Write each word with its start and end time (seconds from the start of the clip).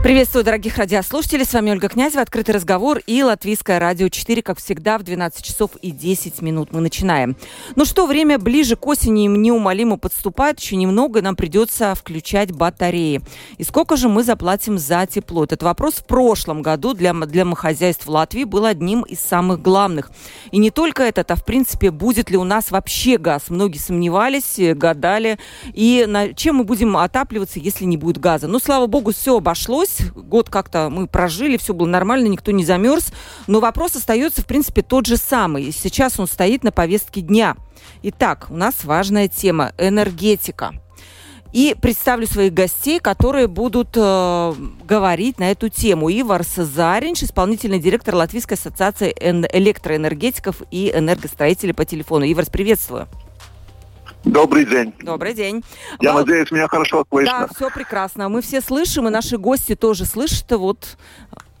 Приветствую, 0.00 0.44
дорогих 0.44 0.76
радиослушателей. 0.78 1.44
С 1.44 1.52
вами 1.52 1.72
Ольга 1.72 1.88
Князева, 1.88 2.22
«Открытый 2.22 2.54
разговор» 2.54 3.00
и 3.08 3.20
Латвийское 3.20 3.80
радио 3.80 4.08
4, 4.08 4.42
как 4.42 4.58
всегда, 4.58 4.96
в 4.96 5.02
12 5.02 5.44
часов 5.44 5.72
и 5.82 5.90
10 5.90 6.40
минут 6.40 6.68
мы 6.70 6.80
начинаем. 6.80 7.36
Ну 7.74 7.84
что, 7.84 8.06
время 8.06 8.38
ближе 8.38 8.76
к 8.76 8.86
осени 8.86 9.26
неумолимо 9.26 9.98
подступает. 9.98 10.60
Еще 10.60 10.76
немного, 10.76 11.18
и 11.18 11.22
нам 11.22 11.34
придется 11.34 11.96
включать 11.96 12.52
батареи. 12.52 13.22
И 13.58 13.64
сколько 13.64 13.96
же 13.96 14.08
мы 14.08 14.22
заплатим 14.22 14.78
за 14.78 15.04
тепло? 15.04 15.42
Этот 15.42 15.64
вопрос 15.64 15.94
в 15.94 16.06
прошлом 16.06 16.62
году 16.62 16.94
для, 16.94 17.12
для 17.12 17.44
хозяйств 17.56 18.06
Латвии 18.06 18.44
был 18.44 18.66
одним 18.66 19.02
из 19.02 19.18
самых 19.18 19.60
главных. 19.60 20.12
И 20.52 20.58
не 20.58 20.70
только 20.70 21.02
этот, 21.02 21.28
а 21.32 21.34
в 21.34 21.44
принципе, 21.44 21.90
будет 21.90 22.30
ли 22.30 22.36
у 22.36 22.44
нас 22.44 22.70
вообще 22.70 23.18
газ. 23.18 23.46
Многие 23.48 23.78
сомневались, 23.78 24.60
гадали. 24.76 25.40
И 25.74 26.04
на, 26.06 26.34
чем 26.34 26.56
мы 26.56 26.64
будем 26.64 26.96
отапливаться, 26.96 27.58
если 27.58 27.84
не 27.84 27.96
будет 27.96 28.18
газа? 28.18 28.46
Ну, 28.46 28.60
слава 28.60 28.86
богу, 28.86 29.12
все 29.12 29.36
обошлось 29.38 29.87
удалось. 29.88 30.12
Год 30.14 30.50
как-то 30.50 30.88
мы 30.90 31.06
прожили, 31.06 31.56
все 31.56 31.74
было 31.74 31.86
нормально, 31.86 32.26
никто 32.26 32.52
не 32.52 32.64
замерз. 32.64 33.12
Но 33.46 33.60
вопрос 33.60 33.96
остается, 33.96 34.42
в 34.42 34.46
принципе, 34.46 34.82
тот 34.82 35.06
же 35.06 35.16
самый. 35.16 35.72
Сейчас 35.72 36.18
он 36.18 36.26
стоит 36.26 36.64
на 36.64 36.72
повестке 36.72 37.20
дня. 37.20 37.56
Итак, 38.02 38.46
у 38.50 38.56
нас 38.56 38.84
важная 38.84 39.28
тема– 39.28 39.72
энергетика. 39.78 40.74
И 41.50 41.74
представлю 41.80 42.26
своих 42.26 42.52
гостей, 42.52 43.00
которые 43.00 43.46
будут 43.46 43.96
э, 43.96 44.54
говорить 44.86 45.38
на 45.38 45.50
эту 45.50 45.70
тему. 45.70 46.10
Ивар 46.10 46.44
Сазаринч, 46.44 47.22
исполнительный 47.22 47.80
директор 47.80 48.14
Латвийской 48.14 48.54
ассоциации 48.54 49.14
электроэнергетиков 49.18 50.62
и 50.70 50.92
энергостроителей 50.94 51.72
по 51.72 51.86
телефону. 51.86 52.30
Ивар, 52.30 52.44
приветствую. 52.52 53.08
Добрый 54.24 54.64
день. 54.64 54.94
Добрый 55.00 55.34
день. 55.34 55.64
Я 56.00 56.12
Вал... 56.12 56.24
надеюсь, 56.24 56.50
меня 56.50 56.68
хорошо 56.68 57.04
слышно. 57.10 57.40
Да, 57.40 57.54
все 57.54 57.70
прекрасно. 57.70 58.28
Мы 58.28 58.42
все 58.42 58.60
слышим, 58.60 59.08
и 59.08 59.10
наши 59.10 59.38
гости 59.38 59.74
тоже 59.74 60.04
слышат. 60.04 60.50
Вот 60.50 60.98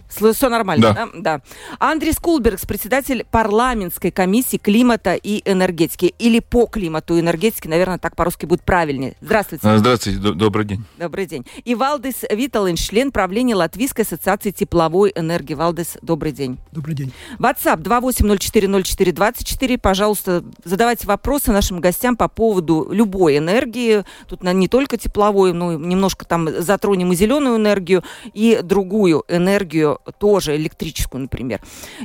все 0.08 0.48
нормально, 0.48 0.94
да? 0.94 1.08
да? 1.14 1.38
Да. 1.38 1.40
Андрей 1.78 2.12
Скулбергс, 2.12 2.64
председатель 2.66 3.26
парламентской 3.30 4.10
комиссии 4.10 4.56
климата 4.56 5.14
и 5.14 5.42
энергетики. 5.44 6.14
Или 6.18 6.40
по 6.40 6.66
климату 6.66 7.16
и 7.16 7.20
энергетике, 7.20 7.68
наверное, 7.68 7.98
так 7.98 8.16
по-русски 8.16 8.46
будет 8.46 8.62
правильнее. 8.62 9.14
Здравствуйте. 9.20 9.68
А, 9.68 9.78
здравствуйте, 9.78 10.18
добрый 10.18 10.64
день. 10.64 10.84
Добрый 10.98 11.26
день. 11.26 11.44
И 11.64 11.74
Валдес 11.74 12.24
Виталин, 12.30 12.76
член 12.76 13.12
правления 13.12 13.54
Латвийской 13.54 14.00
ассоциации 14.02 14.50
тепловой 14.50 15.12
энергии. 15.14 15.54
Валдес, 15.54 15.98
добрый 16.02 16.32
день. 16.32 16.58
Добрый 16.72 16.94
день. 16.94 17.12
WhatsApp 17.38 17.82
28040424. 17.82 19.78
Пожалуйста, 19.78 20.42
задавайте 20.64 21.06
вопросы 21.06 21.52
нашим 21.52 21.80
гостям 21.80 22.16
по 22.16 22.28
поводу 22.28 22.88
любой 22.90 23.38
энергии. 23.38 24.04
Тут 24.26 24.42
не 24.42 24.68
только 24.68 24.96
тепловой, 24.96 25.52
но 25.52 25.74
немножко 25.74 26.24
там 26.24 26.48
затронем 26.62 27.12
и 27.12 27.16
зеленую 27.16 27.56
энергию, 27.56 28.02
и 28.32 28.60
другую 28.62 29.24
энергию 29.28 29.97
тоже 30.18 30.56
электрическую, 30.56 31.22
например. 31.22 31.60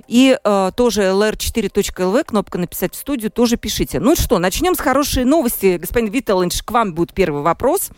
И 0.08 0.38
э, 0.44 0.72
тоже 0.76 1.04
lr4.lv, 1.04 2.24
кнопка 2.24 2.58
«Написать 2.58 2.94
в 2.94 2.98
студию», 2.98 3.32
тоже 3.32 3.58
пишите. 3.58 4.00
Ну 4.00 4.16
что, 4.16 4.40
начнем 4.40 4.76
с 4.76 4.80
хорошей 4.80 5.26
новости. 5.26 5.78
Господин 5.78 6.12
Виттелинш, 6.12 6.64
к 6.64 6.72
вам 6.72 6.94
будет 6.94 7.14
первый 7.14 7.42
вопрос. 7.42 7.92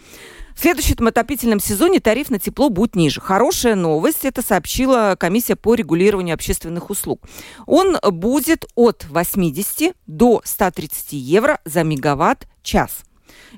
В 0.55 0.61
следующем 0.61 1.05
отопительном 1.05 1.59
сезоне 1.59 1.99
тариф 1.99 2.29
на 2.29 2.39
тепло 2.39 2.69
будет 2.69 2.95
ниже. 2.95 3.19
Хорошая 3.19 3.75
новость, 3.75 4.23
это 4.23 4.41
сообщила 4.41 5.17
комиссия 5.19 5.57
по 5.57 5.75
регулированию 5.75 6.33
общественных 6.33 6.89
услуг. 6.89 7.21
Он 7.65 7.97
будет 8.01 8.65
от 8.75 9.05
80 9.09 9.93
до 10.07 10.41
130 10.45 11.11
евро 11.11 11.59
за 11.65 11.83
мегаватт-час. 11.83 13.03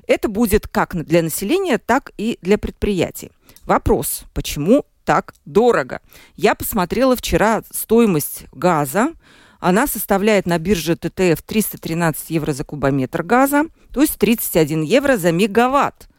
Это 0.08 0.28
будет 0.28 0.66
как 0.66 0.96
для 1.04 1.22
населения, 1.22 1.78
так 1.78 2.12
и 2.18 2.38
для 2.42 2.58
предприятий. 2.58 3.30
Вопрос, 3.64 4.22
почему 4.34 4.84
так 5.08 5.32
дорого. 5.46 6.02
Я 6.36 6.54
посмотрела 6.54 7.16
вчера 7.16 7.62
стоимость 7.72 8.44
газа. 8.52 9.14
Она 9.58 9.86
составляет 9.86 10.44
на 10.44 10.58
бирже 10.58 10.96
ТТФ 10.96 11.40
313 11.46 12.28
евро 12.28 12.52
за 12.52 12.62
кубометр 12.62 13.22
газа, 13.22 13.64
то 13.90 14.02
есть 14.02 14.18
31 14.18 14.82
евро 14.82 15.16
за 15.16 15.32
мегаватт. 15.32 16.10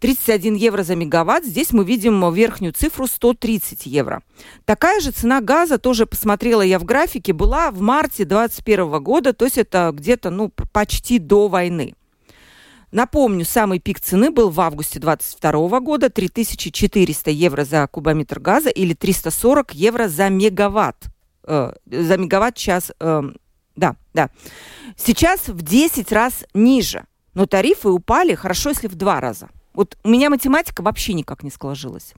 31 0.00 0.54
евро 0.54 0.82
за 0.82 0.96
мегаватт. 0.96 1.46
Здесь 1.46 1.72
мы 1.72 1.82
видим 1.82 2.30
верхнюю 2.30 2.74
цифру 2.74 3.06
130 3.06 3.86
евро. 3.86 4.22
Такая 4.66 5.00
же 5.00 5.12
цена 5.12 5.40
газа, 5.40 5.78
тоже 5.78 6.04
посмотрела 6.04 6.60
я 6.60 6.78
в 6.78 6.84
графике, 6.84 7.32
была 7.32 7.70
в 7.70 7.80
марте 7.80 8.26
2021 8.26 9.02
года, 9.02 9.32
то 9.32 9.46
есть 9.46 9.56
это 9.56 9.90
где-то 9.94 10.28
ну, 10.28 10.52
почти 10.74 11.18
до 11.18 11.48
войны. 11.48 11.94
Напомню, 12.96 13.44
самый 13.44 13.78
пик 13.78 14.00
цены 14.00 14.30
был 14.30 14.48
в 14.48 14.58
августе 14.58 14.98
2022 14.98 15.80
года 15.80 16.08
3400 16.08 17.30
евро 17.30 17.62
за 17.66 17.86
кубометр 17.88 18.40
газа 18.40 18.70
или 18.70 18.94
340 18.94 19.74
евро 19.74 20.08
за 20.08 20.30
мегаватт. 20.30 21.08
Э, 21.42 21.74
за 21.84 22.16
мегаватт-час. 22.16 22.92
Э, 22.98 23.22
да, 23.76 23.96
да. 24.14 24.30
Сейчас 24.96 25.48
в 25.48 25.60
10 25.60 26.10
раз 26.10 26.46
ниже. 26.54 27.04
Но 27.34 27.44
тарифы 27.44 27.90
упали, 27.90 28.34
хорошо, 28.34 28.70
если 28.70 28.88
в 28.88 28.94
два 28.94 29.20
раза. 29.20 29.50
Вот 29.74 29.98
у 30.02 30.08
меня 30.08 30.30
математика 30.30 30.80
вообще 30.80 31.12
никак 31.12 31.42
не 31.42 31.50
сложилась. 31.50 32.14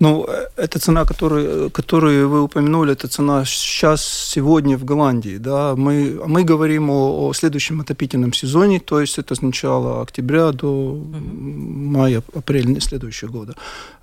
Ну, 0.00 0.24
э, 0.26 0.46
эта 0.56 0.78
цена, 0.78 1.04
которую, 1.04 1.70
которую 1.70 2.28
вы 2.28 2.42
упомянули, 2.42 2.92
это 2.92 3.06
цена 3.06 3.44
сейчас, 3.44 4.02
сегодня 4.02 4.78
в 4.78 4.84
Голландии. 4.84 5.36
Да? 5.38 5.74
Мы, 5.76 6.18
мы 6.26 6.42
говорим 6.42 6.90
о, 6.90 7.28
о 7.28 7.32
следующем 7.34 7.80
отопительном 7.80 8.32
сезоне, 8.32 8.80
то 8.80 9.00
есть 9.00 9.18
это 9.18 9.34
с 9.34 9.42
начала 9.42 10.00
октября 10.02 10.52
до 10.52 10.98
мая-апреля 11.12 12.80
следующего 12.80 13.28
года. 13.30 13.54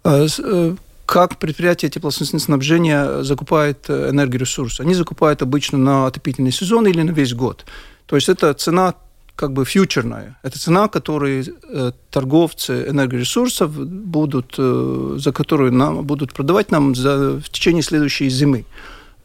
А 0.03 0.25
э, 0.25 0.75
как 1.07 1.37
предприятие 1.37 1.89
теплоснабжения 1.89 3.23
закупает 3.23 3.89
энергоресурсы? 3.89 4.81
Они 4.81 4.93
закупают 4.93 5.41
обычно 5.41 5.79
на 5.79 6.05
отопительный 6.05 6.51
сезон 6.51 6.85
или 6.85 7.01
на 7.01 7.11
весь 7.11 7.33
год. 7.33 7.65
То 8.05 8.15
есть 8.15 8.29
это 8.29 8.53
цена 8.53 8.93
как 9.37 9.51
бы 9.51 9.63
фьючерная. 9.65 10.35
Это 10.43 10.59
цена, 10.59 10.87
которую 10.87 11.45
э, 11.45 11.91
торговцы 12.09 12.89
энергоресурсов 12.89 13.71
будут, 13.71 14.55
э, 14.57 15.15
за 15.19 15.31
которую 15.31 15.71
нам 15.71 16.03
будут 16.05 16.33
продавать 16.33 16.71
нам 16.71 16.95
за, 16.95 17.39
в 17.39 17.49
течение 17.49 17.83
следующей 17.83 18.29
зимы. 18.29 18.65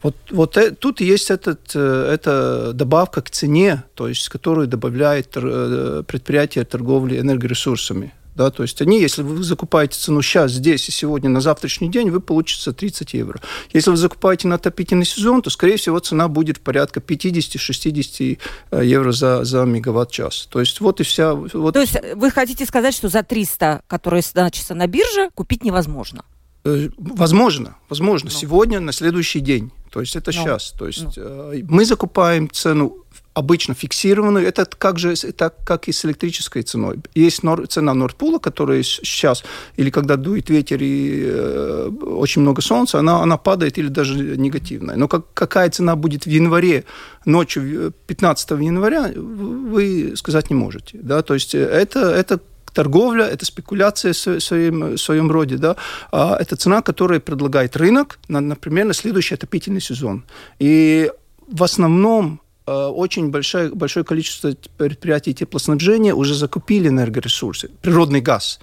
Вот, 0.03 0.15
вот 0.31 0.57
э, 0.57 0.71
тут 0.71 1.01
есть 1.01 1.31
этот, 1.31 1.75
э, 1.75 2.13
эта 2.13 2.73
добавка 2.73 3.21
к 3.21 3.29
цене, 3.29 3.83
то 3.95 4.07
есть, 4.07 4.29
которую 4.29 4.67
добавляет 4.67 5.35
э, 5.35 6.03
предприятие 6.05 6.63
торговли 6.63 7.19
энергоресурсами. 7.19 8.11
Да, 8.35 8.49
то 8.49 8.63
есть 8.63 8.81
они, 8.81 8.99
если 8.99 9.21
вы 9.21 9.43
закупаете 9.43 9.97
цену 9.97 10.21
сейчас, 10.21 10.51
здесь 10.51 10.89
и 10.89 10.91
сегодня 10.91 11.29
на 11.29 11.39
завтрашний 11.39 11.89
день, 11.89 12.09
вы 12.09 12.19
получите 12.19 12.71
30 12.71 13.13
евро. 13.13 13.39
Если 13.73 13.91
вы 13.91 13.97
закупаете 13.97 14.47
на 14.47 14.55
отопительный 14.55 15.05
сезон, 15.05 15.41
то, 15.41 15.49
скорее 15.49 15.77
всего, 15.77 15.99
цена 15.99 16.27
будет 16.27 16.59
порядка 16.59 16.99
50-60 16.99 18.39
э, 18.71 18.85
евро 18.85 19.11
за, 19.11 19.43
за 19.43 19.63
мегаватт-час. 19.63 20.47
То 20.49 20.59
есть 20.59 20.81
вот 20.81 20.99
и 20.99 21.03
вся... 21.03 21.33
Вот... 21.33 21.73
То 21.73 21.81
есть 21.81 21.95
вы 22.15 22.31
хотите 22.31 22.65
сказать, 22.65 22.95
что 22.95 23.09
за 23.09 23.23
300, 23.23 23.83
которые 23.87 24.23
значатся 24.23 24.73
на 24.73 24.87
бирже, 24.87 25.29
купить 25.35 25.63
невозможно? 25.63 26.25
Э, 26.65 26.89
возможно, 26.97 27.75
возможно. 27.89 28.29
Ну. 28.31 28.37
Сегодня, 28.37 28.79
на 28.79 28.93
следующий 28.93 29.41
день. 29.41 29.71
То 29.91 29.99
есть 29.99 30.15
это 30.15 30.31
ну. 30.33 30.41
сейчас. 30.41 30.71
То 30.71 30.87
есть 30.87 31.17
ну. 31.17 31.53
мы 31.69 31.85
закупаем 31.85 32.49
цену 32.49 33.02
обычно 33.33 33.73
фиксированную. 33.73 34.47
Это 34.47 34.65
как 34.65 34.99
же 34.99 35.15
так, 35.33 35.55
как 35.65 35.87
и 35.87 35.91
с 35.91 36.05
электрической 36.05 36.61
ценой. 36.61 36.99
Есть 37.15 37.43
нор, 37.43 37.67
цена 37.67 37.93
Нордпула, 37.93 38.39
которая 38.39 38.83
сейчас, 38.83 39.43
или 39.75 39.89
когда 39.89 40.15
дует 40.15 40.49
ветер 40.49 40.79
и 40.81 41.23
э, 41.25 41.89
очень 42.01 42.41
много 42.41 42.61
солнца, 42.61 42.99
она, 42.99 43.21
она 43.21 43.37
падает 43.37 43.77
или 43.77 43.87
даже 43.87 44.37
негативная. 44.37 44.95
Но 44.95 45.07
как, 45.07 45.33
какая 45.33 45.69
цена 45.69 45.95
будет 45.95 46.25
в 46.25 46.29
январе, 46.29 46.83
ночью 47.25 47.93
15 48.07 48.51
января, 48.51 49.11
вы 49.15 50.13
сказать 50.15 50.49
не 50.49 50.55
можете. 50.55 50.99
Да? 51.01 51.21
То 51.21 51.33
есть 51.33 51.55
это, 51.55 51.99
это 51.99 52.39
торговля, 52.73 53.25
это 53.25 53.45
спекуляция 53.45 54.13
в 54.13 54.39
своем, 54.39 54.95
в 54.95 54.97
своем 54.97 55.31
роде, 55.31 55.57
да, 55.57 55.75
а 56.11 56.37
это 56.39 56.55
цена, 56.55 56.81
которую 56.81 57.21
предлагает 57.21 57.77
рынок, 57.77 58.17
на, 58.27 58.41
например, 58.41 58.85
на 58.85 58.93
следующий 58.93 59.35
отопительный 59.35 59.81
сезон. 59.81 60.25
И 60.57 61.11
в 61.47 61.63
основном 61.63 62.39
Э, 62.39 62.42
очень 62.65 63.29
большое, 63.29 63.69
большое 63.69 64.05
количество 64.05 64.53
предприятий 64.77 65.33
теплоснабжения 65.33 66.13
уже 66.13 66.33
закупили 66.35 66.87
энергоресурсы, 66.87 67.69
природный 67.81 68.21
газ. 68.21 68.59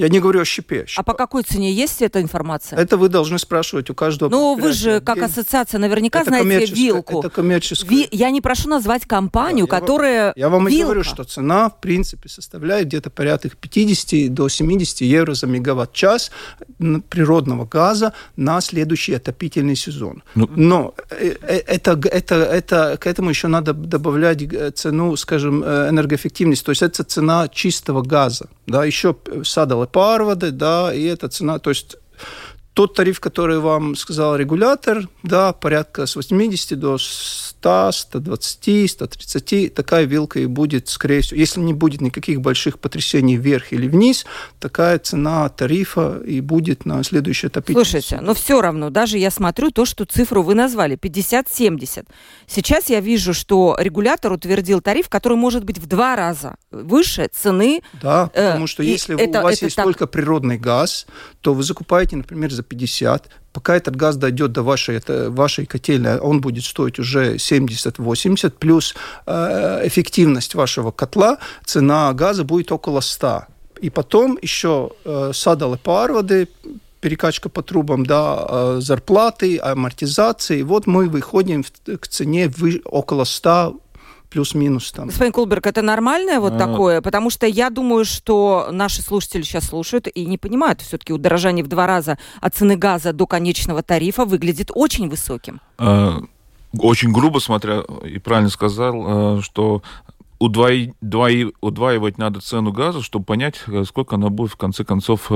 Я 0.00 0.08
не 0.08 0.18
говорю 0.18 0.40
о 0.40 0.44
щепе. 0.44 0.86
А 0.96 1.02
по 1.02 1.12
какой 1.12 1.42
цене 1.42 1.70
есть 1.70 2.00
эта 2.00 2.22
информация? 2.22 2.78
Это 2.78 2.96
вы 2.96 3.10
должны 3.10 3.38
спрашивать 3.38 3.90
у 3.90 3.94
каждого. 3.94 4.30
Ну, 4.30 4.56
вы 4.56 4.72
же, 4.72 5.00
как 5.02 5.18
ассоциация, 5.18 5.78
наверняка 5.78 6.22
это 6.22 6.30
знаете 6.30 6.72
вилку. 6.74 7.18
Это 7.18 7.28
коммерческая. 7.28 7.90
Ви... 7.90 8.08
Я 8.10 8.30
не 8.30 8.40
прошу 8.40 8.70
назвать 8.70 9.04
компанию, 9.04 9.66
да, 9.66 9.78
которая 9.78 10.32
Я 10.36 10.48
вам, 10.48 10.68
я 10.68 10.68
вам 10.68 10.68
и 10.68 10.82
говорю, 10.82 11.04
что 11.04 11.24
цена, 11.24 11.68
в 11.68 11.80
принципе, 11.80 12.30
составляет 12.30 12.86
где-то 12.86 13.10
порядка 13.10 13.50
50 13.50 14.32
до 14.32 14.48
70 14.48 15.02
евро 15.02 15.34
за 15.34 15.46
мегаватт-час 15.46 16.30
природного 17.10 17.66
газа 17.66 18.14
на 18.36 18.60
следующий 18.62 19.12
отопительный 19.12 19.76
сезон. 19.76 20.22
Ну... 20.34 20.48
Но 20.56 20.94
э, 21.10 21.36
э, 21.42 21.56
это, 21.66 22.00
это, 22.10 22.34
это, 22.36 22.96
к 22.98 23.06
этому 23.06 23.28
еще 23.28 23.48
надо 23.48 23.74
добавлять 23.74 24.42
э, 24.42 24.70
цену, 24.70 25.14
скажем, 25.16 25.62
энергоэффективность. 25.62 26.64
То 26.64 26.72
есть 26.72 26.82
это 26.82 27.04
цена 27.04 27.48
чистого 27.48 28.00
газа. 28.00 28.48
Да, 28.70 28.84
еще 28.84 29.16
садовые 29.42 29.88
парводы, 29.88 30.52
да, 30.52 30.94
и 30.94 31.02
эта 31.02 31.28
цена, 31.28 31.58
то 31.58 31.70
есть 31.70 31.96
тот 32.80 32.94
тариф, 32.94 33.20
который 33.20 33.58
вам 33.58 33.94
сказал 33.94 34.36
регулятор, 34.36 35.06
да, 35.22 35.52
порядка 35.52 36.06
с 36.06 36.16
80 36.16 36.78
до 36.80 36.96
100, 36.96 37.90
120, 37.92 38.90
130, 38.90 39.74
такая 39.74 40.04
вилка 40.04 40.40
и 40.40 40.46
будет, 40.46 40.88
скорее 40.88 41.20
всего, 41.20 41.38
если 41.38 41.60
не 41.60 41.74
будет 41.74 42.00
никаких 42.00 42.40
больших 42.40 42.78
потрясений 42.78 43.36
вверх 43.36 43.74
или 43.74 43.86
вниз, 43.86 44.24
такая 44.58 44.98
цена 44.98 45.46
тарифа 45.50 46.22
и 46.26 46.40
будет 46.40 46.86
на 46.86 47.04
следующий 47.04 47.48
отопительный 47.48 47.84
Слушайте, 47.84 48.20
но 48.22 48.32
все 48.32 48.62
равно, 48.62 48.88
даже 48.88 49.18
я 49.18 49.30
смотрю 49.30 49.70
то, 49.70 49.84
что 49.84 50.06
цифру 50.06 50.42
вы 50.42 50.54
назвали, 50.54 50.96
50-70. 50.96 52.06
Сейчас 52.46 52.88
я 52.88 53.00
вижу, 53.00 53.34
что 53.34 53.76
регулятор 53.78 54.32
утвердил 54.32 54.80
тариф, 54.80 55.10
который 55.10 55.36
может 55.36 55.64
быть 55.64 55.78
в 55.78 55.86
два 55.86 56.16
раза 56.16 56.54
выше 56.70 57.28
цены. 57.30 57.82
Да, 58.00 58.30
э, 58.32 58.46
потому 58.46 58.66
что 58.66 58.82
если 58.82 59.20
это, 59.20 59.40
у 59.40 59.42
вас 59.42 59.56
это 59.56 59.66
есть 59.66 59.76
так... 59.76 59.84
только 59.84 60.06
природный 60.06 60.56
газ, 60.56 61.06
то 61.42 61.52
вы 61.52 61.62
закупаете, 61.62 62.16
например, 62.16 62.50
за 62.50 62.62
50, 62.70 63.28
пока 63.52 63.76
этот 63.76 63.96
газ 63.96 64.16
дойдет 64.16 64.52
до 64.52 64.62
вашей, 64.62 64.96
это, 64.96 65.30
вашей 65.30 65.66
котельной, 65.66 66.18
он 66.18 66.40
будет 66.40 66.64
стоить 66.64 66.98
уже 66.98 67.36
70-80, 67.36 68.50
плюс 68.58 68.94
э, 69.26 69.86
эффективность 69.86 70.54
вашего 70.54 70.92
котла, 70.92 71.38
цена 71.64 72.12
газа 72.12 72.44
будет 72.44 72.72
около 72.72 73.00
100. 73.00 73.42
И 73.82 73.90
потом 73.90 74.38
еще 74.42 74.90
э, 75.04 75.32
садалы 75.34 75.78
парводы, 75.78 76.48
перекачка 77.00 77.48
по 77.48 77.62
трубам, 77.62 78.06
да, 78.06 78.46
э, 78.48 78.78
зарплаты, 78.80 79.58
амортизации. 79.58 80.62
Вот 80.62 80.86
мы 80.86 81.08
выходим 81.08 81.64
к 81.84 82.06
цене 82.06 82.50
около 82.84 83.24
100 83.24 83.74
плюс-минус 84.30 84.92
там. 84.92 85.08
Господин 85.08 85.32
Кулберг, 85.32 85.66
это 85.66 85.82
нормальное 85.82 86.40
вот 86.40 86.54
а... 86.54 86.58
такое? 86.58 87.00
Потому 87.02 87.30
что 87.30 87.46
я 87.46 87.70
думаю, 87.70 88.04
что 88.04 88.68
наши 88.70 89.02
слушатели 89.02 89.42
сейчас 89.42 89.66
слушают 89.66 90.06
и 90.06 90.24
не 90.24 90.38
понимают, 90.38 90.80
все-таки 90.80 91.12
удорожание 91.12 91.64
в 91.64 91.68
два 91.68 91.86
раза 91.86 92.18
от 92.40 92.54
цены 92.54 92.76
газа 92.76 93.12
до 93.12 93.26
конечного 93.26 93.82
тарифа 93.82 94.24
выглядит 94.24 94.70
очень 94.74 95.08
высоким. 95.08 95.60
А, 95.78 96.20
очень 96.78 97.12
грубо 97.12 97.38
смотря, 97.40 97.82
и 98.04 98.18
правильно 98.18 98.50
сказал, 98.50 99.04
а, 99.06 99.42
что 99.42 99.82
удвои, 100.40 100.94
удвои, 101.00 101.52
удваивать 101.60 102.18
надо 102.18 102.40
цену 102.40 102.72
газа, 102.72 103.02
чтобы 103.02 103.24
понять, 103.24 103.62
сколько 103.84 104.16
она 104.16 104.30
будет 104.30 104.50
в 104.50 104.56
конце 104.56 104.84
концов 104.84 105.26
э, 105.30 105.34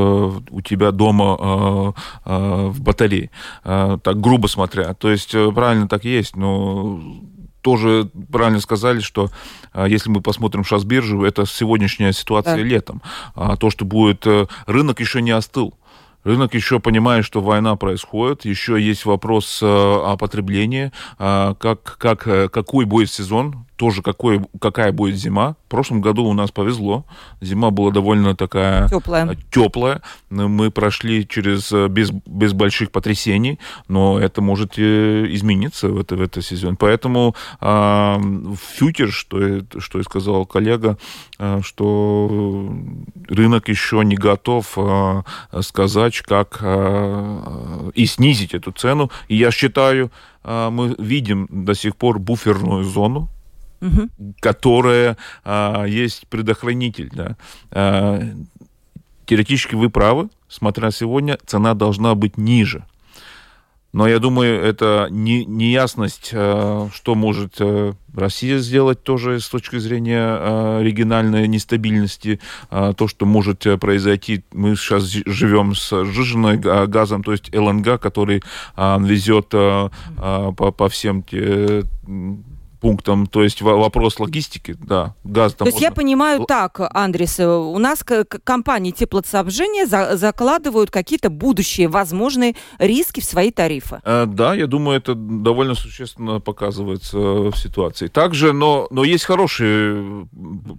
у 0.51 0.61
тебя 0.63 0.91
дома 0.91 1.37
э, 1.39 1.93
э, 2.25 2.67
в 2.69 2.81
батарее. 2.81 3.31
Так 3.63 4.21
грубо 4.21 4.47
смотря. 4.47 4.95
То 4.95 5.11
есть 5.11 5.33
правильно 5.55 5.89
так 5.89 6.05
есть, 6.05 6.37
но 6.37 7.01
тоже 7.65 8.11
правильно 8.31 8.61
сказали, 8.61 9.01
что 9.01 9.31
а, 9.73 9.89
если 9.89 10.11
мы 10.11 10.21
посмотрим 10.21 10.65
сейчас 10.65 10.85
биржу, 10.85 11.25
это 11.25 11.47
сегодняшняя 11.47 12.13
ситуация 12.13 12.59
да. 12.59 12.63
летом. 12.63 13.03
А 13.35 13.57
то, 13.57 13.71
что 13.71 13.87
будет 13.87 14.27
э, 14.27 14.47
рынок 14.67 15.01
еще 15.01 15.23
не 15.23 15.31
остыл. 15.31 15.75
Рынок 16.25 16.55
еще 16.55 16.79
понимает, 16.79 17.25
что 17.25 17.41
война 17.41 17.77
происходит, 17.77 18.45
еще 18.45 18.81
есть 18.81 19.07
вопрос 19.07 19.61
э, 19.63 19.67
о 19.67 20.17
потреблении, 20.19 20.93
а, 21.19 21.55
как, 21.55 21.97
как, 21.99 22.29
э, 22.29 22.49
какой 22.51 22.85
будет 22.85 23.11
сезон, 23.11 23.67
тоже 23.77 24.03
какой, 24.03 24.41
какая 24.61 24.93
будет 24.93 25.17
зима. 25.17 25.57
В 25.67 25.71
прошлом 25.71 26.01
году 26.01 26.25
у 26.25 26.33
нас 26.33 26.51
повезло. 26.51 27.05
Зима 27.41 27.71
была 27.71 27.91
довольно 27.91 28.37
такая 28.37 28.89
теплая. 28.89 29.37
теплая. 29.51 30.03
Мы 30.31 30.71
прошли 30.71 31.27
через 31.27 31.73
э, 31.73 31.89
без, 31.89 32.11
без 32.11 32.53
больших 32.53 32.91
потрясений, 32.91 33.59
но 33.89 34.19
это 34.19 34.41
может 34.41 34.79
измениться 34.79 35.89
в, 35.89 35.99
это, 35.99 36.17
в 36.17 36.21
этот 36.21 36.45
сезон. 36.45 36.77
Поэтому 36.77 37.35
э, 37.61 38.17
фьютер, 38.77 39.11
что, 39.11 39.61
что 39.79 40.01
и 40.01 40.03
сказал 40.03 40.47
коллега, 40.47 40.97
э, 41.39 41.61
что 41.63 42.73
рынок 43.29 43.69
еще 43.69 44.03
не 44.05 44.17
готов 44.17 44.75
э, 44.77 45.23
сказать, 45.63 46.21
как 46.21 46.59
э, 46.61 47.91
и 47.95 48.07
снизить 48.07 48.55
эту 48.55 48.73
цену. 48.73 49.11
И 49.29 49.37
я 49.37 49.51
считаю, 49.51 50.11
э, 50.45 50.71
мы 50.71 50.95
видим 50.99 51.49
до 51.51 51.75
сих 51.75 51.97
пор 51.97 52.19
буферную 52.19 52.85
зону, 52.85 53.29
угу. 53.85 54.35
которая 54.41 55.17
а, 55.45 55.85
есть 55.85 56.27
предохранитель. 56.29 57.11
Да. 57.13 57.37
А, 57.71 58.21
теоретически 59.27 59.75
вы 59.75 59.91
правы, 59.91 60.29
смотря 60.49 60.91
сегодня, 60.91 61.39
цена 61.47 61.75
должна 61.75 62.15
быть 62.15 62.37
ниже. 62.39 62.85
Но 63.95 64.09
я 64.09 64.19
думаю, 64.19 64.61
это 64.61 65.07
не, 65.09 65.45
неясность, 65.45 66.33
а, 66.35 66.89
что 66.93 67.15
может 67.15 67.55
а, 67.61 67.93
Россия 68.13 68.59
сделать 68.59 69.05
тоже 69.05 69.39
с 69.39 69.49
точки 69.49 69.79
зрения 69.79 70.19
а, 70.21 70.83
региональной 70.83 71.47
нестабильности, 71.47 72.41
то, 72.71 73.07
что 73.07 73.25
может 73.25 73.65
произойти. 73.81 74.43
Мы 74.53 74.75
сейчас 74.75 75.05
живем 75.05 75.77
с 75.77 76.05
сжиженным 76.07 76.61
газом, 76.61 77.23
то 77.23 77.31
есть 77.31 77.55
ЛНГ, 77.55 78.01
который 78.01 78.43
везет 78.77 79.51
по, 79.51 79.91
по 80.55 80.89
всем 80.89 81.23
те 81.23 81.85
пунктам, 82.85 83.27
то 83.27 83.43
есть 83.43 83.63
вопрос 83.63 84.21
логистики, 84.21 84.77
да, 84.79 85.15
газ 85.25 85.55
То 85.55 85.65
есть 85.65 85.77
можно... 85.77 85.87
я 85.87 85.91
понимаю 85.91 86.45
так, 86.45 86.83
Андрес, 86.93 87.41
у 87.41 87.79
нас 87.79 88.05
компании 88.45 88.91
теплоснабжения 88.91 89.87
за 89.87 90.19
закладывают 90.19 90.91
какие-то 90.91 91.31
будущие 91.31 91.89
возможные 91.89 92.57
риски 92.79 93.21
в 93.21 93.25
свои 93.25 93.51
тарифы. 93.51 94.03
Э, 94.05 94.27
да, 94.27 94.53
я 94.55 94.67
думаю, 94.67 94.99
это 94.99 95.15
довольно 95.15 95.75
существенно 95.75 96.41
показывается 96.41 97.17
в 97.17 97.55
ситуации. 97.57 98.09
Также, 98.09 98.53
но, 98.53 98.87
но 98.91 99.03
есть 99.03 99.25
хорошие 99.25 100.29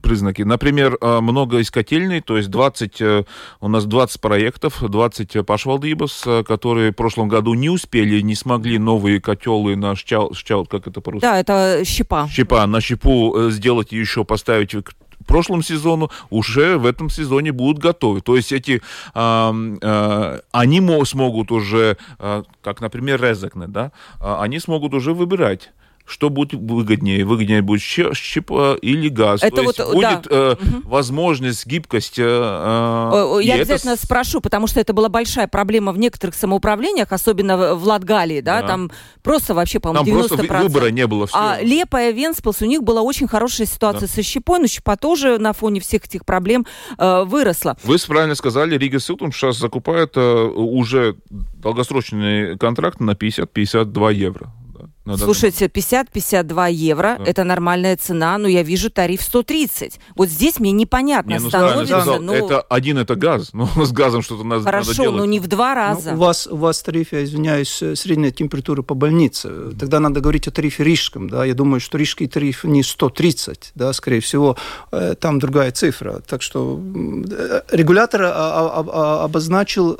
признаки. 0.03 0.43
Например, 0.43 0.99
э, 1.01 1.19
много 1.21 1.57
из 1.57 1.71
котельной, 1.71 2.21
то 2.21 2.37
есть 2.37 2.51
20, 2.51 3.01
э, 3.01 3.23
у 3.61 3.67
нас 3.67 3.85
20 3.85 4.21
проектов, 4.21 4.83
20 4.87 5.43
пашвалдибас, 5.43 6.23
которые 6.47 6.91
в 6.91 6.95
прошлом 6.95 7.29
году 7.29 7.55
не 7.55 7.71
успели, 7.71 8.21
не 8.21 8.35
смогли 8.35 8.77
новые 8.77 9.19
котелы 9.19 9.75
на 9.75 9.95
щал, 9.95 10.35
щал 10.35 10.67
как 10.67 10.85
это 10.85 11.01
по-русски? 11.01 11.25
Да, 11.25 11.39
это 11.39 11.81
щепа. 11.95 12.27
Щепа. 12.27 12.67
На 12.67 12.81
щепу 12.81 13.35
э, 13.35 13.51
сделать 13.51 13.93
еще, 13.93 14.23
поставить 14.23 14.71
к 14.71 14.93
прошлому 15.25 15.63
сезону, 15.63 16.09
уже 16.29 16.77
в 16.77 16.85
этом 16.85 17.09
сезоне 17.09 17.51
будут 17.51 17.83
готовы. 17.83 18.21
То 18.21 18.35
есть 18.35 18.51
эти, 18.51 18.81
э, 19.15 19.77
э, 19.81 20.39
они 20.51 21.05
смогут 21.05 21.51
уже, 21.51 21.97
э, 22.19 22.43
как, 22.61 22.81
например, 22.81 23.21
Резекне, 23.21 23.67
да, 23.67 23.91
э, 24.21 24.35
они 24.43 24.59
смогут 24.59 24.93
уже 24.93 25.13
выбирать 25.13 25.71
что 26.05 26.29
будет 26.29 26.53
выгоднее? 26.53 27.25
Выгоднее 27.25 27.61
будет 27.61 27.81
щепа 27.81 28.77
или 28.81 29.09
газ. 29.09 29.41
Это 29.43 29.57
То 29.57 29.63
вот, 29.63 29.77
есть 29.79 29.91
будет 29.91 30.21
да. 30.23 30.29
э, 30.29 30.53
угу. 30.53 30.89
возможность, 30.89 31.65
гибкость. 31.65 32.19
Э, 32.19 32.23
э 32.23 33.39
Я 33.43 33.55
обязательно 33.55 33.91
это... 33.91 34.05
спрошу, 34.05 34.39
потому 34.41 34.67
что 34.67 34.79
это 34.79 34.93
была 34.93 35.09
большая 35.09 35.47
проблема 35.47 35.91
в 35.91 35.97
некоторых 35.97 36.35
самоуправлениях, 36.35 37.11
особенно 37.11 37.75
в 37.75 37.83
Латгалии, 37.85 38.41
да, 38.41 38.61
да. 38.61 38.67
там 38.67 38.91
просто 39.23 39.53
вообще, 39.53 39.79
по-моему, 39.79 40.05
90%. 40.05 40.27
Там 40.29 40.47
просто 40.47 40.63
выбора 40.63 40.91
не 40.91 41.07
было. 41.07 41.27
Все. 41.27 41.37
А 41.37 41.57
Лепая, 41.61 42.11
Венспилс, 42.11 42.61
у 42.61 42.65
них 42.65 42.83
была 42.83 43.01
очень 43.01 43.27
хорошая 43.27 43.67
ситуация 43.67 44.07
да. 44.07 44.13
со 44.13 44.21
щепой, 44.21 44.59
но 44.59 44.67
щепа 44.67 44.97
тоже 44.97 45.39
на 45.39 45.53
фоне 45.53 45.79
всех 45.79 46.05
этих 46.05 46.25
проблем 46.25 46.65
э, 46.97 47.23
выросла. 47.23 47.77
Вы 47.83 47.97
правильно 48.07 48.35
сказали, 48.35 48.77
Рига 48.77 48.99
Силтум 48.99 49.31
сейчас 49.31 49.57
закупает 49.57 50.13
э, 50.15 50.43
уже 50.43 51.15
долгосрочный 51.29 52.57
контракт 52.57 52.99
на 52.99 53.11
50-52 53.11 54.13
евро. 54.13 54.51
На 55.05 55.17
Слушайте, 55.17 55.67
50-52 55.67 56.71
евро 56.71 57.17
да. 57.19 57.25
это 57.25 57.43
нормальная 57.43 57.95
цена, 57.95 58.39
но 58.39 58.47
я 58.47 58.63
вижу 58.63 58.89
тариф 58.89 59.21
130. 59.21 59.99
Вот 60.15 60.29
здесь 60.29 60.59
мне 60.59 60.71
непонятно 60.71 61.33
не, 61.33 61.39
ну, 61.39 61.49
становится. 61.49 62.01
Сказал, 62.01 62.19
ну... 62.19 62.33
Это 62.33 62.61
один 62.61 62.97
это 62.97 63.15
газ, 63.15 63.53
но 63.53 63.69
с 63.85 63.91
газом 63.91 64.23
что-то 64.23 64.43
надо, 64.43 64.63
Хорошо, 64.63 64.89
надо 64.89 65.01
делать. 65.03 65.17
но 65.17 65.25
не 65.25 65.39
в 65.39 65.47
два 65.47 65.75
раза. 65.75 66.11
Ну, 66.11 66.17
у 66.17 66.19
вас 66.21 66.47
у 66.47 66.55
вас 66.55 66.81
тариф, 66.81 67.13
я 67.13 67.23
извиняюсь, 67.23 67.83
э, 67.83 67.95
средняя 67.95 68.31
температура 68.31 68.81
по 68.81 68.95
больнице. 68.95 69.71
Тогда 69.79 69.99
надо 69.99 70.21
говорить 70.21 70.47
о 70.47 70.51
тарифе 70.51 70.83
рижском, 70.83 71.29
да. 71.29 71.45
Я 71.45 71.53
думаю, 71.53 71.79
что 71.79 71.99
рижский 71.99 72.27
тариф 72.27 72.63
не 72.63 72.81
130, 72.81 73.73
да, 73.75 73.93
скорее 73.93 74.21
всего, 74.21 74.57
э, 74.91 75.13
там 75.19 75.37
другая 75.37 75.71
цифра. 75.71 76.23
Так 76.27 76.41
что 76.41 76.81
э, 76.81 77.61
регулятор 77.71 78.23
обозначил 78.25 79.99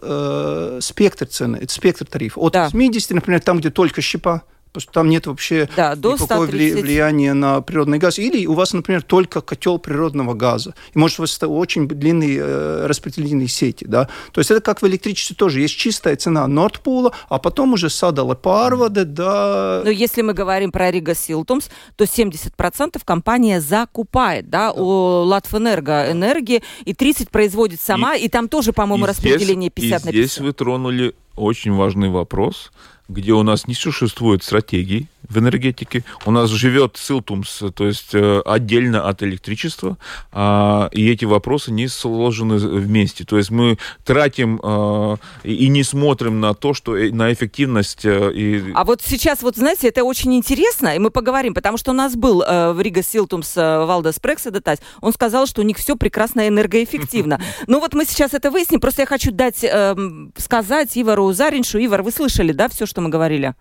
спектр 0.82 1.28
цены, 1.28 1.62
спектр 1.68 2.06
тарифа 2.06 2.40
от 2.40 2.54
да. 2.54 2.70
80, 2.70 3.12
например, 3.12 3.40
там, 3.42 3.60
где 3.60 3.70
только 3.70 4.02
щепа 4.02 4.42
потому 4.76 4.82
что 4.82 4.92
там 4.92 5.10
нет 5.10 5.28
вообще 5.28 5.70
да, 5.76 5.96
до 5.96 6.14
никакого 6.14 6.46
130... 6.46 6.82
влияния 6.82 7.34
на 7.34 7.62
природный 7.62 7.98
газ. 7.98 8.20
Или 8.20 8.46
у 8.46 8.54
вас, 8.54 8.74
например, 8.74 9.04
только 9.04 9.42
котел 9.42 9.80
природного 9.80 10.34
газа. 10.34 10.76
И 10.94 11.00
может 11.00 11.20
у 11.20 11.24
вас 11.24 11.40
очень 11.42 11.88
длинные 11.88 12.40
э, 12.42 12.86
распределительные 12.86 13.48
сети. 13.48 13.86
Да? 13.86 14.10
То 14.32 14.42
есть 14.42 14.52
это 14.52 14.62
как 14.62 14.82
в 14.82 14.88
электричестве 14.88 15.36
тоже. 15.36 15.62
Есть 15.62 15.76
чистая 15.76 16.16
цена 16.16 16.48
Нордпула, 16.48 17.14
а 17.30 17.40
потом 17.40 17.74
уже 17.74 17.90
Садала 17.90 18.36
Парваде, 18.36 19.06
да. 19.06 19.82
Но 19.84 19.90
если 19.90 20.22
мы 20.22 20.34
говорим 20.34 20.72
про 20.72 20.92
Рига 20.92 21.16
Силтумс, 21.16 21.70
то 21.96 22.04
70% 22.04 23.02
компания 23.04 23.62
закупает 23.62 24.50
да, 24.50 24.74
да. 24.74 24.82
у 24.82 25.24
Латвэнерго 25.24 26.12
энергии, 26.12 26.64
и 26.84 26.94
30 26.94 27.30
производит 27.30 27.80
сама, 27.82 28.16
и, 28.16 28.26
и 28.26 28.30
там 28.30 28.50
тоже, 28.50 28.74
по-моему, 28.74 29.06
распределение 29.06 29.70
50 29.70 30.02
и 30.02 30.06
на 30.06 30.12
50. 30.12 30.32
Здесь 30.32 30.40
вы 30.40 30.54
тронули 30.54 31.16
очень 31.36 31.74
важный 31.74 32.10
вопрос, 32.10 32.72
где 33.08 33.34
у 33.34 33.44
нас 33.44 33.68
не 33.68 33.74
существует 33.74 34.44
стратегий, 34.44 35.08
в 35.30 35.38
энергетике. 35.38 36.04
У 36.26 36.32
нас 36.32 36.50
живет 36.50 36.98
Силтумс, 36.98 37.64
то 37.76 37.86
есть 37.86 38.14
э, 38.14 38.42
отдельно 38.46 39.08
от 39.08 39.24
электричества, 39.24 39.98
а, 40.32 40.90
и 40.92 41.10
эти 41.10 41.26
вопросы 41.26 41.72
не 41.72 41.88
сложены 41.88 42.56
вместе. 42.58 43.26
То 43.26 43.38
есть 43.38 43.52
мы 43.52 43.78
тратим 44.04 44.60
а, 44.64 45.18
и 45.44 45.68
не 45.68 45.84
смотрим 45.84 46.40
на 46.40 46.54
то, 46.54 46.74
что 46.74 46.96
э, 46.96 47.12
на 47.12 47.32
эффективность. 47.34 48.06
Э, 48.06 48.32
и... 48.34 48.72
А 48.74 48.84
вот 48.84 49.02
сейчас, 49.04 49.42
вот 49.42 49.56
знаете, 49.56 49.88
это 49.88 50.04
очень 50.04 50.36
интересно, 50.36 50.96
и 50.96 51.00
мы 51.00 51.10
поговорим, 51.10 51.54
потому 51.54 51.78
что 51.78 51.92
у 51.92 51.94
нас 51.94 52.16
был 52.16 52.40
в 52.40 52.80
Рига 52.80 53.04
Силтумс 53.04 53.56
Валдес 53.56 54.20
Прексидетась, 54.20 54.80
он 55.02 55.14
сказал, 55.14 55.48
что 55.48 55.62
у 55.62 55.64
них 55.64 55.78
все 55.78 55.96
прекрасно 55.96 56.48
энергоэффективно. 56.48 57.40
Ну 57.68 57.80
вот 57.80 57.94
мы 57.94 58.06
сейчас 58.06 58.34
это 58.34 58.52
выясним, 58.52 58.80
просто 58.80 59.04
я 59.04 59.06
хочу 59.06 59.32
дать 59.32 59.64
эм, 59.64 60.32
сказать 60.38 60.92
Ивару 60.96 61.32
Зариншу. 61.32 61.84
Ивар, 61.84 62.04
вы 62.04 62.12
слышали, 62.12 62.52
да, 62.52 62.70
все, 62.70 62.86
что 62.86 62.95
мы 63.02 63.10
говорили? 63.10 63.56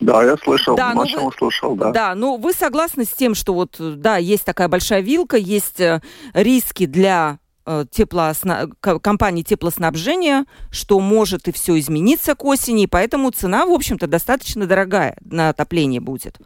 Да, 0.00 0.22
я 0.24 0.36
слышал, 0.36 0.76
да, 0.76 0.92
ну 0.92 1.02
вы, 1.02 1.32
слушал, 1.36 1.76
да. 1.76 1.90
Да, 1.92 2.14
ну 2.14 2.36
вы 2.36 2.52
согласны 2.52 3.04
с 3.04 3.10
тем, 3.10 3.34
что 3.34 3.54
вот, 3.54 3.76
да, 3.78 4.16
есть 4.16 4.44
такая 4.44 4.68
большая 4.68 5.00
вилка, 5.00 5.36
есть 5.36 5.80
э, 5.80 6.02
риски 6.34 6.86
для 6.86 7.38
э, 7.64 7.84
теплосна... 7.90 8.68
компании 8.80 9.42
теплоснабжения, 9.42 10.46
что 10.70 10.98
может 10.98 11.46
и 11.48 11.52
все 11.52 11.78
измениться 11.78 12.34
к 12.34 12.44
осени, 12.44 12.82
и 12.82 12.86
поэтому 12.88 13.30
цена, 13.30 13.66
в 13.66 13.70
общем-то, 13.70 14.06
достаточно 14.06 14.66
дорогая 14.66 15.16
на 15.24 15.50
отопление 15.50 16.00
будет. 16.00 16.38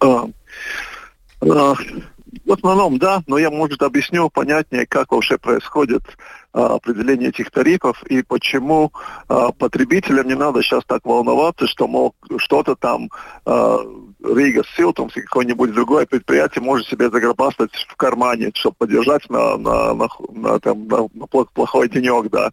А, 0.00 0.28
а, 1.40 1.74
в 2.44 2.52
основном, 2.52 2.98
да, 2.98 3.22
но 3.26 3.38
я, 3.38 3.50
может, 3.50 3.82
объясню 3.82 4.30
понятнее, 4.30 4.86
как 4.86 5.12
вообще 5.12 5.38
происходит 5.38 6.02
а, 6.56 6.76
определение 6.76 7.28
этих 7.28 7.50
тарифов 7.50 8.02
и 8.04 8.22
почему 8.22 8.90
а, 9.28 9.52
потребителям 9.52 10.26
не 10.26 10.34
надо 10.34 10.62
сейчас 10.62 10.84
так 10.86 11.04
волноваться, 11.04 11.66
что, 11.66 11.86
мол, 11.86 12.14
что-то 12.38 12.74
там 12.76 13.10
а, 13.44 13.80
Рига 14.24 14.62
Силтумс 14.74 15.14
и 15.18 15.20
какое-нибудь 15.20 15.74
другое 15.74 16.06
предприятие 16.06 16.64
может 16.64 16.86
себе 16.88 17.10
загробастать 17.10 17.72
в 17.74 17.94
кармане, 17.96 18.52
чтобы 18.54 18.76
поддержать 18.78 19.28
на, 19.28 19.58
на, 19.58 19.92
на, 19.92 20.08
на, 20.30 20.58
там, 20.58 20.88
на, 20.88 21.08
на 21.12 21.26
плохой 21.26 21.90
денек, 21.90 22.30
да. 22.30 22.50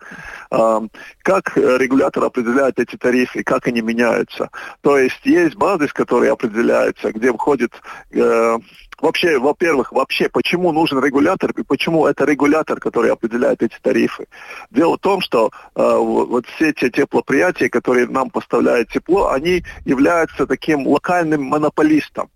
Как 1.22 1.55
регулятор 1.55 2.25
определяет 2.25 2.79
эти 2.79 2.98
тарифы, 2.98 3.43
как 3.43 3.67
они 3.67 3.81
меняются? 3.81 4.50
То 4.81 4.98
есть 4.98 5.22
есть 5.24 5.55
базис, 5.55 5.93
который 5.93 6.29
определяется, 6.29 7.13
где 7.13 7.31
входит 7.31 7.72
э, 8.12 8.57
вообще, 9.01 9.39
во-первых, 9.39 9.91
вообще, 9.91 10.29
почему 10.29 10.71
нужен 10.71 11.03
регулятор 11.03 11.51
и 11.51 11.63
почему 11.63 12.07
это 12.07 12.25
регулятор, 12.25 12.79
который 12.79 13.12
определяет 13.12 13.62
эти 13.63 13.75
тарифы. 13.81 14.27
Дело 14.71 14.97
в 14.97 15.00
том, 15.00 15.21
что 15.21 15.51
э, 15.75 15.97
вот 15.97 16.45
все 16.47 16.73
те 16.73 16.89
теплоприятия, 16.89 17.69
которые 17.69 18.07
нам 18.07 18.29
поставляют 18.29 18.89
тепло, 18.89 19.29
они 19.29 19.63
являются 19.85 20.45
таким 20.45 20.88
локальным 20.88 21.43
монополистом. 21.43 22.29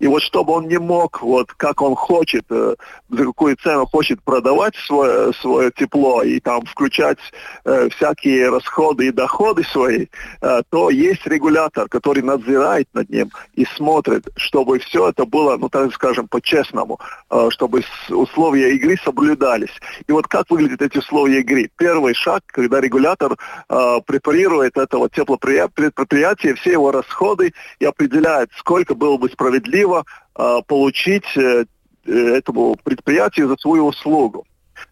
И 0.00 0.06
вот 0.06 0.22
чтобы 0.22 0.54
он 0.54 0.66
не 0.66 0.78
мог, 0.78 1.22
вот 1.22 1.52
как 1.52 1.82
он 1.82 1.94
хочет, 1.94 2.44
э, 2.50 2.74
за 3.10 3.24
какую 3.24 3.56
цену 3.56 3.86
хочет 3.86 4.22
продавать 4.22 4.74
свое, 4.86 5.32
свое 5.34 5.70
тепло 5.70 6.22
и 6.22 6.40
там 6.40 6.64
включать 6.64 7.18
э, 7.64 7.88
всякие 7.90 8.48
расходы 8.48 9.08
и 9.08 9.12
доходы 9.12 9.62
свои, 9.62 10.06
э, 10.40 10.62
то 10.70 10.90
есть 10.90 11.26
регулятор, 11.26 11.88
который 11.88 12.22
надзирает 12.22 12.88
над 12.94 13.10
ним 13.10 13.30
и 13.54 13.66
смотрит, 13.76 14.26
чтобы 14.36 14.78
все 14.78 15.10
это 15.10 15.26
было, 15.26 15.58
ну 15.58 15.68
так 15.68 15.92
скажем, 15.92 16.28
по-честному, 16.28 16.98
э, 17.30 17.48
чтобы 17.50 17.82
условия 18.08 18.74
игры 18.74 18.96
соблюдались. 19.04 19.78
И 20.06 20.12
вот 20.12 20.26
как 20.28 20.48
выглядят 20.48 20.80
эти 20.80 20.96
условия 20.96 21.40
игры? 21.40 21.70
Первый 21.76 22.14
шаг, 22.14 22.42
когда 22.46 22.80
регулятор 22.80 23.36
э, 23.68 24.00
препарирует 24.06 24.78
этого 24.78 25.10
теплопредприятия, 25.10 26.54
все 26.54 26.72
его 26.72 26.90
расходы 26.90 27.52
и 27.78 27.84
определяет, 27.84 28.50
сколько 28.56 28.94
было 28.94 29.18
бы 29.18 29.28
справедливо 29.28 29.89
справедливо 29.90 30.04
э, 30.36 30.62
получить 30.66 31.36
э, 31.36 31.64
э, 32.06 32.12
этому 32.12 32.76
предприятию 32.84 33.48
за 33.48 33.56
свою 33.56 33.86
услугу. 33.86 34.44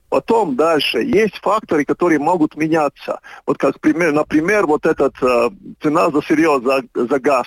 Потом 0.09 0.57
дальше 0.57 0.99
есть 1.03 1.37
факторы, 1.43 1.85
которые 1.85 2.19
могут 2.19 2.57
меняться. 2.57 3.21
Вот 3.47 3.59
как 3.59 3.79
пример, 3.81 4.13
например, 4.13 4.67
вот 4.67 4.87
этот 4.87 5.15
э, 5.23 5.51
цена 5.83 6.11
за 6.11 6.21
сырье, 6.23 6.61
за, 6.65 6.83
за 6.95 7.19
газ. 7.19 7.47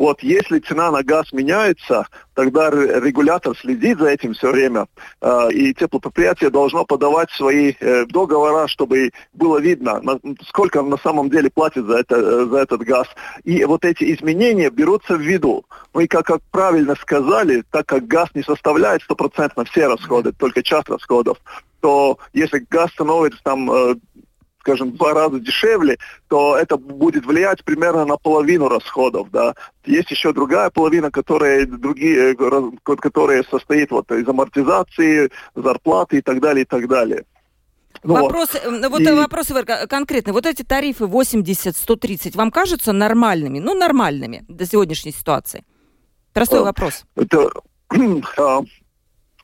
Вот 0.00 0.22
если 0.22 0.60
цена 0.60 0.90
на 0.90 1.02
газ 1.02 1.30
меняется, 1.30 2.06
тогда 2.32 2.70
регулятор 2.70 3.54
следит 3.54 3.98
за 3.98 4.06
этим 4.06 4.32
все 4.32 4.50
время, 4.50 4.86
э, 5.20 5.52
и 5.52 5.74
теплопредприятие 5.74 6.48
должно 6.48 6.86
подавать 6.86 7.30
свои 7.32 7.74
э, 7.78 8.06
договора, 8.06 8.66
чтобы 8.66 9.10
было 9.34 9.58
видно, 9.58 10.00
сколько 10.48 10.80
на 10.80 10.96
самом 10.96 11.28
деле 11.28 11.50
платит 11.50 11.84
за, 11.84 11.98
это, 11.98 12.16
э, 12.16 12.46
за 12.46 12.56
этот 12.60 12.80
газ. 12.80 13.08
И 13.44 13.62
вот 13.66 13.84
эти 13.84 14.14
изменения 14.14 14.70
берутся 14.70 15.16
в 15.16 15.20
виду. 15.20 15.66
Ну 15.92 16.00
и 16.00 16.06
как, 16.06 16.24
как 16.24 16.40
правильно 16.50 16.94
сказали, 16.94 17.62
так 17.70 17.84
как 17.84 18.06
газ 18.06 18.30
не 18.32 18.42
составляет 18.42 19.02
стопроцентно 19.02 19.66
все 19.66 19.86
расходы, 19.86 20.32
только 20.32 20.62
часть 20.62 20.88
расходов, 20.88 21.36
то 21.80 22.18
если 22.32 22.64
газ 22.70 22.90
становится 22.92 23.42
там 23.42 23.68
скажем, 24.60 24.92
два 24.92 25.14
раза 25.14 25.40
дешевле, 25.40 25.98
то 26.28 26.56
это 26.56 26.76
будет 26.76 27.26
влиять 27.26 27.64
примерно 27.64 28.04
на 28.04 28.16
половину 28.16 28.68
расходов, 28.68 29.30
да. 29.30 29.54
Есть 29.84 30.10
еще 30.10 30.32
другая 30.32 30.70
половина, 30.70 31.10
которая, 31.10 31.66
другие, 31.66 32.34
э, 32.34 32.96
которая 32.96 33.42
состоит 33.50 33.90
вот 33.90 34.10
из 34.12 34.28
амортизации, 34.28 35.30
зарплаты 35.54 36.18
и 36.18 36.22
так 36.22 36.40
далее, 36.40 36.62
и 36.62 36.66
так 36.66 36.86
далее. 36.88 37.24
Ну, 38.02 38.14
вопрос, 38.14 38.54
э, 38.54 38.88
вот 38.88 39.00
и... 39.00 39.10
вопрос 39.10 39.48
конкретный. 39.88 40.32
Вот 40.32 40.46
эти 40.46 40.62
тарифы 40.62 41.04
80-130 41.04 42.36
вам 42.36 42.50
кажутся 42.50 42.92
нормальными? 42.92 43.58
Ну, 43.58 43.74
нормальными 43.74 44.44
до 44.48 44.66
сегодняшней 44.66 45.12
ситуации. 45.12 45.64
Простой 46.32 46.60
а, 46.60 46.64
вопрос. 46.64 47.04
Это, 47.16 47.50
а, 48.38 48.60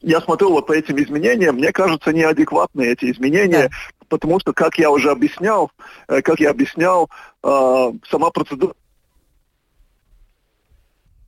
я 0.03 0.21
смотрю 0.21 0.51
вот 0.51 0.67
по 0.67 0.73
этим 0.73 1.03
изменениям, 1.03 1.57
мне 1.57 1.73
кажутся 1.73 2.13
неадекватные 2.13 2.93
эти 2.93 3.11
изменения, 3.11 3.69
да 3.69 3.96
потому 4.09 4.41
что, 4.41 4.53
как 4.53 4.79
я 4.79 4.91
уже 4.91 5.11
объяснял, 5.11 5.71
э, 6.09 6.23
как 6.23 6.41
я 6.41 6.51
объяснял, 6.51 7.11
э, 7.43 7.93
сама 8.11 8.31
процедура... 8.31 8.75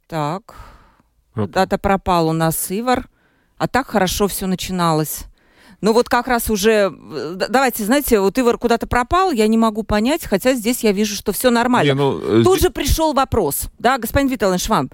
Так, 0.07 0.55
куда-то 1.35 1.79
пропал 1.79 2.29
у 2.29 2.33
нас 2.33 2.67
Ивар, 2.71 3.09
а 3.59 3.69
так 3.69 3.89
хорошо 3.89 4.27
все 4.27 4.47
начиналось. 4.47 5.27
Ну 5.81 5.93
вот 5.93 6.09
как 6.09 6.27
раз 6.27 6.51
уже, 6.51 6.93
э, 6.93 7.35
давайте, 7.49 7.85
знаете, 7.85 8.19
вот 8.19 8.37
Ивар 8.37 8.59
куда-то 8.59 8.89
пропал, 8.89 9.31
я 9.31 9.47
не 9.47 9.57
могу 9.57 9.85
понять, 9.85 10.25
хотя 10.25 10.55
здесь 10.55 10.83
я 10.83 10.91
вижу, 10.91 11.15
что 11.15 11.33
все 11.33 11.51
нормально. 11.51 11.91
Не, 11.91 11.95
ну, 11.95 12.19
Тут 12.43 12.59
здесь... 12.59 12.63
же 12.63 12.71
пришел 12.71 13.13
вопрос, 13.13 13.69
да, 13.79 13.99
господин 13.99 14.29
Виталович, 14.29 14.69
вам. 14.69 14.91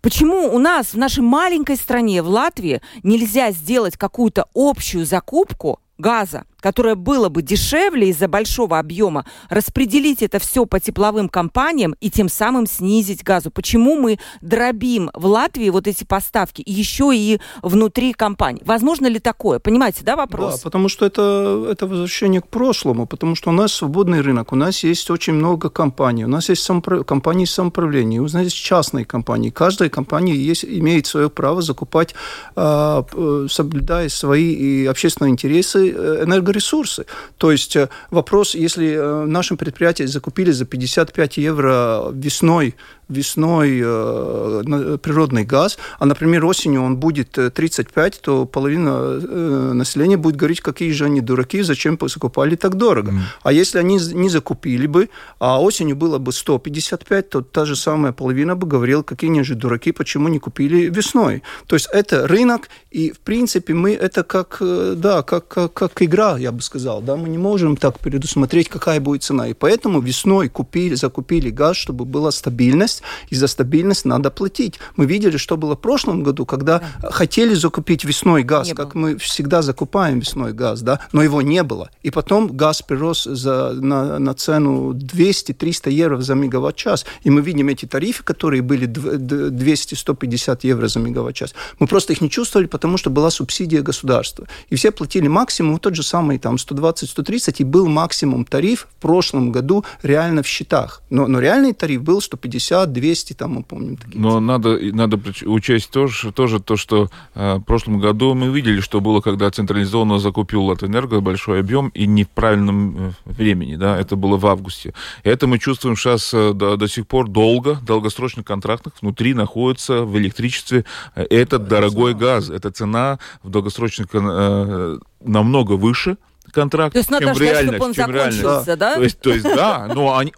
Почему 0.00 0.54
у 0.54 0.58
нас 0.58 0.94
в 0.94 0.98
нашей 0.98 1.24
маленькой 1.24 1.76
стране, 1.76 2.22
в 2.22 2.28
Латвии, 2.28 2.80
нельзя 3.02 3.50
сделать 3.50 3.96
какую-то 3.96 4.46
общую 4.54 5.04
закупку 5.04 5.80
газа, 5.98 6.44
которое 6.60 6.94
было 6.94 7.28
бы 7.28 7.42
дешевле 7.42 8.08
из-за 8.08 8.28
большого 8.28 8.78
объема, 8.78 9.24
распределить 9.48 10.22
это 10.22 10.38
все 10.38 10.66
по 10.66 10.80
тепловым 10.80 11.28
компаниям 11.28 11.94
и 12.00 12.10
тем 12.10 12.28
самым 12.28 12.66
снизить 12.66 13.22
газу. 13.22 13.50
Почему 13.50 13.96
мы 13.96 14.18
дробим 14.40 15.10
в 15.14 15.26
Латвии 15.26 15.70
вот 15.70 15.86
эти 15.86 16.04
поставки 16.04 16.62
еще 16.66 17.10
и 17.14 17.40
внутри 17.62 18.12
компаний? 18.12 18.62
Возможно 18.64 19.06
ли 19.06 19.18
такое? 19.18 19.58
Понимаете, 19.58 20.04
да, 20.04 20.16
вопрос? 20.16 20.56
Да, 20.56 20.60
потому 20.64 20.88
что 20.88 21.06
это, 21.06 21.66
это 21.70 21.86
возвращение 21.86 22.40
к 22.40 22.48
прошлому, 22.48 23.06
потому 23.06 23.34
что 23.34 23.50
у 23.50 23.52
нас 23.52 23.72
свободный 23.72 24.20
рынок, 24.20 24.52
у 24.52 24.56
нас 24.56 24.84
есть 24.84 25.10
очень 25.10 25.34
много 25.34 25.70
компаний, 25.70 26.24
у 26.24 26.28
нас 26.28 26.48
есть 26.48 26.62
самоуправ... 26.62 27.04
компании 27.06 27.44
самоуправления, 27.44 28.20
у 28.20 28.24
нас 28.24 28.34
есть 28.34 28.56
частные 28.56 29.04
компании. 29.04 29.50
Каждая 29.50 29.88
компания 29.88 30.34
есть, 30.34 30.64
имеет 30.64 31.06
свое 31.06 31.30
право 31.30 31.62
закупать, 31.62 32.14
а, 32.56 33.04
соблюдая 33.48 34.08
свои 34.08 34.86
общественные 34.86 35.32
интересы, 35.32 35.92
э, 35.96 36.24
энерго 36.24 36.49
энергоресурсы. 36.50 37.06
То 37.38 37.52
есть 37.52 37.76
э, 37.76 37.88
вопрос, 38.10 38.54
если 38.54 38.92
э, 38.92 39.24
нашим 39.26 39.56
предприятиям 39.56 40.08
закупили 40.08 40.50
за 40.50 40.64
55 40.64 41.36
евро 41.38 42.10
весной 42.12 42.74
весной 43.10 43.80
э, 43.82 44.98
природный 45.02 45.44
газ, 45.44 45.78
а, 45.98 46.06
например, 46.06 46.44
осенью 46.44 46.82
он 46.82 46.96
будет 46.96 47.32
35, 47.32 48.20
то 48.20 48.46
половина 48.46 49.74
населения 49.74 50.16
будет 50.16 50.36
говорить, 50.36 50.60
какие 50.60 50.92
же 50.92 51.04
они 51.04 51.20
дураки, 51.20 51.62
зачем 51.62 51.98
закупали 52.08 52.56
так 52.56 52.76
дорого. 52.76 53.12
Mm. 53.12 53.18
А 53.42 53.52
если 53.52 53.78
они 53.78 53.98
не 54.14 54.28
закупили 54.28 54.86
бы, 54.86 55.08
а 55.38 55.60
осенью 55.60 55.96
было 55.96 56.18
бы 56.18 56.32
155, 56.32 57.28
то 57.28 57.40
та 57.42 57.64
же 57.64 57.76
самая 57.76 58.12
половина 58.12 58.56
бы 58.56 58.66
говорила, 58.66 59.02
какие 59.02 59.30
они 59.30 59.42
же 59.42 59.54
дураки, 59.54 59.92
почему 59.92 60.28
не 60.28 60.38
купили 60.38 60.90
весной. 60.90 61.42
То 61.66 61.76
есть 61.76 61.88
это 61.92 62.26
рынок, 62.26 62.68
и 62.90 63.10
в 63.10 63.18
принципе 63.18 63.74
мы 63.74 63.92
это 63.92 64.22
как, 64.22 64.58
да, 64.96 65.22
как, 65.22 65.48
как, 65.48 65.72
как 65.72 66.02
игра, 66.02 66.38
я 66.38 66.52
бы 66.52 66.62
сказал, 66.62 67.02
да, 67.02 67.16
мы 67.16 67.28
не 67.28 67.38
можем 67.38 67.76
так 67.76 67.98
предусмотреть, 67.98 68.68
какая 68.68 69.00
будет 69.00 69.22
цена. 69.22 69.48
И 69.48 69.54
поэтому 69.54 70.00
весной 70.00 70.48
купили, 70.48 70.94
закупили 70.94 71.50
газ, 71.50 71.76
чтобы 71.76 72.04
была 72.04 72.30
стабильность, 72.30 72.99
и 73.28 73.34
за 73.34 73.46
стабильность 73.46 74.04
надо 74.04 74.30
платить. 74.30 74.78
Мы 74.96 75.06
видели, 75.06 75.36
что 75.36 75.56
было 75.56 75.74
в 75.76 75.80
прошлом 75.80 76.22
году, 76.22 76.46
когда 76.46 76.82
да. 77.00 77.10
хотели 77.10 77.54
закупить 77.54 78.04
весной 78.04 78.42
газ, 78.42 78.68
не 78.68 78.74
как 78.74 78.94
было. 78.94 79.02
мы 79.02 79.16
всегда 79.18 79.62
закупаем 79.62 80.20
весной 80.20 80.52
газ, 80.52 80.82
да, 80.82 81.00
но 81.12 81.22
его 81.22 81.42
не 81.42 81.62
было. 81.62 81.90
И 82.02 82.10
потом 82.10 82.48
газ 82.48 82.82
прирос 82.82 83.24
за, 83.24 83.72
на, 83.72 84.18
на 84.18 84.34
цену 84.34 84.92
200-300 84.92 85.90
евро 85.90 86.20
за 86.20 86.34
мегаватт-час. 86.34 87.06
И 87.22 87.30
мы 87.30 87.40
видим 87.40 87.68
эти 87.68 87.86
тарифы, 87.86 88.22
которые 88.22 88.62
были 88.62 88.86
200-150 88.86 90.60
евро 90.62 90.88
за 90.88 90.98
мегаватт-час. 90.98 91.54
Мы 91.78 91.86
просто 91.86 92.12
их 92.12 92.20
не 92.20 92.30
чувствовали, 92.30 92.66
потому 92.66 92.96
что 92.96 93.10
была 93.10 93.30
субсидия 93.30 93.82
государства. 93.82 94.46
И 94.68 94.76
все 94.76 94.90
платили 94.90 95.28
максимум, 95.28 95.78
тот 95.78 95.94
же 95.94 96.02
самый 96.02 96.38
там 96.38 96.56
120-130, 96.56 97.56
и 97.58 97.64
был 97.64 97.88
максимум 97.88 98.44
тариф 98.44 98.88
в 98.98 99.02
прошлом 99.02 99.52
году 99.52 99.84
реально 100.02 100.42
в 100.42 100.46
счетах. 100.46 101.02
Но, 101.10 101.26
но 101.26 101.40
реальный 101.40 101.72
тариф 101.72 102.02
был 102.02 102.20
150, 102.20 102.89
200, 102.90 103.34
там 103.34 103.54
мы 103.54 103.62
помним. 103.62 103.96
Такие 103.96 104.20
но 104.20 104.40
надо, 104.40 104.78
надо 104.94 105.20
учесть 105.44 105.90
тоже, 105.90 106.32
тоже 106.32 106.60
то, 106.60 106.76
что 106.76 107.08
э, 107.34 107.56
в 107.56 107.62
прошлом 107.62 108.00
году 108.00 108.34
мы 108.34 108.48
видели, 108.48 108.80
что 108.80 109.00
было, 109.00 109.20
когда 109.20 109.50
централизованно 109.50 110.18
закупил 110.18 110.64
Латэнерго 110.64 111.20
большой 111.20 111.60
объем 111.60 111.88
и 111.88 112.06
не 112.06 112.24
в 112.24 112.28
правильном 112.28 112.96
э, 112.96 113.10
времени, 113.24 113.76
да, 113.76 113.98
это 113.98 114.16
было 114.16 114.36
в 114.36 114.46
августе. 114.46 114.94
Это 115.22 115.46
мы 115.46 115.58
чувствуем 115.58 115.96
сейчас 115.96 116.32
э, 116.34 116.52
до, 116.52 116.76
до 116.76 116.88
сих 116.88 117.06
пор 117.06 117.28
долго, 117.28 117.78
долгосрочных 117.82 118.44
контрактах 118.44 118.94
внутри 119.00 119.34
находится 119.34 120.02
в 120.02 120.18
электричестве 120.18 120.84
этот 121.14 121.68
дорогой 121.68 122.14
газ, 122.14 122.50
это 122.50 122.70
цена 122.70 123.18
в 123.42 123.50
долгосрочных 123.50 124.08
э, 124.12 124.98
намного 125.20 125.72
выше, 125.72 126.16
контракт, 126.52 126.92
то 126.92 126.98
есть 126.98 127.10
надо 127.10 127.26
чем 127.26 127.34
ждать, 127.34 127.48
реально, 127.48 127.72
чтобы 127.72 127.84
он 127.84 127.94
чем 127.94 128.12
закончился, 128.12 128.76
да? 128.76 128.94
То 128.96 129.02
есть, 129.02 129.20
то 129.20 129.30
есть 129.30 129.44
да, 129.44 129.90
но 129.94 130.16
они, 130.16 130.32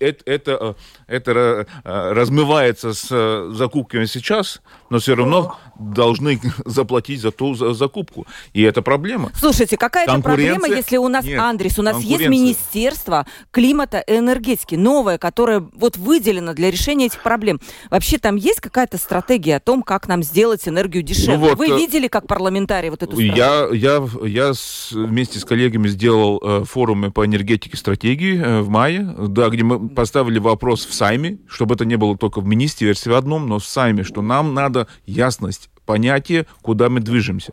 это, 0.00 0.22
это, 0.26 0.76
это 1.06 1.66
размывается 1.84 2.92
с 2.92 3.52
закупками 3.52 4.04
сейчас, 4.04 4.60
но 4.90 4.98
все 4.98 5.14
равно 5.14 5.58
должны 5.78 6.40
заплатить 6.64 7.20
за 7.20 7.30
ту 7.30 7.54
за 7.54 7.74
закупку. 7.74 8.26
И 8.52 8.62
это 8.62 8.82
проблема. 8.82 9.30
Слушайте, 9.34 9.76
какая-то 9.76 10.20
проблема, 10.20 10.68
если 10.68 10.96
у 10.96 11.08
нас, 11.08 11.24
Нет, 11.24 11.40
Андрес, 11.40 11.78
у 11.78 11.82
нас 11.82 12.00
есть 12.00 12.28
Министерство 12.28 13.26
климата 13.50 13.98
и 13.98 14.16
энергетики, 14.16 14.74
новое, 14.74 15.18
которое 15.18 15.60
вот 15.74 15.96
выделено 15.96 16.54
для 16.54 16.70
решения 16.70 17.06
этих 17.06 17.22
проблем. 17.22 17.60
Вообще 17.90 18.18
там 18.18 18.36
есть 18.36 18.60
какая-то 18.60 18.98
стратегия 18.98 19.56
о 19.56 19.60
том, 19.60 19.82
как 19.82 20.08
нам 20.08 20.22
сделать 20.22 20.66
энергию 20.68 21.02
дешевле? 21.02 21.36
Ну 21.36 21.48
вот, 21.48 21.58
Вы 21.58 21.68
э, 21.68 21.76
видели, 21.76 22.08
как 22.08 22.26
парламентарий 22.26 22.90
вот 22.90 23.02
эту 23.02 23.12
стратегию? 23.12 23.36
Я, 23.36 23.68
я, 23.72 24.28
я 24.28 24.54
с, 24.54 24.92
вместе 24.92 25.38
с 25.38 25.44
коллегами 25.46 25.88
сделал 25.88 26.40
э, 26.42 26.64
форумы 26.64 27.10
по 27.10 27.24
энергетике 27.24 27.76
стратегии 27.76 28.38
э, 28.38 28.60
в 28.60 28.68
мае, 28.68 29.14
да, 29.28 29.48
где 29.48 29.62
мы 29.62 29.88
поставили 29.88 30.38
вопрос 30.38 30.84
в 30.84 30.92
Сайме, 30.92 31.38
чтобы 31.48 31.74
это 31.74 31.84
не 31.84 31.96
было 31.96 32.16
только 32.18 32.40
в 32.40 32.46
министерстве 32.46 33.16
одном, 33.16 33.48
но 33.48 33.58
в 33.58 33.64
Сайме, 33.64 34.02
что 34.02 34.22
нам 34.22 34.54
надо 34.54 34.88
ясность 35.06 35.70
понятие, 35.86 36.46
куда 36.62 36.90
мы 36.90 37.00
движемся. 37.00 37.52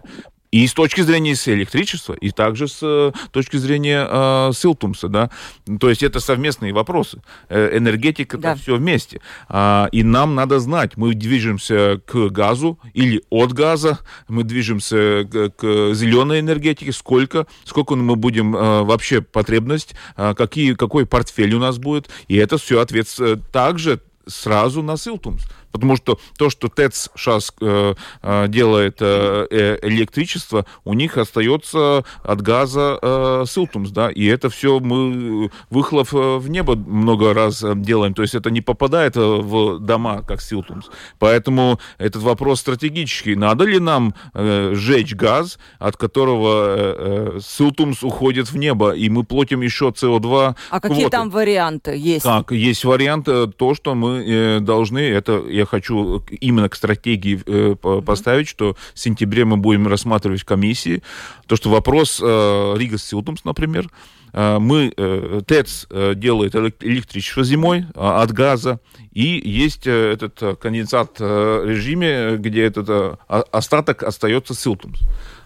И 0.53 0.67
с 0.67 0.73
точки 0.73 1.01
зрения 1.01 1.35
с 1.35 1.47
электричества, 1.47 2.13
и 2.13 2.29
также 2.29 2.67
с 2.67 2.77
э, 2.83 3.11
точки 3.31 3.57
зрения 3.57 4.07
э, 4.07 4.51
Силтумса, 4.53 5.07
да. 5.07 5.31
То 5.79 5.89
есть 5.89 6.03
это 6.03 6.19
совместные 6.19 6.73
вопросы. 6.73 7.23
Э, 7.49 7.75
энергетика, 7.75 8.37
да. 8.37 8.51
это 8.51 8.61
все 8.61 8.75
вместе. 8.75 9.19
А, 9.49 9.89
и 9.91 10.03
нам 10.03 10.35
надо 10.35 10.59
знать, 10.59 10.95
мы 10.95 11.15
движемся 11.15 11.99
к 12.05 12.29
газу 12.29 12.77
или 12.93 13.23
от 13.31 13.51
газа, 13.51 13.97
мы 14.27 14.43
движемся 14.43 15.23
к, 15.23 15.49
к 15.57 15.93
зеленой 15.95 16.41
энергетике, 16.41 16.91
сколько, 16.91 17.47
сколько 17.65 17.95
мы 17.95 18.15
будем 18.15 18.55
э, 18.55 18.83
вообще 18.83 19.23
потребность, 19.23 19.95
э, 20.17 20.35
какие, 20.35 20.75
какой 20.75 21.07
портфель 21.07 21.55
у 21.55 21.59
нас 21.59 21.79
будет. 21.79 22.11
И 22.27 22.35
это 22.35 22.59
все 22.59 22.79
ответственно 22.79 23.37
также 23.37 24.01
сразу 24.27 24.83
на 24.83 24.97
Силтумс. 24.97 25.45
Потому 25.73 25.97
что 25.97 26.19
то, 26.37 26.49
что 26.49 26.69
ТЭЦ 26.69 27.09
сейчас 27.15 27.51
э, 27.59 27.95
э, 28.21 28.47
делает 28.47 28.97
э, 29.01 29.79
электричество, 29.81 30.65
у 30.85 30.93
них 30.93 31.17
остается 31.17 32.05
от 32.23 32.41
газа 32.41 32.99
э, 33.01 33.43
Силтумс, 33.47 33.89
да, 33.89 34.09
и 34.09 34.23
это 34.25 34.49
все 34.49 34.79
мы 34.79 35.49
выхлоп 35.69 36.11
в 36.11 36.47
небо 36.47 36.75
много 36.75 37.33
раз 37.33 37.65
делаем, 37.75 38.13
то 38.13 38.21
есть 38.21 38.35
это 38.35 38.51
не 38.51 38.61
попадает 38.61 39.15
в 39.15 39.79
дома, 39.79 40.21
как 40.21 40.41
Силтумс. 40.41 40.85
Поэтому 41.17 41.79
этот 41.97 42.21
вопрос 42.21 42.59
стратегический. 42.59 43.35
Надо 43.35 43.65
ли 43.65 43.79
нам 43.79 44.13
э, 44.33 44.73
сжечь 44.75 45.15
газ, 45.15 45.57
от 45.79 45.97
которого 45.97 46.65
э, 46.67 47.39
Силтумс 47.41 48.03
уходит 48.03 48.51
в 48.51 48.57
небо, 48.57 48.91
и 48.91 49.09
мы 49.09 49.23
платим 49.23 49.61
еще 49.61 49.85
СО2 49.89 50.55
А 50.69 50.79
какие 50.79 51.09
там 51.09 51.29
варианты 51.29 51.97
есть? 51.97 52.23
Так, 52.23 52.51
есть 52.51 52.85
вариант, 52.85 53.25
то, 53.25 53.73
что 53.73 53.95
мы 53.95 54.23
э, 54.23 54.59
должны, 54.59 54.99
это, 54.99 55.43
я 55.63 55.65
хочу 55.65 56.23
именно 56.29 56.69
к 56.69 56.75
стратегии 56.75 57.41
э, 57.45 57.75
поставить, 58.01 58.47
что 58.47 58.75
в 58.93 58.99
сентябре 58.99 59.45
мы 59.45 59.57
будем 59.57 59.87
рассматривать 59.87 60.41
в 60.41 60.45
комиссии. 60.45 61.01
То, 61.47 61.55
что 61.55 61.69
вопрос 61.69 62.21
э, 62.21 62.73
Рига 62.77 62.97
Силтумс, 62.97 63.43
например, 63.45 63.89
э, 64.33 64.59
мы, 64.59 64.93
э, 64.95 65.41
ТЭЦ 65.45 65.87
э, 65.89 66.13
делает 66.15 66.55
электричество 66.55 67.43
зимой 67.43 67.85
а, 67.95 68.21
от 68.21 68.31
газа, 68.31 68.79
и 69.13 69.41
есть 69.49 69.87
этот 69.87 70.59
конденсат 70.59 71.19
режиме, 71.19 72.37
где 72.37 72.63
этот 72.63 73.19
остаток 73.27 74.03
остается 74.03 74.53
Силтумс 74.53 74.99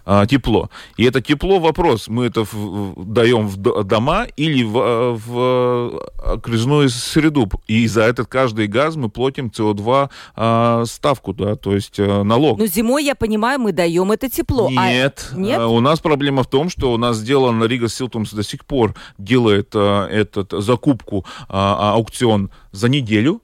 а, 0.08 0.26
тепло. 0.26 0.70
И 0.96 1.04
это 1.04 1.20
тепло 1.20 1.58
вопрос, 1.58 2.08
мы 2.08 2.24
это 2.24 2.44
в, 2.50 2.94
даем 3.12 3.46
в 3.46 3.84
дома 3.84 4.26
или 4.36 4.64
в, 4.64 4.78
а, 4.78 5.14
в 5.14 6.00
окружную 6.32 6.88
среду. 6.88 7.48
И 7.66 7.86
за 7.86 8.04
этот 8.04 8.26
каждый 8.26 8.68
газ 8.68 8.96
мы 8.96 9.10
платим 9.10 9.48
СО2 9.48 10.10
а, 10.34 10.84
ставку, 10.86 11.34
да, 11.34 11.56
то 11.56 11.74
есть 11.74 12.00
а, 12.00 12.22
налог. 12.22 12.58
Но 12.58 12.66
зимой, 12.66 13.04
я 13.04 13.14
понимаю, 13.14 13.60
мы 13.60 13.72
даем 13.72 14.10
это 14.10 14.30
тепло. 14.30 14.70
Нет, 14.70 15.28
а... 15.30 15.38
Нет? 15.38 15.60
у 15.60 15.80
нас 15.80 16.00
проблема 16.00 16.42
в 16.42 16.48
том, 16.48 16.70
что 16.70 16.92
у 16.92 16.96
нас 16.96 17.18
сделано 17.18 17.64
Рига 17.64 17.88
Силтумс 17.90 18.32
до 18.32 18.42
сих 18.42 18.64
пор 18.64 18.94
делает 19.18 19.72
а, 19.74 20.08
этот 20.08 20.52
закупку, 20.52 21.26
а, 21.50 21.92
аукцион 21.92 22.50
за 22.72 22.88
неделю, 22.88 23.42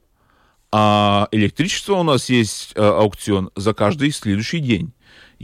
а 0.77 1.29
электричество 1.31 1.95
у 1.95 2.03
нас 2.03 2.29
есть 2.29 2.73
а, 2.75 2.99
аукцион 2.99 3.51
за 3.55 3.75
каждый 3.75 4.11
следующий 4.11 4.59
день. 4.59 4.93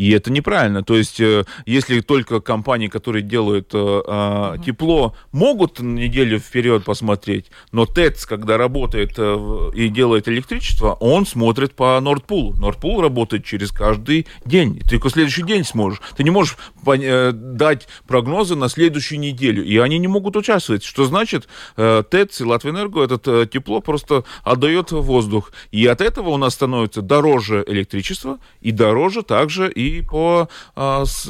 И 0.01 0.13
это 0.13 0.33
неправильно. 0.33 0.83
То 0.83 0.97
есть, 0.97 1.21
э, 1.21 1.45
если 1.67 2.01
только 2.01 2.41
компании, 2.41 2.87
которые 2.87 3.23
делают 3.23 3.75
uh-huh. 3.75 4.65
тепло, 4.65 5.15
могут 5.31 5.79
неделю 5.81 6.39
вперед 6.39 6.85
посмотреть, 6.85 7.51
но 7.71 7.85
ТЭЦ, 7.85 8.25
когда 8.25 8.57
работает 8.57 9.13
э, 9.19 9.71
и 9.75 9.89
делает 9.91 10.27
электричество, 10.27 10.95
он 11.01 11.27
смотрит 11.27 11.75
по 11.75 12.01
Нордпулу. 12.01 12.55
Нордпул 12.55 13.03
работает 13.03 13.45
через 13.45 13.73
каждый 13.73 14.27
день. 14.47 14.81
Ты 14.81 14.89
только 14.89 15.11
следующий 15.11 15.43
день 15.43 15.65
сможешь. 15.65 16.01
Ты 16.17 16.25
не 16.25 16.31
можешь 16.31 16.57
дать 16.83 17.87
прогнозы 18.09 18.57
на 18.57 18.71
следующую 18.71 19.21
неделю. 19.21 19.63
И 19.63 19.77
они 19.77 19.99
не 19.99 20.09
могут 20.09 20.35
участвовать. 20.35 20.83
Что 20.83 21.05
значит, 21.05 21.47
ТЭЦ 21.77 22.41
и 22.41 22.45
Латвэнерго 22.45 23.05
этот 23.05 23.51
тепло 23.51 23.81
просто 23.81 24.25
отдает 24.45 24.93
воздух. 24.93 25.53
И 25.73 25.87
от 25.87 26.01
этого 26.01 26.31
у 26.31 26.39
нас 26.39 26.55
становится 26.55 27.03
дороже 27.03 27.65
электричество 27.67 28.39
и 28.63 28.73
дороже 28.73 29.23
также 29.23 29.71
и 29.71 29.90
по 30.01 30.49
а, 30.77 31.05
с, 31.05 31.29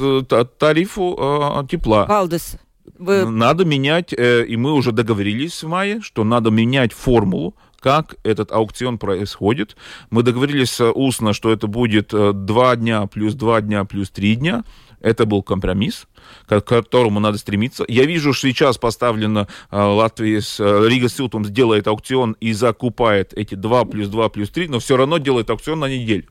тарифу 0.57 1.15
а, 1.19 1.65
тепла. 1.67 2.05
Валдес, 2.05 2.57
вы... 2.97 3.25
Надо 3.25 3.65
менять, 3.65 4.13
э, 4.13 4.45
и 4.45 4.55
мы 4.57 4.73
уже 4.73 4.91
договорились 4.91 5.63
в 5.63 5.67
мае, 5.67 6.01
что 6.01 6.23
надо 6.23 6.51
менять 6.51 6.93
формулу, 6.93 7.55
как 7.79 8.15
этот 8.23 8.51
аукцион 8.51 8.97
происходит. 8.97 9.75
Мы 10.11 10.23
договорились 10.23 10.79
устно, 10.79 11.33
что 11.33 11.51
это 11.51 11.67
будет 11.67 12.13
э, 12.13 12.31
два 12.33 12.75
дня 12.75 13.07
плюс 13.07 13.33
два 13.33 13.61
дня 13.61 13.85
плюс 13.85 14.09
три 14.11 14.35
дня. 14.35 14.63
Это 15.01 15.25
был 15.25 15.41
компромисс, 15.41 16.05
к 16.45 16.61
которому 16.61 17.19
надо 17.19 17.39
стремиться. 17.39 17.83
Я 17.87 18.05
вижу, 18.05 18.33
что 18.33 18.47
сейчас 18.47 18.77
поставлено 18.77 19.47
э, 19.71 19.81
Латвия 19.81 20.41
с 20.41 20.59
э, 20.59 20.87
Рига 20.87 21.09
Силтум 21.09 21.43
сделает 21.43 21.87
аукцион 21.87 22.37
и 22.39 22.53
закупает 22.53 23.33
эти 23.33 23.55
2 23.55 23.85
плюс 23.85 24.09
2 24.09 24.29
плюс 24.29 24.51
3, 24.51 24.67
но 24.67 24.79
все 24.79 24.95
равно 24.95 25.17
делает 25.17 25.49
аукцион 25.49 25.79
на 25.79 25.89
неделю. 25.89 26.25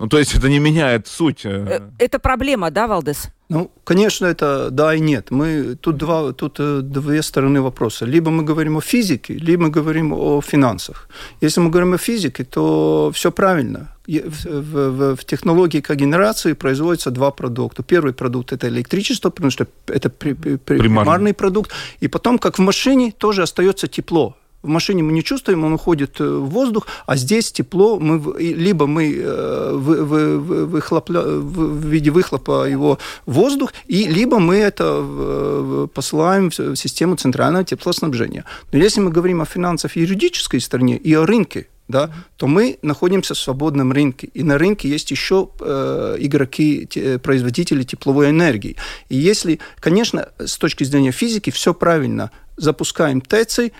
Ну, 0.00 0.08
то 0.08 0.18
есть 0.18 0.34
это 0.34 0.48
не 0.48 0.60
меняет 0.60 1.06
суть. 1.06 1.44
Э. 1.44 1.66
Э, 1.68 1.80
это 1.98 2.18
проблема, 2.18 2.70
да, 2.70 2.86
Валдес? 2.86 3.28
Ну, 3.50 3.70
конечно, 3.84 4.26
это 4.26 4.70
да 4.70 4.94
и 4.94 5.00
нет. 5.00 5.30
Мы, 5.30 5.76
тут, 5.80 5.96
два, 5.96 6.32
тут 6.32 6.60
э, 6.60 6.80
две 6.82 7.22
стороны 7.22 7.60
вопроса. 7.60 8.06
Либо 8.06 8.30
мы 8.30 8.42
говорим 8.42 8.76
о 8.76 8.80
физике, 8.80 9.34
либо 9.34 9.64
мы 9.64 9.70
говорим 9.70 10.12
о 10.12 10.40
финансах. 10.40 11.08
Если 11.42 11.60
мы 11.60 11.68
говорим 11.68 11.92
о 11.92 11.98
физике, 11.98 12.44
то 12.44 13.10
все 13.12 13.30
правильно. 13.30 13.88
В, 14.06 14.46
в, 14.46 15.16
в 15.16 15.24
технологии 15.24 15.80
когенерации 15.80 16.54
производятся 16.54 17.10
два 17.10 17.30
продукта. 17.30 17.82
Первый 17.82 18.12
продукт– 18.12 18.52
это 18.54 18.68
электричество, 18.68 19.30
потому 19.30 19.50
что 19.50 19.66
это 19.86 20.08
при, 20.08 20.32
при, 20.34 20.56
примарный. 20.56 20.88
примарный 20.94 21.32
продукт. 21.34 21.72
И 22.00 22.08
потом, 22.08 22.38
как 22.38 22.58
в 22.58 22.62
машине, 22.62 23.12
тоже 23.18 23.42
остается 23.42 23.86
тепло 23.86 24.34
в 24.62 24.68
машине 24.68 25.02
мы 25.02 25.12
не 25.12 25.22
чувствуем, 25.22 25.64
он 25.64 25.72
уходит 25.72 26.20
э, 26.20 26.24
в 26.24 26.48
воздух, 26.50 26.86
а 27.06 27.16
здесь 27.16 27.52
тепло, 27.52 27.98
мы, 27.98 28.40
либо 28.40 28.86
мы 28.86 29.14
э, 29.14 29.72
в, 29.72 30.04
в, 30.04 30.66
выхлопля, 30.66 31.22
в 31.22 31.86
виде 31.86 32.10
выхлопа 32.10 32.68
его 32.68 32.98
в 33.26 33.32
воздух, 33.32 33.72
и 33.86 34.06
либо 34.06 34.38
мы 34.38 34.56
это 34.56 35.88
посылаем 35.94 36.50
в 36.50 36.76
систему 36.76 37.16
центрального 37.16 37.64
теплоснабжения. 37.64 38.44
Но 38.72 38.78
если 38.78 39.00
мы 39.00 39.10
говорим 39.10 39.40
о 39.40 39.44
финансах 39.44 39.96
юридической 39.96 40.60
стороне 40.60 40.96
и 40.96 41.14
о 41.14 41.26
рынке, 41.26 41.66
да, 41.90 42.10
то 42.36 42.46
мы 42.46 42.78
находимся 42.82 43.34
в 43.34 43.38
свободном 43.38 43.92
рынке. 43.92 44.28
И 44.32 44.42
на 44.42 44.58
рынке 44.58 44.88
есть 44.88 45.10
еще 45.10 45.50
э, 45.60 46.16
игроки, 46.20 46.86
те, 46.88 47.18
производители 47.18 47.82
тепловой 47.82 48.30
энергии. 48.30 48.76
И 49.08 49.16
если, 49.16 49.58
конечно, 49.80 50.28
с 50.38 50.56
точки 50.56 50.84
зрения 50.84 51.10
физики 51.10 51.50
все 51.50 51.74
правильно, 51.74 52.30
запускаем 52.56 53.20
ТЭЦи, 53.20 53.66
э, 53.66 53.70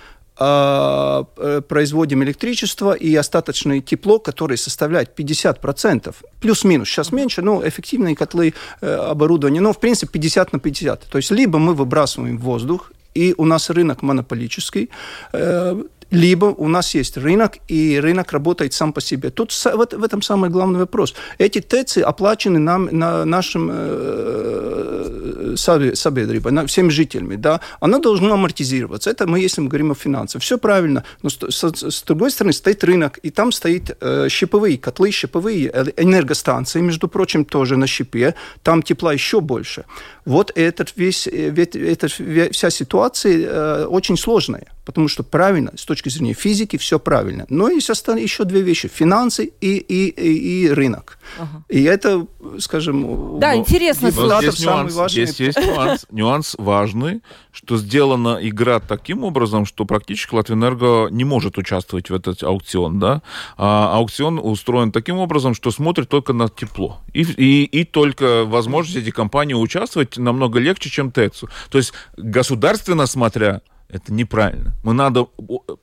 производим 0.40 2.24
электричество 2.24 2.92
и 2.92 3.14
остаточное 3.14 3.80
тепло, 3.80 4.18
которое 4.18 4.56
составляет 4.56 5.18
50%, 5.18 6.14
плюс-минус, 6.40 6.88
сейчас 6.88 7.12
меньше, 7.12 7.42
но 7.42 7.66
эффективные 7.66 8.16
котлы 8.16 8.54
э, 8.80 8.94
оборудования, 8.94 9.60
но 9.60 9.72
в 9.72 9.78
принципе 9.78 10.12
50 10.12 10.52
на 10.52 10.58
50. 10.58 11.08
То 11.10 11.18
есть 11.18 11.30
либо 11.30 11.58
мы 11.58 11.74
выбрасываем 11.74 12.38
в 12.38 12.42
воздух, 12.42 12.92
и 13.14 13.34
у 13.36 13.44
нас 13.44 13.70
рынок 13.70 14.02
монополический, 14.02 14.88
э, 15.32 15.82
либо 16.10 16.46
у 16.46 16.68
нас 16.68 16.94
есть 16.94 17.16
рынок, 17.16 17.58
и 17.68 17.98
рынок 18.00 18.32
работает 18.32 18.72
сам 18.72 18.92
по 18.92 19.00
себе. 19.00 19.30
Тут 19.30 19.52
вот 19.74 19.94
в 19.94 20.02
этом 20.02 20.22
самый 20.22 20.50
главный 20.50 20.80
вопрос. 20.80 21.14
Эти 21.38 21.60
ТЭЦи 21.60 22.00
оплачены 22.00 22.58
нам, 22.58 22.88
на 22.90 23.24
нашим 23.24 23.70
э, 23.72 25.54
собедребой, 25.56 26.66
всеми 26.66 26.90
жителями. 26.90 27.36
Да? 27.36 27.60
Оно 27.80 27.98
должно 27.98 28.34
амортизироваться. 28.34 29.10
Это 29.10 29.26
мы, 29.26 29.40
если 29.40 29.60
мы 29.60 29.68
говорим 29.68 29.92
о 29.92 29.94
финансах. 29.94 30.42
Все 30.42 30.58
правильно. 30.58 31.04
Но 31.22 31.30
с, 31.30 31.38
с, 31.38 31.90
с 31.90 32.02
другой 32.02 32.30
стороны 32.30 32.52
стоит 32.52 32.84
рынок, 32.84 33.18
и 33.22 33.30
там 33.30 33.52
стоит 33.52 33.96
э, 34.00 34.28
щиповые 34.28 34.78
котлы, 34.78 35.10
щиповые 35.10 35.68
энергостанции, 35.96 36.80
между 36.80 37.08
прочим, 37.08 37.44
тоже 37.44 37.76
на 37.76 37.86
щипе. 37.86 38.34
Там 38.62 38.82
тепла 38.82 39.12
еще 39.12 39.40
больше. 39.40 39.84
Вот 40.24 40.52
этот 40.54 40.92
весь, 40.96 41.26
э, 41.26 41.54
эта 41.56 42.08
вся 42.08 42.70
ситуация 42.70 43.46
э, 43.46 43.84
очень 43.84 44.16
сложная, 44.16 44.66
потому 44.90 45.08
что 45.08 45.22
правильно, 45.22 45.72
с 45.76 45.84
точки 45.84 46.08
зрения 46.08 46.34
физики, 46.34 46.76
все 46.76 46.98
правильно. 46.98 47.46
Но 47.48 47.68
есть 47.70 47.90
остальные 47.90 48.24
еще 48.24 48.44
две 48.44 48.60
вещи– 48.60 48.88
финансы 48.92 49.52
и, 49.60 49.76
и, 49.76 50.08
и, 50.08 50.64
и 50.64 50.70
рынок. 50.70 51.18
Ага. 51.38 51.64
И 51.68 51.82
это, 51.84 52.26
скажем... 52.58 53.38
Да, 53.38 53.54
интересно. 53.54 54.10
Вот 54.10 54.42
здесь 54.42 54.60
нюанс, 54.60 54.94
важный... 54.94 55.20
есть, 55.20 55.40
есть 55.40 55.58
нюанс, 55.58 56.06
нюанс 56.10 56.56
важный, 56.58 57.22
что 57.52 57.76
сделана 57.78 58.38
игра 58.42 58.80
таким 58.80 59.22
образом, 59.22 59.64
что 59.64 59.84
практически 59.84 60.34
Латвэнерго 60.34 61.08
не 61.10 61.24
может 61.24 61.56
участвовать 61.56 62.10
в 62.10 62.14
этот 62.14 62.42
аукцион. 62.42 62.98
Да? 62.98 63.22
А 63.56 63.96
аукцион 63.96 64.40
устроен 64.42 64.90
таким 64.90 65.18
образом, 65.18 65.54
что 65.54 65.70
смотрит 65.70 66.08
только 66.08 66.32
на 66.32 66.48
тепло. 66.48 67.00
И, 67.12 67.22
и, 67.22 67.64
и 67.64 67.84
только 67.84 68.44
возможность 68.44 68.96
эти 68.96 69.10
компании 69.10 69.54
участвовать 69.54 70.18
намного 70.18 70.58
легче, 70.58 70.90
чем 70.90 71.12
ТЭЦу. 71.12 71.48
То 71.70 71.78
есть 71.78 71.92
государственно 72.16 73.06
смотря, 73.06 73.60
это 73.92 74.12
неправильно. 74.12 74.76
Мы 74.82 74.94
надо 74.94 75.26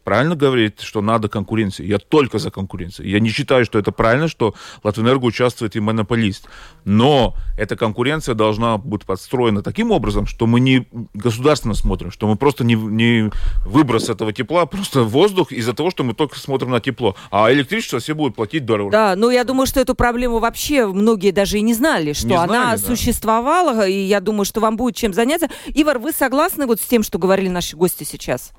правильно 0.03 0.35
говорить, 0.35 0.81
что 0.81 1.01
надо 1.01 1.29
конкуренцию. 1.29 1.87
Я 1.87 1.99
только 1.99 2.39
за 2.39 2.51
конкуренцию. 2.51 3.07
Я 3.07 3.19
не 3.19 3.29
считаю, 3.29 3.65
что 3.65 3.79
это 3.79 3.91
правильно, 3.91 4.27
что 4.27 4.55
Латвэнерго 4.83 5.25
участвует 5.25 5.75
и 5.75 5.79
монополист. 5.79 6.47
Но 6.85 7.35
эта 7.57 7.75
конкуренция 7.75 8.35
должна 8.35 8.77
быть 8.77 9.05
подстроена 9.05 9.61
таким 9.61 9.91
образом, 9.91 10.25
что 10.25 10.47
мы 10.47 10.59
не 10.59 10.87
государственно 11.13 11.73
смотрим, 11.73 12.11
что 12.11 12.27
мы 12.27 12.35
просто 12.35 12.63
не, 12.63 12.75
не 12.75 13.31
выброс 13.65 14.09
этого 14.09 14.33
тепла, 14.33 14.65
просто 14.65 15.03
воздух 15.03 15.51
из-за 15.51 15.73
того, 15.73 15.91
что 15.91 16.03
мы 16.03 16.13
только 16.13 16.39
смотрим 16.39 16.71
на 16.71 16.79
тепло. 16.79 17.15
А 17.31 17.51
электричество 17.51 17.99
все 17.99 18.13
будут 18.15 18.35
платить 18.35 18.65
дороже. 18.65 18.91
Да, 18.91 19.15
ну 19.15 19.29
я 19.29 19.43
думаю, 19.43 19.67
что 19.67 19.79
эту 19.79 19.95
проблему 19.95 20.39
вообще 20.39 20.87
многие 20.87 21.31
даже 21.31 21.57
и 21.57 21.61
не 21.61 21.73
знали, 21.73 22.13
что 22.13 22.27
не 22.27 22.35
знали, 22.35 22.49
она 22.49 22.71
да. 22.71 22.77
существовала, 22.77 23.87
и 23.87 23.99
я 23.99 24.19
думаю, 24.19 24.45
что 24.45 24.61
вам 24.61 24.77
будет 24.77 24.95
чем 24.95 25.13
заняться. 25.13 25.49
Ивар, 25.67 25.99
вы 25.99 26.11
согласны 26.11 26.65
вот 26.65 26.79
с 26.79 26.85
тем, 26.85 27.03
что 27.03 27.19
говорили 27.19 27.49
наши 27.49 27.75
гости 27.75 27.96
новости 27.97 28.03
сейчас? 28.03 28.53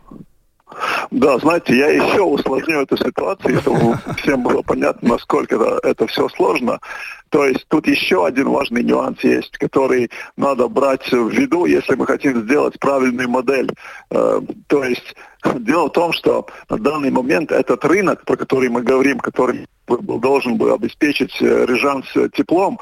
Да, 1.10 1.38
знаете, 1.38 1.74
я 1.76 1.88
еще 1.88 2.20
усложню 2.20 2.82
эту 2.82 2.96
ситуацию, 2.98 3.60
чтобы 3.60 3.98
всем 4.18 4.42
было 4.42 4.60
понятно, 4.60 5.10
насколько 5.10 5.54
это, 5.56 5.80
это 5.82 6.06
все 6.06 6.28
сложно. 6.28 6.78
То 7.30 7.46
есть 7.46 7.66
тут 7.68 7.86
еще 7.86 8.26
один 8.26 8.50
важный 8.50 8.82
нюанс 8.82 9.18
есть, 9.24 9.56
который 9.56 10.10
надо 10.36 10.68
брать 10.68 11.10
в 11.10 11.30
виду, 11.30 11.64
если 11.64 11.94
мы 11.94 12.06
хотим 12.06 12.42
сделать 12.42 12.78
правильную 12.78 13.30
модель. 13.30 13.70
Э, 14.10 14.40
то 14.66 14.84
есть 14.84 15.14
дело 15.60 15.86
в 15.86 15.92
том, 15.92 16.12
что 16.12 16.46
на 16.68 16.78
данный 16.78 17.10
момент 17.10 17.50
этот 17.50 17.82
рынок, 17.86 18.24
про 18.24 18.36
который 18.36 18.68
мы 18.68 18.82
говорим, 18.82 19.18
который 19.20 19.66
должен 19.86 20.56
бы 20.58 20.72
обеспечить 20.72 21.34
э, 21.40 21.64
рижан 21.66 22.04
с 22.12 22.28
теплом, 22.30 22.78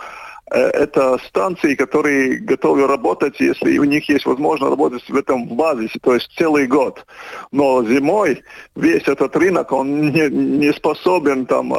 это 0.50 1.18
станции, 1.26 1.74
которые 1.74 2.38
готовы 2.38 2.86
работать, 2.86 3.40
если 3.40 3.78
у 3.78 3.84
них 3.84 4.08
есть 4.08 4.26
возможность 4.26 4.70
работать 4.70 5.02
в 5.08 5.16
этом 5.16 5.48
базисе, 5.48 5.98
то 6.00 6.14
есть 6.14 6.30
целый 6.38 6.68
год. 6.68 7.04
Но 7.50 7.82
зимой 7.84 8.42
весь 8.76 9.08
этот 9.08 9.34
рынок, 9.34 9.72
он 9.72 10.12
не, 10.12 10.30
не 10.30 10.72
способен 10.72 11.46
там 11.46 11.74
э, 11.74 11.78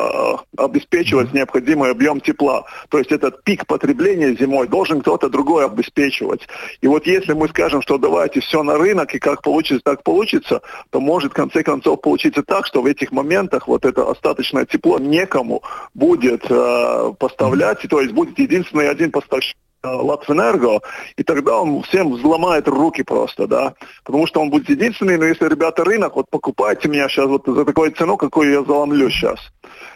обеспечивать 0.58 1.34
необходимый 1.34 1.92
объем 1.92 2.20
тепла. 2.20 2.66
То 2.90 2.98
есть 2.98 3.12
этот 3.12 3.42
пик 3.44 3.66
потребления 3.68 4.36
зимой 4.36 4.68
должен 4.68 5.00
кто-то 5.00 5.30
другой 5.30 5.66
обеспечивать. 5.66 6.46
И 6.82 6.88
вот 6.88 7.08
если 7.08 7.32
мы 7.32 7.48
скажем, 7.48 7.82
что 7.82 7.98
давайте 7.98 8.42
все 8.42 8.64
на 8.64 8.78
рынок, 8.78 9.16
и 9.16 9.20
как 9.20 9.44
получится, 9.44 9.82
так 9.84 10.04
получится, 10.04 10.62
то 10.90 11.00
может 11.00 11.32
в 11.32 11.36
конце 11.36 11.64
концов 11.64 12.02
получиться 12.02 12.44
так, 12.44 12.66
что 12.66 12.82
в 12.82 12.86
этих 12.86 13.14
моментах 13.14 13.70
вот 13.70 13.86
это 13.86 14.12
остаточное 14.12 14.66
тепло 14.66 15.00
некому 15.00 15.64
будет 15.94 16.46
э, 16.50 17.14
поставлять, 17.18 17.88
то 17.90 18.02
есть 18.02 18.14
будет 18.14 18.38
единственное 18.38 18.57
единственный 18.58 18.90
один 18.90 19.12
поставщик 19.12 19.56
э, 19.84 19.88
Латвэнерго, 19.88 20.82
и 21.16 21.24
тогда 21.24 21.62
он 21.62 21.84
всем 21.84 22.12
взломает 22.12 22.68
руки 22.68 23.04
просто, 23.04 23.48
да, 23.48 23.74
потому 24.04 24.26
что 24.28 24.42
он 24.42 24.50
будет 24.50 24.70
единственный, 24.70 25.18
но 25.18 25.26
если, 25.26 25.48
ребята, 25.48 25.84
рынок, 25.84 26.16
вот 26.16 26.26
покупайте 26.30 26.88
меня 26.88 27.08
сейчас 27.08 27.28
вот 27.28 27.44
за 27.46 27.66
такую 27.66 27.92
цену, 27.92 28.18
какую 28.18 28.52
я 28.52 28.64
заломлю 28.64 29.10
сейчас. 29.10 29.40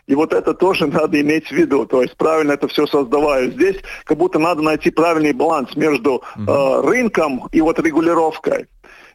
И 0.08 0.16
вот 0.16 0.34
это 0.34 0.54
тоже 0.54 0.88
надо 1.00 1.20
иметь 1.22 1.48
в 1.48 1.52
виду, 1.52 1.86
то 1.86 2.02
есть 2.02 2.16
правильно 2.18 2.54
это 2.54 2.68
все 2.68 2.86
создаваю. 2.86 3.52
Здесь 3.52 3.78
как 4.04 4.18
будто 4.18 4.40
надо 4.40 4.62
найти 4.62 4.92
правильный 4.92 5.34
баланс 5.34 5.76
между 5.76 6.22
э, 6.36 6.82
рынком 6.84 7.48
и 7.52 7.62
вот 7.62 7.80
регулировкой 7.80 8.68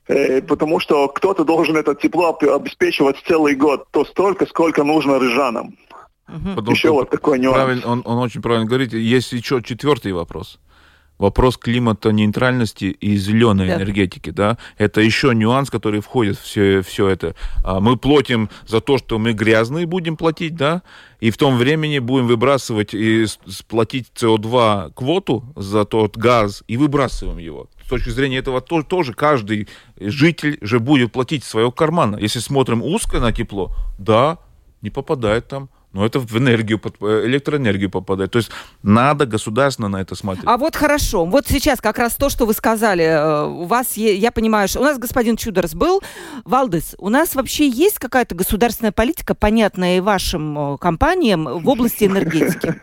э, 0.08 0.42
потому 0.42 0.80
что 0.80 1.08
кто-то 1.08 1.44
должен 1.44 1.76
это 1.76 1.94
тепло 1.94 2.36
обеспечивать 2.40 3.16
целый 3.26 3.54
год, 3.54 3.86
то 3.92 4.04
столько, 4.04 4.46
сколько 4.46 4.82
нужно 4.82 5.18
рыжанам. 5.18 5.76
Угу. 6.28 6.70
Еще 6.70 6.90
вот 6.90 7.10
такой 7.10 7.38
нюанс. 7.38 7.56
Правильно, 7.56 7.86
он, 7.86 8.02
он 8.04 8.18
очень 8.18 8.42
правильно 8.42 8.66
говорит. 8.66 8.92
Есть 8.92 9.32
еще 9.32 9.62
четвертый 9.62 10.12
вопрос. 10.12 10.58
Вопрос 11.18 11.56
климата 11.56 12.12
нейтральности 12.12 12.84
и 12.84 13.16
зеленой 13.16 13.68
да. 13.68 13.76
энергетики, 13.76 14.28
да, 14.28 14.58
это 14.76 15.00
еще 15.00 15.34
нюанс, 15.34 15.70
который 15.70 16.00
входит 16.00 16.36
в 16.36 16.42
все, 16.42 16.82
все 16.82 17.08
это. 17.08 17.34
А, 17.64 17.80
мы 17.80 17.96
платим 17.96 18.50
за 18.66 18.82
то, 18.82 18.98
что 18.98 19.18
мы 19.18 19.32
грязные 19.32 19.86
будем 19.86 20.18
платить, 20.18 20.56
да, 20.56 20.82
и 21.20 21.30
в 21.30 21.38
том 21.38 21.56
времени 21.56 22.00
будем 22.00 22.26
выбрасывать 22.26 22.92
и 22.92 23.24
платить 23.66 24.08
СО2 24.14 24.92
квоту 24.92 25.44
за 25.56 25.86
тот 25.86 26.18
газ 26.18 26.62
и 26.68 26.76
выбрасываем 26.76 27.38
его. 27.38 27.70
С 27.82 27.88
точки 27.88 28.10
зрения 28.10 28.36
этого 28.36 28.60
тоже, 28.60 28.84
тоже 28.84 29.14
каждый 29.14 29.68
житель 29.98 30.58
же 30.60 30.80
будет 30.80 31.12
платить 31.12 31.44
своего 31.44 31.72
кармана. 31.72 32.16
Если 32.16 32.40
смотрим 32.40 32.82
узко 32.82 33.20
на 33.20 33.32
тепло, 33.32 33.72
да, 33.96 34.36
не 34.82 34.90
попадает 34.90 35.48
там 35.48 35.70
но 35.96 36.04
это 36.04 36.20
в 36.20 36.36
энергию, 36.36 36.78
э, 37.00 37.22
электроэнергию 37.24 37.90
попадает. 37.90 38.30
То 38.30 38.38
есть 38.38 38.50
надо 38.82 39.24
государственно 39.24 39.88
на 39.88 40.02
это 40.02 40.14
смотреть. 40.14 40.44
А 40.46 40.58
вот 40.58 40.76
хорошо. 40.76 41.24
Вот 41.24 41.46
сейчас 41.48 41.80
как 41.80 41.98
раз 41.98 42.16
то, 42.16 42.28
что 42.28 42.44
вы 42.44 42.52
сказали. 42.52 43.04
Э, 43.04 43.46
у 43.46 43.64
вас, 43.64 43.96
я 43.96 44.30
понимаю, 44.30 44.68
что 44.68 44.80
у 44.80 44.84
нас 44.84 44.98
господин 44.98 45.38
Чудерс 45.38 45.72
был. 45.74 46.02
Валдес, 46.44 46.94
у 46.98 47.08
нас 47.08 47.34
вообще 47.34 47.66
есть 47.66 47.98
какая-то 47.98 48.34
государственная 48.34 48.92
политика, 48.92 49.34
понятная 49.34 49.96
и 49.96 50.00
вашим 50.00 50.74
э, 50.74 50.78
компаниям 50.78 51.44
в 51.44 51.66
области 51.66 52.04
энергетики? 52.04 52.74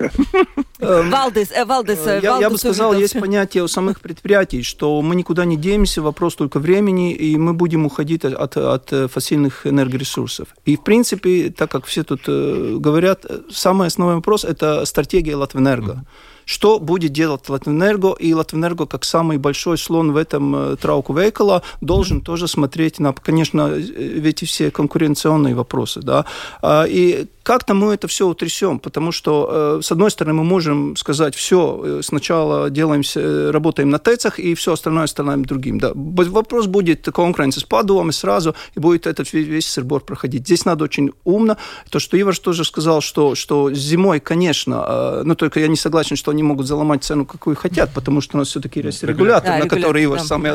Валдес, 0.80 1.50
Валдес, 1.66 2.00
Я 2.24 2.50
бы 2.50 2.58
сказал, 2.58 2.94
есть 2.94 3.20
понятие 3.20 3.64
у 3.64 3.68
самых 3.68 4.02
предприятий, 4.02 4.64
что 4.64 5.02
мы 5.04 5.16
никуда 5.16 5.46
не 5.46 5.56
денемся, 5.56 6.02
вопрос 6.02 6.36
только 6.36 6.60
времени, 6.60 7.14
и 7.14 7.38
мы 7.38 7.54
будем 7.54 7.86
уходить 7.86 8.26
от, 8.26 8.58
от 8.58 8.92
фасильных 9.12 9.68
энергоресурсов. 9.68 10.48
И, 10.66 10.76
в 10.76 10.82
принципе, 10.84 11.54
так 11.56 11.70
как 11.70 11.86
все 11.86 12.04
тут 12.04 12.22
говорят, 12.28 13.03
говорят, 13.04 13.26
самый 13.52 13.88
основной 13.88 14.16
вопрос– 14.16 14.44
это 14.46 14.86
стратегия 14.86 15.36
Латвэнерго. 15.36 16.06
Что 16.46 16.80
будет 16.80 17.12
делать 17.14 17.48
Латвэнерго? 17.50 18.14
И 18.20 18.34
Латвэнерго, 18.34 18.86
как 18.86 19.06
самый 19.06 19.38
большой 19.38 19.78
слон 19.78 20.12
в 20.12 20.18
этом 20.18 20.56
э, 20.56 20.76
трауку 20.76 21.14
вейкала, 21.14 21.64
должен 21.82 22.22
тоже 22.22 22.48
смотреть 22.48 23.00
на, 23.00 23.14
конечно, 23.14 23.70
эти 23.70 24.46
все 24.46 24.72
конкуренционные 24.72 25.56
вопросы. 25.56 26.02
Да? 26.02 26.26
А, 26.62 26.84
и 26.84 27.28
как-то 27.44 27.74
мы 27.74 27.94
это 27.94 28.08
все 28.08 28.26
утрясем, 28.26 28.80
потому 28.80 29.12
что, 29.12 29.78
э, 29.80 29.82
с 29.84 29.92
одной 29.92 30.10
стороны, 30.10 30.34
мы 30.34 30.44
можем 30.46 30.96
сказать, 30.96 31.36
все, 31.36 31.82
э, 31.84 32.02
сначала 32.02 32.70
делаемся, 32.70 33.52
работаем 33.52 33.90
на 33.90 34.00
ТЭЦах, 34.00 34.40
и 34.40 34.56
все 34.56 34.74
остальное 34.74 35.04
оставляем 35.04 35.44
другим. 35.44 35.78
Да. 35.78 35.92
Вопрос 35.94 36.68
будет 36.68 37.06
конкуренции 37.06 37.60
с 37.60 37.64
падуами 37.66 38.12
сразу, 38.12 38.56
и 38.76 38.80
будет 38.80 39.08
этот 39.08 39.32
весь 39.34 39.66
сырбор 39.66 40.02
проходить. 40.02 40.44
Здесь 40.44 40.64
надо 40.66 40.86
очень 40.86 41.12
умно. 41.26 41.58
То, 41.90 42.00
что 42.00 42.20
Ивар 42.20 42.38
тоже 42.38 42.64
сказал, 42.64 43.02
что, 43.02 43.36
что 43.36 43.74
зимой, 43.74 44.22
конечно, 44.22 45.22
но 45.24 45.36
только 45.36 45.60
я 45.60 45.68
не 45.68 45.76
согласен, 45.76 46.16
что 46.16 46.32
они 46.32 46.44
могут 46.44 46.68
заломать 46.68 47.04
цену, 47.04 47.26
какую 47.26 47.56
хотят, 47.56 47.92
потому 47.94 48.22
что 48.22 48.38
у 48.38 48.40
нас 48.40 48.48
все-таки 48.48 48.80
есть 48.80 49.04
регулятор, 49.04 49.52
да, 49.52 49.60
на 49.60 49.68
который 49.68 50.02
его 50.02 50.16
да. 50.16 50.24
сам 50.24 50.44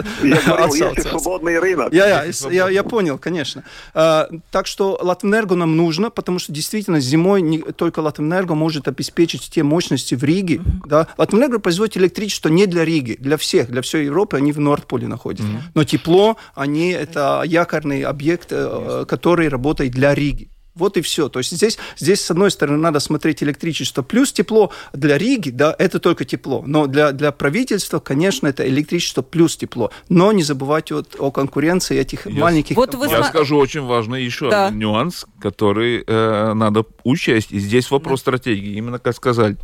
свободный 0.99 1.59
рынок. 1.59 1.93
Я, 1.93 2.25
я, 2.25 2.33
я, 2.51 2.69
я 2.71 2.83
понял, 2.83 3.19
конечно. 3.19 3.63
Так 3.93 4.67
что 4.67 4.99
Латвэнерго 5.03 5.55
нам 5.55 5.77
нужно, 5.77 6.11
потому 6.11 6.39
что 6.39 6.53
действительно 6.53 6.78
зимой 6.81 7.43
не 7.43 7.59
только 7.59 8.01
Латвэнерго 8.01 8.55
может 8.55 8.89
обеспечить 8.89 9.49
те 9.51 9.63
мощности 9.63 10.15
в 10.15 10.25
Риге. 10.25 10.57
Mm-hmm. 10.57 10.89
Да? 10.89 11.07
Латвэнерго 11.17 11.59
производит 11.59 11.97
электричество 11.97 12.49
не 12.49 12.67
для 12.67 12.85
Риги, 12.85 13.17
для 13.19 13.37
всех, 13.37 13.71
для 13.71 13.83
всей 13.83 14.07
Европы, 14.07 14.37
они 14.37 14.53
в 14.53 14.61
Нордполе 14.61 15.07
находятся. 15.07 15.47
Mm-hmm. 15.47 15.71
Но 15.75 15.85
тепло, 15.85 16.37
они 16.55 16.91
это 16.91 17.43
якорный 17.45 18.03
объект, 18.03 18.49
э, 18.51 19.05
который 19.09 19.49
работает 19.49 19.93
для 19.93 20.15
Риги. 20.15 20.51
Вот 20.79 20.97
и 20.97 21.01
все. 21.01 21.29
То 21.29 21.41
есть 21.41 21.51
здесь, 21.51 21.77
здесь, 21.99 22.25
с 22.25 22.31
одной 22.31 22.51
стороны, 22.51 22.79
надо 22.79 23.01
смотреть 23.01 23.43
электричество 23.43 24.03
плюс 24.03 24.33
тепло. 24.33 24.71
Для 24.93 25.19
Риги, 25.19 25.51
да, 25.51 25.75
это 25.77 25.99
только 25.99 26.25
тепло. 26.25 26.63
Но 26.65 26.87
для, 26.87 27.11
для 27.13 27.33
правительства, 27.33 27.99
конечно, 27.99 28.47
это 28.47 28.67
электричество 28.67 29.23
плюс 29.23 29.57
тепло. 29.57 29.91
Но 30.09 30.31
не 30.33 30.45
забывать 30.45 30.93
вот 30.93 31.17
о 31.19 31.33
конкуренции 31.33 31.99
этих 31.99 32.27
я, 32.27 32.41
маленьких... 32.41 32.77
Вот 32.77 32.95
вы 32.95 33.09
я 33.09 33.25
скажу 33.25 33.57
очень 33.57 33.83
важный 33.83 34.25
еще 34.25 34.51
да. 34.51 34.71
нюанс, 34.71 35.27
который 35.41 36.05
э, 36.07 36.53
надо 36.55 36.85
учесть. 37.03 37.51
И 37.51 37.59
здесь 37.59 37.91
вопрос 37.91 38.21
да. 38.21 38.23
стратегии. 38.23 38.77
Именно 38.77 39.01
как 39.01 39.17
сказать 39.17 39.57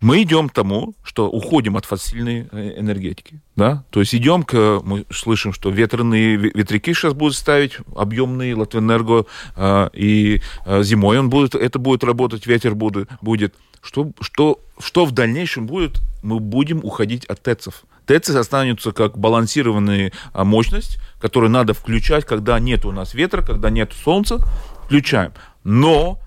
мы 0.00 0.22
идем 0.22 0.48
к 0.48 0.52
тому, 0.52 0.94
что 1.02 1.28
уходим 1.28 1.76
от 1.76 1.84
фасильной 1.84 2.48
э, 2.52 2.78
энергетики. 2.78 3.40
Да? 3.56 3.84
То 3.90 4.00
есть 4.00 4.14
идем 4.14 4.44
к... 4.44 4.80
Мы 4.84 5.04
слышим, 5.10 5.52
что 5.52 5.70
ветряные 5.70 6.36
ветряки 6.36 6.94
сейчас 6.94 7.14
будут 7.14 7.34
ставить, 7.34 7.78
объемные, 7.96 8.54
Латвэнерго, 8.54 9.26
э, 9.56 9.90
и 9.92 10.40
э, 10.66 10.82
зимой 10.84 11.18
он 11.18 11.30
будет, 11.30 11.54
это 11.56 11.78
будет 11.78 12.04
работать, 12.04 12.46
ветер 12.46 12.74
будет. 12.74 13.08
будет. 13.20 13.54
Что, 13.82 14.12
что, 14.20 14.60
что 14.78 15.04
в 15.04 15.12
дальнейшем 15.12 15.66
будет? 15.66 16.00
Мы 16.22 16.38
будем 16.38 16.80
уходить 16.84 17.24
от 17.26 17.42
ТЭЦов. 17.42 17.84
ТЭЦы 18.06 18.36
останутся 18.36 18.92
как 18.92 19.18
балансированная 19.18 20.12
а, 20.32 20.44
мощность, 20.44 20.98
которую 21.20 21.50
надо 21.50 21.74
включать, 21.74 22.24
когда 22.24 22.58
нет 22.58 22.84
у 22.86 22.92
нас 22.92 23.14
ветра, 23.14 23.42
когда 23.42 23.70
нет 23.70 23.92
солнца, 23.92 24.38
включаем. 24.86 25.32
Но 25.62 26.18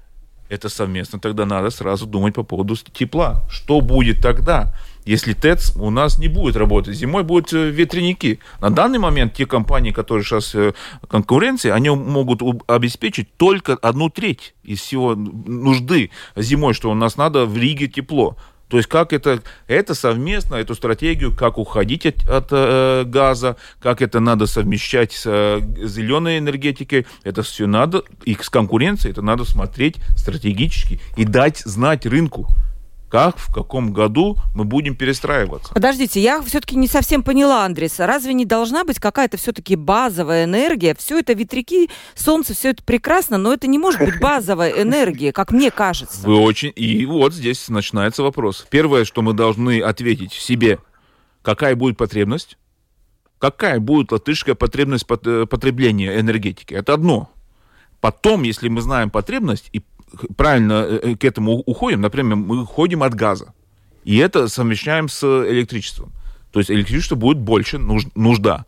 это 0.51 0.67
совместно, 0.67 1.17
тогда 1.17 1.45
надо 1.45 1.69
сразу 1.69 2.05
думать 2.05 2.33
по 2.33 2.43
поводу 2.43 2.75
тепла. 2.75 3.43
Что 3.49 3.79
будет 3.79 4.21
тогда, 4.21 4.75
если 5.05 5.31
ТЭЦ 5.31 5.77
у 5.77 5.89
нас 5.89 6.19
не 6.19 6.27
будет 6.27 6.57
работать? 6.57 6.93
Зимой 6.93 7.23
будут 7.23 7.53
э, 7.53 7.69
ветряники. 7.69 8.39
На 8.59 8.69
данный 8.69 8.99
момент 8.99 9.33
те 9.33 9.45
компании, 9.45 9.91
которые 9.91 10.25
сейчас 10.25 10.53
э, 10.53 10.73
конкуренции, 11.07 11.69
они 11.69 11.89
могут 11.89 12.41
обеспечить 12.67 13.33
только 13.37 13.75
одну 13.75 14.09
треть 14.09 14.53
из 14.63 14.81
всего 14.81 15.15
нужды 15.15 16.11
зимой, 16.35 16.73
что 16.73 16.91
у 16.91 16.95
нас 16.95 17.15
надо 17.15 17.45
в 17.45 17.57
Риге 17.57 17.87
тепло. 17.87 18.35
То 18.71 18.77
есть 18.77 18.87
как 18.87 19.11
это, 19.11 19.41
это 19.67 19.93
совместно, 19.93 20.55
эту 20.55 20.75
стратегию, 20.75 21.35
как 21.35 21.57
уходить 21.57 22.05
от, 22.05 22.27
от 22.29 22.47
э, 22.51 23.03
газа, 23.05 23.57
как 23.81 24.01
это 24.01 24.21
надо 24.21 24.47
совмещать 24.47 25.11
с 25.11 25.23
э, 25.25 25.59
зеленой 25.85 26.37
энергетикой, 26.37 27.05
это 27.25 27.43
все 27.43 27.67
надо, 27.67 28.03
и 28.23 28.33
с 28.33 28.49
конкуренцией 28.49 29.11
это 29.11 29.21
надо 29.21 29.43
смотреть 29.43 29.97
стратегически 30.15 31.01
и 31.17 31.25
дать 31.25 31.57
знать 31.57 32.05
рынку 32.05 32.47
как, 33.11 33.37
в 33.37 33.53
каком 33.53 33.91
году 33.91 34.37
мы 34.55 34.63
будем 34.63 34.95
перестраиваться. 34.95 35.73
Подождите, 35.73 36.21
я 36.21 36.41
все-таки 36.41 36.77
не 36.77 36.87
совсем 36.87 37.23
поняла, 37.23 37.65
Андрес. 37.65 37.99
Разве 37.99 38.33
не 38.33 38.45
должна 38.45 38.85
быть 38.85 38.99
какая-то 38.99 39.35
все-таки 39.35 39.75
базовая 39.75 40.45
энергия? 40.45 40.95
Все 40.97 41.19
это 41.19 41.33
ветряки, 41.33 41.89
солнце, 42.15 42.53
все 42.53 42.69
это 42.69 42.83
прекрасно, 42.83 43.37
но 43.37 43.53
это 43.53 43.67
не 43.67 43.77
может 43.77 43.99
быть 43.99 44.19
базовая 44.21 44.71
энергия, 44.81 45.33
как 45.33 45.51
мне 45.51 45.71
кажется. 45.71 46.25
Вы 46.25 46.37
очень... 46.37 46.71
И 46.75 47.05
вот 47.05 47.33
здесь 47.33 47.67
начинается 47.67 48.23
вопрос. 48.23 48.65
Первое, 48.69 49.03
что 49.03 49.21
мы 49.21 49.33
должны 49.33 49.81
ответить 49.81 50.31
себе, 50.31 50.79
какая 51.41 51.75
будет 51.75 51.97
потребность, 51.97 52.57
какая 53.39 53.81
будет 53.81 54.13
латышская 54.13 54.55
потребность 54.55 55.05
э, 55.09 55.45
потребления 55.49 56.17
энергетики. 56.17 56.73
Это 56.73 56.93
одно. 56.93 57.29
Потом, 57.99 58.43
если 58.43 58.67
мы 58.69 58.81
знаем 58.81 59.09
потребность 59.09 59.69
и 59.73 59.83
правильно 60.35 60.85
э, 60.87 60.99
э, 61.03 61.15
к 61.15 61.23
этому 61.23 61.59
уходим, 61.59 62.01
например, 62.01 62.35
мы 62.35 62.63
уходим 62.63 63.03
от 63.03 63.13
газа, 63.13 63.53
и 64.03 64.17
это 64.17 64.47
совмещаем 64.47 65.09
с 65.09 65.23
электричеством. 65.23 66.11
То 66.51 66.59
есть 66.59 66.69
электричество 66.69 67.15
будет 67.15 67.39
больше 67.39 67.77
нужда. 67.77 68.65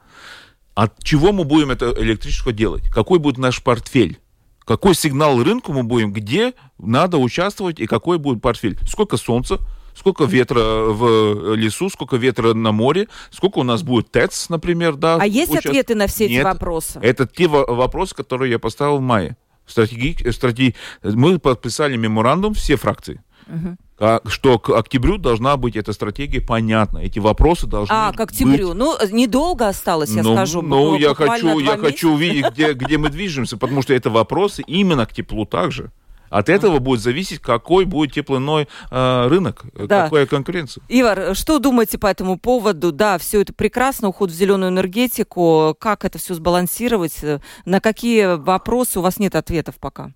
От 0.73 1.03
чего 1.03 1.31
мы 1.31 1.43
будем 1.43 1.69
это 1.69 1.93
электричество 1.97 2.51
делать? 2.51 2.83
Какой 2.89 3.19
будет 3.19 3.37
наш 3.37 3.61
портфель? 3.61 4.19
Какой 4.65 4.95
сигнал 4.95 5.43
рынку 5.43 5.73
мы 5.73 5.83
будем? 5.83 6.13
Где 6.13 6.53
надо 6.77 7.17
участвовать 7.17 7.79
и 7.79 7.85
какой 7.85 8.17
будет 8.17 8.41
портфель? 8.41 8.79
Сколько 8.87 9.17
солнца? 9.17 9.59
Сколько 9.93 10.23
ветра 10.23 10.59
в 10.59 11.53
лесу, 11.53 11.89
сколько 11.89 12.15
ветра 12.15 12.55
на 12.55 12.71
море, 12.71 13.09
сколько 13.29 13.59
у 13.59 13.63
нас 13.63 13.83
будет 13.83 14.09
ТЭЦ, 14.09 14.49
например, 14.49 14.95
да? 14.95 15.17
А 15.21 15.27
есть 15.27 15.51
участ... 15.51 15.67
ответы 15.67 15.93
на 15.93 16.07
все 16.07 16.27
Нет, 16.27 16.39
эти 16.39 16.43
вопросы? 16.43 16.99
Это 17.03 17.27
те 17.27 17.47
вопросы, 17.47 18.15
которые 18.15 18.49
я 18.49 18.57
поставил 18.57 18.97
в 18.97 19.01
мае 19.01 19.37
стратеги, 19.73 20.29
стратеги, 20.29 20.75
мы 21.03 21.39
подписали 21.39 21.97
меморандум, 21.97 22.53
все 22.53 22.75
фракции. 22.75 23.21
Угу 23.47 23.77
что 24.25 24.59
к 24.59 24.69
октябрю 24.69 25.17
должна 25.17 25.55
быть 25.55 25.75
эта 25.75 25.93
стратегия 25.93 26.41
понятна. 26.41 26.99
Эти 26.99 27.19
вопросы 27.19 27.67
должны 27.67 27.93
А, 27.93 28.11
к 28.11 28.19
октябрю. 28.19 28.69
Быть... 28.69 28.77
Ну, 28.77 28.97
недолго 29.11 29.67
осталось, 29.67 30.09
я 30.09 30.23
ну, 30.23 30.33
скажу. 30.33 30.61
Ну, 30.61 30.97
я 30.97 31.13
хочу, 31.13 31.59
я 31.59 31.77
хочу 31.77 32.13
увидеть, 32.13 32.51
где, 32.53 32.73
где 32.73 32.97
мы 32.97 33.09
движемся, 33.09 33.55
потому 33.55 33.81
что 33.81 33.93
это 33.93 34.09
вопросы 34.09 34.63
именно 34.65 35.05
к 35.05 35.13
теплу 35.13 35.45
также. 35.45 35.91
От 36.33 36.49
этого 36.49 36.79
будет 36.79 36.99
зависеть, 36.99 37.39
какой 37.39 37.85
будет 37.85 38.13
теплоной 38.13 38.67
э, 38.89 39.27
рынок, 39.27 39.65
да. 39.75 40.05
какая 40.05 40.25
конкуренция. 40.25 40.83
Ивар, 40.89 41.35
что 41.35 41.59
думаете 41.59 41.99
по 41.99 42.07
этому 42.07 42.39
поводу? 42.39 42.91
Да, 42.91 43.19
все 43.19 43.41
это 43.41 43.53
прекрасно, 43.53 44.07
уход 44.07 44.31
в 44.31 44.33
зеленую 44.33 44.71
энергетику. 44.71 45.75
Как 45.79 46.05
это 46.05 46.17
все 46.17 46.33
сбалансировать? 46.33 47.19
На 47.65 47.79
какие 47.79 48.35
вопросы 48.35 48.97
у 48.97 49.03
вас 49.03 49.19
нет 49.19 49.35
ответов 49.35 49.75
пока? 49.79 50.11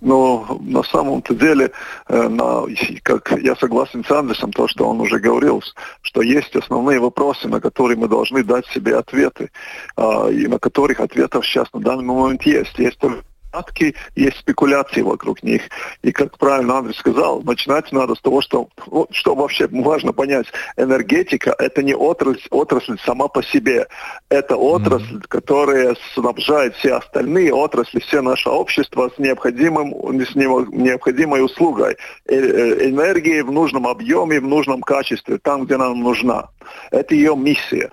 Но 0.00 0.58
на 0.60 0.84
самом-то 0.84 1.34
деле, 1.34 1.72
э, 2.06 2.28
на, 2.28 2.62
как 3.02 3.32
я 3.42 3.56
согласен 3.56 4.04
с 4.04 4.10
Андерсом, 4.12 4.52
то, 4.52 4.68
что 4.68 4.88
он 4.88 5.00
уже 5.00 5.18
говорил, 5.18 5.64
что 6.02 6.22
есть 6.22 6.54
основные 6.54 7.00
вопросы, 7.00 7.48
на 7.48 7.60
которые 7.60 7.96
мы 7.96 8.06
должны 8.06 8.44
дать 8.44 8.66
себе 8.68 8.96
ответы, 8.96 9.50
а, 9.96 10.28
и 10.28 10.46
на 10.46 10.60
которых 10.60 11.00
ответов 11.00 11.44
сейчас 11.44 11.66
на 11.72 11.80
данный 11.80 12.04
момент 12.04 12.42
есть. 12.44 12.78
Есть 12.78 12.98
только 12.98 13.24
догадки, 13.54 13.94
есть 14.14 14.38
спекуляции 14.38 15.02
вокруг 15.02 15.42
них. 15.42 15.62
И, 16.02 16.12
как 16.12 16.36
правильно 16.38 16.78
Андрей 16.78 16.94
сказал, 16.94 17.42
начинать 17.42 17.92
надо 17.92 18.14
с 18.14 18.20
того, 18.20 18.40
что, 18.40 18.68
что 19.10 19.34
вообще 19.34 19.68
важно 19.70 20.12
понять, 20.12 20.46
энергетика– 20.76 21.54
это 21.58 21.82
не 21.82 21.94
отрасль, 21.94 22.46
отрасль 22.50 22.96
сама 23.04 23.28
по 23.28 23.42
себе. 23.42 23.86
Это 24.28 24.56
отрасль, 24.56 25.16
mm-hmm. 25.16 25.28
которая 25.28 25.96
снабжает 26.14 26.74
все 26.76 26.94
остальные 26.94 27.52
отрасли, 27.52 28.00
все 28.00 28.20
наше 28.20 28.48
общество 28.48 29.10
с, 29.14 29.18
необходимым, 29.18 29.92
с 30.20 30.34
необходимой 30.34 31.44
услугой. 31.44 31.96
Э, 32.26 32.34
э, 32.34 32.88
энергии 32.88 33.40
в 33.40 33.52
нужном 33.52 33.86
объеме, 33.86 34.40
в 34.40 34.46
нужном 34.46 34.82
качестве, 34.82 35.38
там, 35.38 35.64
где 35.64 35.76
нам 35.76 36.00
нужна. 36.00 36.48
Это 36.90 37.14
ее 37.14 37.36
миссия. 37.36 37.90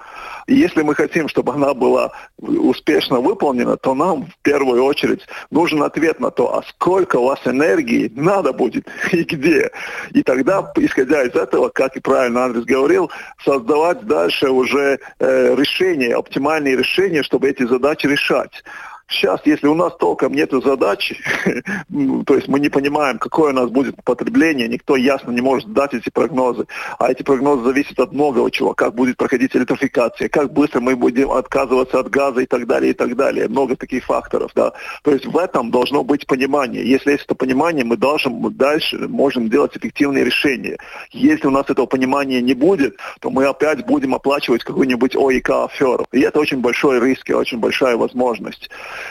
И 0.48 0.56
если 0.56 0.82
мы 0.82 0.96
хотим, 0.96 1.28
чтобы 1.28 1.54
она 1.54 1.74
была 1.74 2.12
успешно 2.38 3.20
выполнена, 3.20 3.78
то 3.78 3.94
нам 3.94 4.26
в 4.26 4.38
первую 4.42 4.84
очередь 4.84 5.22
нужен 5.50 5.84
ответ 5.84 6.20
на 6.20 6.32
то, 6.32 6.56
а 6.58 6.64
сколько 6.64 7.18
у 7.18 7.26
вас 7.26 7.40
энергии 7.46 8.12
надо 8.16 8.54
будет 8.54 8.88
и 9.12 9.24
где. 9.24 9.72
И 10.12 10.24
тогда, 10.24 10.72
исходя 10.78 11.24
из 11.24 11.36
этого, 11.36 11.70
как 11.70 11.96
и 11.96 12.00
правильно 12.00 12.46
Андрес 12.46 12.66
говорил, 12.66 13.12
создавать 13.44 14.06
дальше 14.06 14.50
уже 14.50 15.00
э, 15.20 15.56
решения, 15.56 16.16
оптимальные 16.16 16.76
решения, 16.76 17.24
чтобы 17.24 17.50
эти 17.50 17.66
задачи 17.66 18.08
решать. 18.08 18.64
Сейчас, 19.12 19.42
если 19.44 19.68
у 19.68 19.76
нас 19.76 19.94
толком 19.98 20.34
нет 20.34 20.52
задачи, 20.64 21.18
то 22.26 22.36
есть 22.36 22.48
мы 22.48 22.62
не 22.62 22.70
понимаем, 22.70 23.20
какое 23.20 23.52
у 23.52 23.56
нас 23.56 23.70
будет 23.70 24.02
потребление, 24.06 24.70
никто 24.70 24.96
ясно 24.96 25.32
не 25.32 25.42
может 25.42 25.72
дать 25.74 25.94
эти 25.94 26.10
прогнозы, 26.10 26.66
а 26.98 27.12
эти 27.12 27.22
прогнозы 27.22 27.66
зависят 27.66 28.00
от 28.00 28.14
многого 28.14 28.50
чего, 28.50 28.74
как 28.74 28.96
будет 28.96 29.18
проходить 29.18 29.54
электрификация, 29.54 30.30
как 30.30 30.54
быстро 30.54 30.80
мы 30.80 30.96
будем 30.96 31.30
отказываться 31.32 32.00
от 32.00 32.10
газа 32.10 32.40
и 32.40 32.46
так 32.46 32.66
далее, 32.68 32.92
и 32.92 32.94
так 32.94 33.18
далее. 33.18 33.50
Много 33.50 33.76
таких 33.76 34.06
факторов, 34.06 34.52
да. 34.56 34.72
То 35.04 35.12
есть 35.12 35.26
в 35.26 35.38
этом 35.38 35.72
должно 35.72 36.06
быть 36.06 36.26
понимание. 36.26 36.90
Если 36.90 37.12
есть 37.12 37.26
это 37.26 37.36
понимание, 37.36 37.84
мы 37.84 37.98
должны 37.98 38.50
дальше 38.52 38.98
можем 39.10 39.50
делать 39.50 39.76
эффективные 39.76 40.24
решения. 40.24 40.78
Если 41.12 41.48
у 41.48 41.52
нас 41.52 41.70
этого 41.70 41.86
понимания 41.86 42.42
не 42.42 42.54
будет, 42.54 42.98
то 43.20 43.30
мы 43.30 43.46
опять 43.46 43.86
будем 43.86 44.16
оплачивать 44.16 44.64
какую-нибудь 44.64 45.18
ОИК 45.18 45.50
аферу. 45.50 46.08
И 46.14 46.22
это 46.22 46.40
очень 46.40 46.62
большой 46.62 47.02
риск 47.02 47.30
и 47.30 47.34
очень 47.34 47.58
большая 47.58 47.98
возможность. 47.98 48.70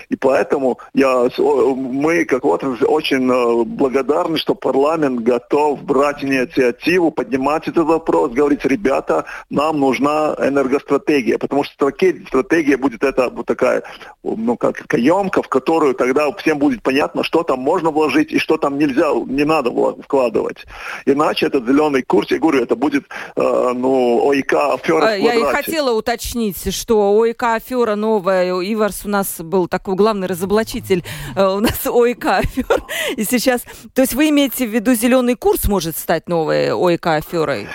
И 0.09 0.17
поэтому 0.17 0.79
я, 0.95 1.29
мы, 1.39 2.25
как 2.25 2.45
вот, 2.45 2.63
очень 2.65 3.31
э, 3.31 3.65
благодарны, 3.65 4.39
что 4.39 4.55
парламент 4.55 5.21
готов 5.21 5.83
брать 5.83 6.25
инициативу, 6.25 7.11
поднимать 7.11 7.69
этот 7.69 7.87
вопрос, 7.87 8.33
говорить, 8.33 8.65
ребята, 8.65 9.25
нам 9.51 9.81
нужна 9.81 10.35
энергостратегия, 10.39 11.39
потому 11.39 11.65
что 11.65 11.91
стратегия, 12.27 12.77
будет 12.77 13.03
это 13.03 13.29
вот 13.31 13.47
такая, 13.47 13.83
ну, 14.23 14.57
как 14.57 14.87
каемка, 14.87 15.43
в 15.43 15.49
которую 15.49 15.95
тогда 15.95 16.31
всем 16.33 16.59
будет 16.59 16.83
понятно, 16.83 17.23
что 17.25 17.43
там 17.43 17.61
можно 17.61 17.91
вложить 17.91 18.33
и 18.33 18.39
что 18.39 18.57
там 18.57 18.79
нельзя, 18.79 19.13
не 19.27 19.45
надо 19.45 19.71
вкладывать. 20.03 20.65
Иначе 21.07 21.47
этот 21.47 21.67
зеленый 21.67 22.03
курс, 22.03 22.31
я 22.31 22.39
говорю, 22.39 22.63
это 22.63 22.77
будет, 22.77 23.05
э, 23.37 23.73
ну, 23.75 24.29
ОИК 24.31 24.55
афера 24.55 25.07
а, 25.07 25.15
Я 25.15 25.35
и 25.35 25.43
хотела 25.43 25.93
уточнить, 25.93 26.73
что 26.75 27.19
ОИК 27.19 27.43
афера 27.43 27.95
новая, 27.95 28.61
Иварс 28.61 29.03
у 29.05 29.09
нас 29.09 29.41
был 29.41 29.69
такой 29.69 29.80
главный 29.85 30.27
разоблачитель 30.27 31.05
э, 31.37 31.45
у 31.45 31.61
нас 31.61 31.81
ОИК 31.87 32.27
афер. 32.27 32.83
И 33.17 33.25
сейчас, 33.25 33.63
то 33.95 34.03
есть 34.03 34.15
вы 34.15 34.31
имеете 34.31 34.67
в 34.67 34.71
виду 34.71 34.95
зеленый 34.95 35.35
курс 35.35 35.67
может 35.67 35.97
стать 35.97 36.29
новой 36.29 36.73
ОИК 36.73 37.07
аферой? 37.07 37.69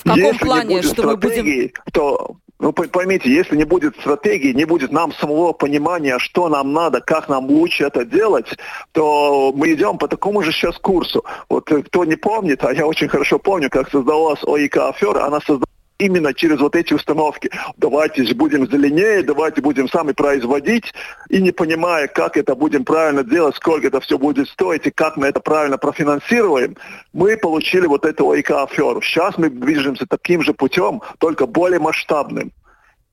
В 0.00 0.02
каком 0.04 0.18
Если 0.18 0.38
плане, 0.38 0.82
что 0.82 1.04
мы 1.04 1.16
будем... 1.16 1.70
То 1.92 2.36
ну, 2.62 2.72
поймите, 2.72 3.28
если 3.28 3.56
не 3.56 3.64
будет 3.64 3.96
стратегии, 3.96 4.52
не 4.52 4.64
будет 4.64 4.92
нам 4.92 5.12
самого 5.14 5.52
понимания, 5.52 6.20
что 6.20 6.48
нам 6.48 6.72
надо, 6.72 7.00
как 7.00 7.28
нам 7.28 7.46
лучше 7.46 7.82
это 7.82 8.04
делать, 8.04 8.46
то 8.92 9.52
мы 9.52 9.74
идем 9.74 9.98
по 9.98 10.06
такому 10.06 10.42
же 10.42 10.52
сейчас 10.52 10.78
курсу. 10.78 11.24
Вот 11.48 11.72
э, 11.72 11.82
кто 11.82 12.04
не 12.04 12.14
помнит, 12.14 12.64
а 12.64 12.72
я 12.72 12.86
очень 12.86 13.08
хорошо 13.08 13.40
помню, 13.40 13.68
как 13.68 13.90
создавалась 13.90 14.44
ОИК 14.44 14.76
афера, 14.76 15.24
она 15.24 15.40
создавалась 15.40 15.71
именно 15.98 16.34
через 16.34 16.60
вот 16.60 16.76
эти 16.76 16.94
установки. 16.94 17.50
Давайте 17.76 18.22
будем 18.34 18.70
зеленее, 18.70 19.22
давайте 19.22 19.60
будем 19.60 19.88
сами 19.88 20.12
производить, 20.12 20.92
и 21.28 21.40
не 21.40 21.52
понимая, 21.52 22.08
как 22.08 22.36
это 22.36 22.54
будем 22.54 22.84
правильно 22.84 23.24
делать, 23.24 23.56
сколько 23.56 23.86
это 23.86 24.00
все 24.00 24.18
будет 24.18 24.48
стоить, 24.48 24.86
и 24.86 24.90
как 24.90 25.16
мы 25.16 25.28
это 25.28 25.40
правильно 25.40 25.78
профинансируем, 25.78 26.76
мы 27.12 27.36
получили 27.36 27.86
вот 27.86 28.04
эту 28.04 28.28
ОИК-аферу. 28.28 29.00
Сейчас 29.02 29.38
мы 29.38 29.50
движемся 29.50 30.06
таким 30.06 30.42
же 30.42 30.54
путем, 30.54 31.02
только 31.18 31.46
более 31.46 31.78
масштабным. 31.78 32.52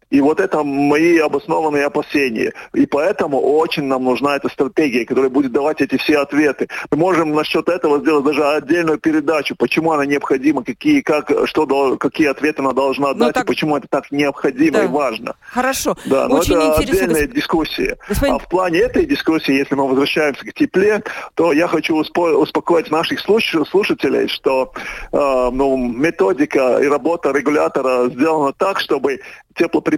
И 0.10 0.22
вот 0.22 0.39
это 0.39 0.63
мои 0.63 1.17
обоснованные 1.17 1.86
опасения. 1.86 2.54
И 2.74 2.86
поэтому 2.86 3.39
очень 3.39 3.84
нам 3.84 4.04
нужна 4.04 4.36
эта 4.36 4.50
стратегия, 4.50 5.06
которая 5.06 5.30
будет 5.30 5.52
давать 5.52 5.82
эти 5.82 5.98
все 5.98 6.17
ответы. 6.19 6.67
Мы 6.91 6.98
можем 6.98 7.32
насчет 7.34 7.69
этого 7.69 8.00
сделать 8.00 8.26
даже 8.26 8.43
отдельную 8.43 8.98
передачу, 8.98 9.56
почему 9.56 9.91
она 9.91 10.06
необходима, 10.06 10.63
какие, 10.63 11.02
как, 11.02 11.32
что, 11.45 11.98
какие 11.98 12.28
ответы 12.28 12.62
она 12.62 12.74
должна 12.74 13.10
ну, 13.10 13.26
дать, 13.26 13.36
так... 13.36 13.43
и 13.43 13.48
почему 13.48 13.78
это 13.78 13.88
так 13.88 14.12
необходимо 14.12 14.80
да. 14.80 14.84
и 14.86 14.88
важно. 14.88 15.36
Хорошо. 15.41 15.95
Да, 16.06 16.28
но 16.28 16.38
очень 16.38 16.56
это 16.56 16.67
интересно. 16.67 16.93
отдельная 16.93 17.22
Госп... 17.22 17.36
дискуссия. 17.36 17.98
Господин... 18.08 18.36
А 18.36 18.39
в 18.39 18.50
плане 18.50 18.80
этой 18.80 19.06
дискуссии, 19.06 19.54
если 19.54 19.76
мы 19.76 19.88
возвращаемся 19.88 20.43
к 20.45 20.54
тепле, 20.54 21.04
то 21.36 21.54
я 21.54 21.67
хочу 21.67 21.95
успокоить 21.95 22.89
наших 22.89 23.19
слушателей, 23.19 24.28
что 24.28 24.74
э, 25.12 25.50
ну, 25.52 25.78
методика 25.78 26.80
и 26.82 26.88
работа 26.88 27.32
регулятора 27.32 28.10
сделана 28.10 28.54
так, 28.54 28.80
чтобы 28.80 29.19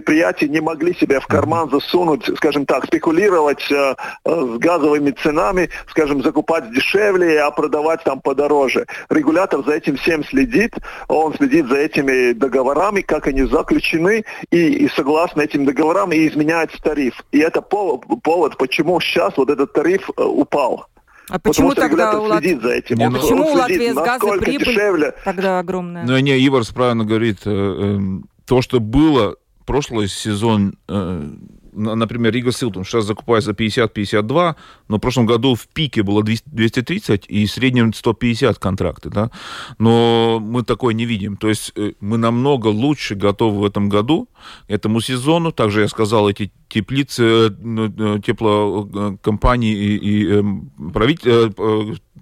теплопредприятия 0.02 0.48
не 0.48 0.60
могли 0.60 0.94
себя 0.94 1.20
в 1.20 1.26
карман 1.26 1.70
засунуть, 1.70 2.24
скажем 2.36 2.66
так, 2.66 2.86
спекулировать 2.86 3.62
э, 3.70 3.94
э, 4.24 4.56
с 4.56 4.58
газовыми 4.58 5.10
ценами, 5.10 5.70
скажем, 5.88 6.22
закупать 6.22 6.72
дешевле, 6.72 7.40
а 7.40 7.50
продавать 7.50 8.04
там 8.04 8.20
подороже. 8.20 8.86
Регулятор 9.10 9.64
за 9.64 9.74
этим 9.74 9.96
всем 9.96 10.24
следит, 10.24 10.74
он 11.08 11.34
следит 11.34 11.66
за 11.68 11.76
этими 11.76 12.32
договорами, 12.32 13.00
как 13.00 13.26
они 13.26 13.44
заключены, 13.44 14.24
и, 14.50 14.84
и 14.84 14.88
согласно 14.88 15.42
этим 15.42 15.64
договорам 15.64 16.12
и 16.12 16.28
изменяется 16.28 16.80
тариф. 16.82 17.22
И 17.32 17.38
это 17.38 17.62
повод, 17.62 18.04
повод 18.22 18.56
почему 18.56 19.00
сейчас 19.00 19.36
вот 19.36 19.50
этот 19.50 19.72
тариф 19.72 20.10
э, 20.16 20.22
упал. 20.22 20.86
А 21.28 21.38
почему 21.38 21.70
Потому 21.70 21.72
что 21.72 21.80
тогда 21.80 22.20
у 22.20 22.24
Лат... 22.24 22.42
следит 22.42 22.62
за 22.62 22.70
этим. 22.70 22.96
Не, 22.96 23.06
он, 23.06 23.14
почему 23.14 23.46
он 23.46 23.52
у 23.52 23.54
Латвии 23.54 23.92
с 23.92 23.94
газа 23.94 24.38
прибыль 24.38 24.66
дешевле. 24.66 25.14
тогда 25.24 25.60
огромная? 25.60 26.04
Ну, 26.04 26.18
не, 26.18 26.36
Иварс 26.46 26.70
правильно 26.70 27.04
говорит. 27.04 27.38
Э, 27.46 27.50
э, 27.50 27.98
то, 28.44 28.60
что 28.60 28.80
было 28.80 29.36
прошлый 29.64 30.08
сезон, 30.08 30.74
э, 30.88 31.30
например, 31.72 32.32
Рига 32.32 32.52
Силтон 32.52 32.84
сейчас 32.84 33.04
закупает 33.04 33.44
за 33.44 33.52
50-52, 33.52 34.56
но 34.88 34.96
в 34.96 35.00
прошлом 35.00 35.26
году 35.26 35.54
в 35.54 35.66
пике 35.68 36.02
было 36.02 36.22
230 36.22 37.26
и 37.28 37.46
в 37.46 37.50
среднем 37.50 37.92
150 37.92 38.58
контракты, 38.58 39.10
да, 39.10 39.30
но 39.78 40.38
мы 40.40 40.62
такое 40.62 40.94
не 40.94 41.06
видим, 41.06 41.36
то 41.36 41.48
есть 41.48 41.72
э, 41.76 41.92
мы 42.00 42.18
намного 42.18 42.68
лучше 42.68 43.14
готовы 43.14 43.60
в 43.60 43.64
этом 43.64 43.88
году, 43.88 44.28
этому 44.68 45.00
сезону, 45.00 45.52
также 45.52 45.82
я 45.82 45.88
сказал, 45.88 46.28
эти 46.28 46.52
теплицы, 46.68 47.22
э, 47.22 47.50
ну, 47.60 48.18
теплокомпании 48.18 49.74
и, 49.74 49.96
и 49.96 50.32
эм, 50.32 50.70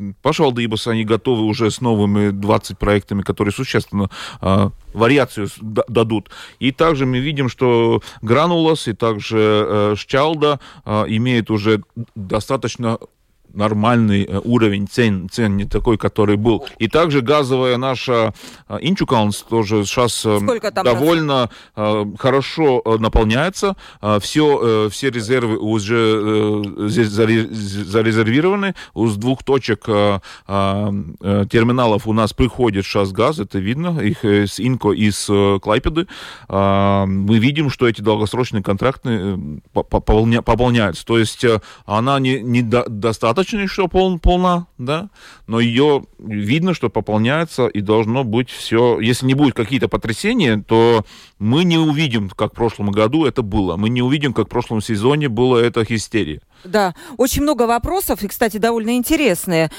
правительство 0.01 0.15
Пашвалдыбас, 0.23 0.87
они 0.87 1.05
готовы 1.05 1.45
уже 1.45 1.71
с 1.71 1.81
новыми 1.81 2.31
20 2.31 2.79
проектами, 2.79 3.23
которые 3.23 3.53
существенно 3.53 4.09
э, 4.41 4.71
вариацию 4.95 5.49
дадут. 5.61 6.31
И 6.59 6.73
также 6.73 7.07
мы 7.07 7.19
видим, 7.21 7.49
что 7.49 8.03
Гранулас 8.23 8.89
и 8.89 8.93
также 8.93 9.39
э, 9.39 9.95
Шчалда 9.97 10.61
э, 10.85 11.05
имеют 11.09 11.51
уже 11.51 11.83
достаточно 12.15 12.99
нормальный 13.53 14.25
э, 14.25 14.41
уровень 14.45 14.89
цен, 14.89 15.29
цен 15.31 15.57
не 15.57 15.65
такой, 15.65 15.99
который 15.99 16.37
был. 16.37 16.65
И 16.79 16.89
также 16.89 17.21
газовая 17.21 17.77
наша 17.77 18.33
э, 18.69 18.79
Инчукаунс 18.81 19.45
тоже 19.49 19.85
сейчас 19.85 20.25
э, 20.25 20.39
довольно 20.85 21.51
раз? 21.75 22.07
хорошо 22.19 22.83
наполняется. 22.99 23.77
Все, 24.21 24.89
все 24.91 25.11
резервы 25.11 25.59
уже 25.59 26.63
здесь 26.89 27.09
зарезервированы. 27.09 28.75
С 28.95 29.17
двух 29.17 29.43
точек 29.43 29.85
терминалов 29.85 32.07
у 32.07 32.13
нас 32.13 32.33
приходит 32.33 32.85
сейчас 32.85 33.13
газ, 33.13 33.39
это 33.39 33.59
видно, 33.59 34.01
их 34.01 34.25
с 34.25 34.61
Инко 34.61 34.93
и 34.93 35.11
с 35.11 35.59
Клайпеды. 35.61 36.07
Мы 36.49 37.39
видим, 37.39 37.71
что 37.71 37.89
эти 37.89 38.01
долгосрочные 38.01 38.63
контракты 38.63 39.39
пополняются. 39.73 41.07
То 41.07 41.19
есть 41.19 41.45
она 41.87 42.21
не, 42.21 42.41
не 42.41 42.63
достаточно 42.63 43.40
достаточно, 43.41 43.69
что 43.69 43.89
пол, 43.89 44.19
полна, 44.19 44.67
да, 44.79 45.11
но 45.47 45.61
ее 45.61 46.05
видно, 46.19 46.75
что 46.75 46.91
пополняется, 46.91 47.67
и 47.67 47.81
должно 47.81 48.25
быть 48.25 48.51
все. 48.51 49.01
Если 49.01 49.27
не 49.27 49.35
будет 49.35 49.55
какие-то 49.55 49.89
потрясения, 49.89 50.63
то 50.67 51.05
мы 51.39 51.65
не 51.65 51.79
увидим, 51.79 52.31
как 52.31 52.53
в 52.53 52.55
прошлом 52.55 52.91
году 52.91 53.25
это 53.25 53.43
было. 53.43 53.77
Мы 53.77 53.89
не 53.89 54.03
увидим, 54.03 54.33
как 54.33 54.47
в 54.47 54.51
прошлом 54.51 54.81
сезоне 54.81 55.29
было 55.29 55.59
это 55.59 55.83
истерия. 55.89 56.41
Да, 56.65 56.95
очень 57.17 57.43
много 57.43 57.67
вопросов, 57.67 58.23
и, 58.23 58.29
кстати, 58.29 58.59
довольно 58.59 58.97
интересные. 58.97 59.71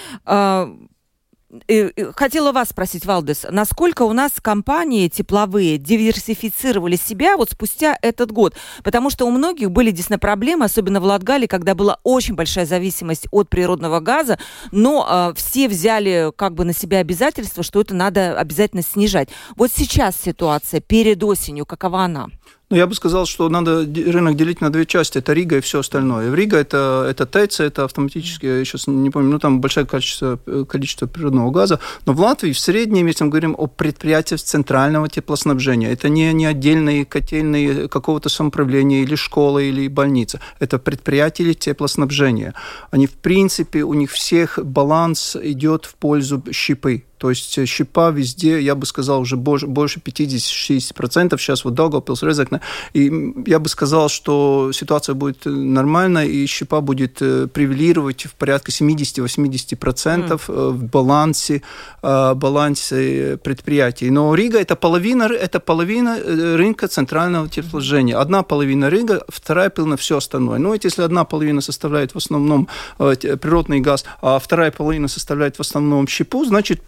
А, 1.70 2.12
Хотела 2.16 2.52
вас 2.52 2.70
спросить, 2.70 3.06
Валдес, 3.06 3.46
насколько 3.50 4.04
у 4.04 4.14
нас 4.14 4.34
компании 4.42 5.08
тепловые 5.10 5.78
диверсифицировали 5.78 6.96
себя 6.96 7.38
вот 7.38 7.52
спустя 7.52 7.98
этот 8.02 8.32
год? 8.32 8.56
Потому 8.84 9.10
что 9.10 9.26
у 9.26 9.32
многих 9.32 9.72
были 9.72 9.92
действительно 9.92 10.20
проблемы, 10.20 10.66
особенно 10.66 11.00
в 11.00 11.04
Латгале, 11.04 11.48
когда 11.48 11.76
была 11.76 11.98
очень 12.04 12.36
большая 12.36 12.66
зависимость 12.66 13.28
от 13.32 13.50
природного 13.50 14.00
газа, 14.00 14.40
но 14.72 15.32
э, 15.32 15.34
все 15.36 15.68
взяли 15.68 16.32
как 16.36 16.54
бы 16.54 16.66
на 16.66 16.74
себя 16.74 17.00
обязательство, 17.00 17.64
что 17.64 17.82
это 17.82 17.94
надо 17.94 18.38
обязательно 18.38 18.84
снижать. 18.84 19.30
Вот 19.56 19.72
сейчас 19.76 20.16
ситуация 20.16 20.80
перед 20.80 21.24
осенью, 21.24 21.66
какова 21.66 22.04
она? 22.04 22.30
Ну, 22.72 22.78
я 22.78 22.88
бы 22.88 22.96
сказал, 22.96 23.26
что 23.26 23.50
надо 23.50 23.82
рынок 23.82 24.38
делить 24.38 24.62
на 24.62 24.70
две 24.70 24.86
части. 24.86 25.18
Это 25.18 25.34
Рига 25.34 25.58
и 25.58 25.60
все 25.60 25.80
остальное. 25.80 26.32
В 26.32 26.36
Рига 26.36 26.56
это, 26.56 27.06
это 27.10 27.26
ТЭЦ, 27.26 27.60
это 27.60 27.84
автоматически, 27.84 28.46
я 28.46 28.64
сейчас 28.64 28.88
не 28.88 29.10
помню, 29.10 29.30
ну, 29.30 29.40
там 29.40 29.60
большое 29.60 29.86
количество, 29.86 30.40
количество 30.70 31.06
природного 31.06 31.52
газа. 31.52 31.82
Но 32.06 32.14
в 32.14 32.22
Латвии 32.22 32.54
в 32.54 32.60
среднем, 32.60 33.08
если 33.08 33.26
мы 33.26 33.30
говорим 33.30 33.56
о 33.58 33.68
предприятиях 33.68 34.42
центрального 34.42 35.10
теплоснабжения, 35.10 35.92
это 35.92 36.08
не, 36.08 36.32
не 36.32 36.46
отдельные 36.46 37.04
котельные 37.04 37.90
какого-то 37.90 38.30
самоуправления 38.30 39.04
или 39.04 39.16
школы, 39.16 39.66
или 39.66 39.90
больница. 39.90 40.40
Это 40.60 40.80
предприятия 40.80 41.54
теплоснабжения. 41.54 42.54
Они, 42.90 43.06
в 43.06 43.16
принципе, 43.16 43.84
у 43.84 43.94
них 43.94 44.12
всех 44.12 44.60
баланс 44.64 45.36
идет 45.36 45.84
в 45.84 45.96
пользу 45.96 46.42
щипы 46.54 47.04
То 47.22 47.30
есть 47.30 47.68
щипа 47.68 48.10
везде, 48.10 48.60
я 48.60 48.74
бы 48.74 48.88
сказал, 48.88 49.22
уже 49.22 49.38
больше, 49.38 49.68
больше 49.68 50.00
50-60%. 50.00 51.38
Сейчас 51.38 51.64
вот 51.64 51.76
Даугавпилс, 51.76 52.24
Резекне. 52.24 52.62
И 52.94 53.12
я 53.46 53.60
бы 53.60 53.70
сказал, 53.70 54.10
что 54.10 54.72
ситуация 54.74 55.14
будет 55.14 55.46
нормальная, 55.46 56.26
и 56.26 56.48
щипа 56.48 56.82
будет 56.82 57.20
превалировать 57.20 58.26
в 58.26 58.34
порядке 58.34 58.72
70-80% 58.72 59.78
mm. 59.78 60.40
в 60.48 60.84
балансе, 60.86 61.62
балансе 62.02 63.38
предприятий. 63.44 64.10
Но 64.10 64.34
Рига 64.34 64.58
это 64.60 64.76
половина, 64.76 65.26
это 65.26 65.60
половина 65.60 66.18
рынка 66.58 66.88
центрального 66.88 67.48
теплоснабжения. 67.48 68.18
Одна 68.18 68.42
половина 68.42 68.90
Рига, 68.90 69.24
вторая 69.28 69.70
половина 69.70 69.96
все 69.98 70.18
остальное. 70.18 70.58
Но 70.58 70.74
ведь 70.74 70.86
если 70.86 71.04
одна 71.04 71.24
половина 71.24 71.62
составляет 71.62 72.16
в 72.16 72.18
основном 72.18 72.68
природный 72.98 73.80
газ, 73.80 74.06
а 74.24 74.40
вторая 74.40 74.72
половина 74.72 75.08
составляет 75.08 75.58
в 75.58 75.62
основном 75.62 76.08
щепу, 76.08 76.46
значит, 76.46 76.82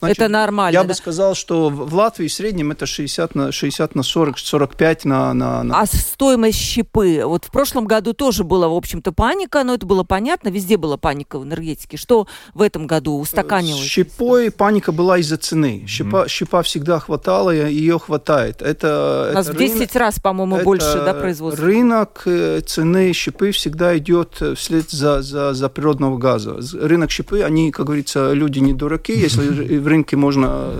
Значит, 0.00 0.18
это 0.18 0.28
нормально. 0.28 0.74
Я 0.74 0.82
да? 0.82 0.88
бы 0.88 0.94
сказал, 0.94 1.34
что 1.34 1.70
в 1.70 1.94
Латвии 1.94 2.28
в 2.28 2.32
среднем 2.32 2.72
это 2.72 2.86
60 2.86 3.34
на, 3.34 3.52
60 3.52 3.94
на 3.94 4.02
40, 4.02 4.38
45 4.38 5.04
на, 5.04 5.32
на, 5.34 5.62
на... 5.62 5.80
А 5.80 5.86
стоимость 5.86 6.58
щепы? 6.58 7.22
Вот 7.24 7.46
в 7.46 7.50
прошлом 7.50 7.86
году 7.86 8.12
тоже 8.12 8.44
была, 8.44 8.68
в 8.68 8.74
общем-то, 8.74 9.12
паника, 9.12 9.64
но 9.64 9.74
это 9.74 9.86
было 9.86 10.02
понятно, 10.02 10.48
везде 10.48 10.76
была 10.76 10.96
паника 10.96 11.38
в 11.38 11.44
энергетике. 11.44 11.96
Что 11.96 12.26
в 12.52 12.62
этом 12.62 12.86
году 12.86 13.18
устаканилось? 13.18 13.80
С 13.80 13.84
щепой 13.84 14.50
паника 14.50 14.92
была 14.92 15.18
из-за 15.18 15.36
цены. 15.36 15.84
Щепа, 15.86 16.24
mm-hmm. 16.24 16.28
щепа 16.28 16.62
всегда 16.62 16.98
хватало, 16.98 17.50
ее 17.50 17.98
хватает. 17.98 18.62
Это, 18.62 19.28
У 19.32 19.34
нас 19.34 19.46
это 19.46 19.56
в 19.56 19.58
10 19.58 19.74
рынок, 19.74 19.94
раз, 19.94 20.20
по-моему, 20.20 20.58
больше 20.62 21.02
да, 21.04 21.14
производства. 21.14 21.64
Рынок 21.64 22.22
э, 22.26 22.60
цены 22.60 23.12
щепы 23.12 23.52
всегда 23.52 23.96
идет 23.96 24.42
вслед 24.56 24.90
за, 24.90 25.22
за, 25.22 25.54
за 25.54 25.68
природного 25.68 26.18
газа. 26.18 26.58
Рынок 26.74 27.10
щепы, 27.10 27.42
они, 27.42 27.70
как 27.70 27.86
говорится, 27.86 28.32
люди 28.32 28.58
не 28.58 28.72
дураки, 28.72 29.12
если 29.12 29.46
в 29.78 29.86
рынке 29.94 30.16
можно, 30.16 30.72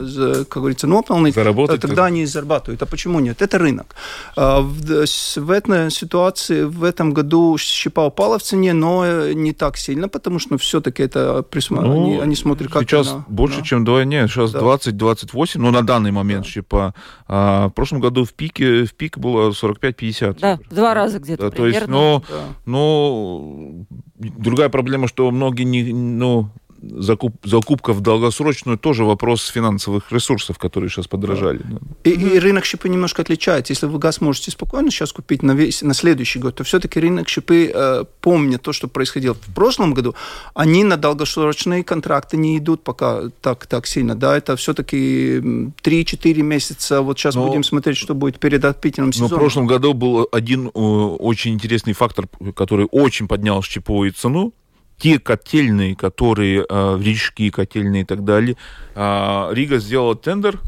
как 0.48 0.58
говорится, 0.60 0.86
наполнить, 0.86 1.34
Заработать 1.34 1.80
тогда 1.80 1.96
как... 1.96 2.06
они 2.06 2.26
зарабатывают. 2.26 2.82
А 2.82 2.86
почему 2.86 3.20
нет? 3.20 3.42
Это 3.42 3.58
рынок. 3.58 3.94
А 4.36 4.60
в, 4.60 5.06
в 5.36 5.50
этой 5.50 5.90
ситуации 5.90 6.64
в 6.64 6.84
этом 6.84 7.14
году 7.14 7.56
щепа 7.58 8.06
упала 8.06 8.38
в 8.38 8.42
цене, 8.42 8.72
но 8.72 9.32
не 9.32 9.52
так 9.52 9.76
сильно, 9.76 10.08
потому 10.08 10.38
что 10.38 10.58
все-таки 10.58 11.02
это 11.02 11.42
присма... 11.42 11.82
ну, 11.82 12.02
они, 12.02 12.20
они 12.20 12.34
смотрят 12.34 12.70
как 12.70 12.82
Сейчас 12.82 13.12
она, 13.12 13.24
больше, 13.28 13.58
да. 13.58 13.64
чем 13.64 13.84
два, 13.84 14.04
нет, 14.04 14.30
сейчас 14.30 14.52
да. 14.52 14.60
20-28, 14.60 15.58
но 15.58 15.70
на 15.70 15.82
данный 15.82 16.10
момент 16.10 16.44
да. 16.44 16.50
щепа. 16.50 16.94
А 17.26 17.68
в 17.68 17.72
прошлом 17.72 18.00
году 18.00 18.24
в 18.24 18.32
пике, 18.32 18.84
в 18.84 18.94
пик 18.94 19.18
было 19.18 19.50
45-50. 19.50 20.38
Да, 20.40 20.58
в 20.70 20.74
два 20.74 20.94
раза 20.94 21.18
где-то 21.18 21.44
да, 21.44 21.50
примерно. 21.50 21.72
То 21.72 21.78
есть, 21.78 21.88
но, 21.88 22.22
да. 22.28 22.44
но 22.66 23.86
другая 24.16 24.68
проблема, 24.68 25.08
что 25.08 25.30
многие 25.30 25.64
не, 25.64 25.92
ну, 25.92 26.50
закуп, 26.90 27.34
закупка 27.44 27.92
в 27.92 28.00
долгосрочную 28.00 28.78
тоже 28.78 29.04
вопрос 29.04 29.46
финансовых 29.46 30.12
ресурсов, 30.12 30.58
которые 30.58 30.90
сейчас 30.90 31.06
подорожали. 31.06 31.60
Да. 31.64 31.78
И, 32.04 32.10
и 32.10 32.38
рынок 32.38 32.64
щепы 32.64 32.88
немножко 32.88 33.22
отличается. 33.22 33.72
Если 33.72 33.86
вы 33.86 33.98
газ 33.98 34.20
можете 34.20 34.50
спокойно 34.50 34.90
сейчас 34.90 35.12
купить 35.12 35.42
на, 35.42 35.52
весь, 35.52 35.82
на 35.82 35.94
следующий 35.94 36.38
год, 36.38 36.56
то 36.56 36.64
все-таки 36.64 37.00
рынок 37.00 37.28
щепы, 37.28 37.70
э, 37.74 38.04
помня 38.20 38.58
то, 38.58 38.72
что 38.72 38.88
происходило 38.88 39.34
в 39.34 39.54
прошлом 39.54 39.94
году, 39.94 40.14
они 40.54 40.84
на 40.84 40.96
долгосрочные 40.96 41.84
контракты 41.84 42.36
не 42.36 42.58
идут 42.58 42.82
пока 42.82 43.30
так, 43.40 43.66
так 43.66 43.86
сильно. 43.86 44.14
Да, 44.14 44.36
это 44.36 44.56
все-таки 44.56 45.38
3-4 45.38 46.42
месяца. 46.42 47.02
Вот 47.02 47.18
сейчас 47.18 47.34
но, 47.34 47.46
будем 47.46 47.64
смотреть, 47.64 47.96
что 47.96 48.14
будет 48.14 48.38
перед 48.38 48.64
отпитием 48.64 49.12
сезона. 49.12 49.30
Но 49.30 49.36
в 49.36 49.38
прошлом 49.38 49.66
году 49.66 49.94
был 49.94 50.28
один 50.32 50.68
э, 50.68 50.70
очень 50.70 51.54
интересный 51.54 51.92
фактор, 51.92 52.26
который 52.54 52.86
очень 52.90 53.28
поднял 53.28 53.62
щеповую 53.62 54.12
цену 54.12 54.52
те 54.98 55.18
котельные, 55.18 55.96
которые, 55.96 56.64
э, 56.68 56.98
речки 57.02 57.50
котельные 57.50 58.02
и 58.02 58.04
так 58.04 58.24
далее, 58.24 58.56
э, 58.94 59.48
Рига 59.52 59.78
сделала 59.78 60.14
тендер, 60.14 60.60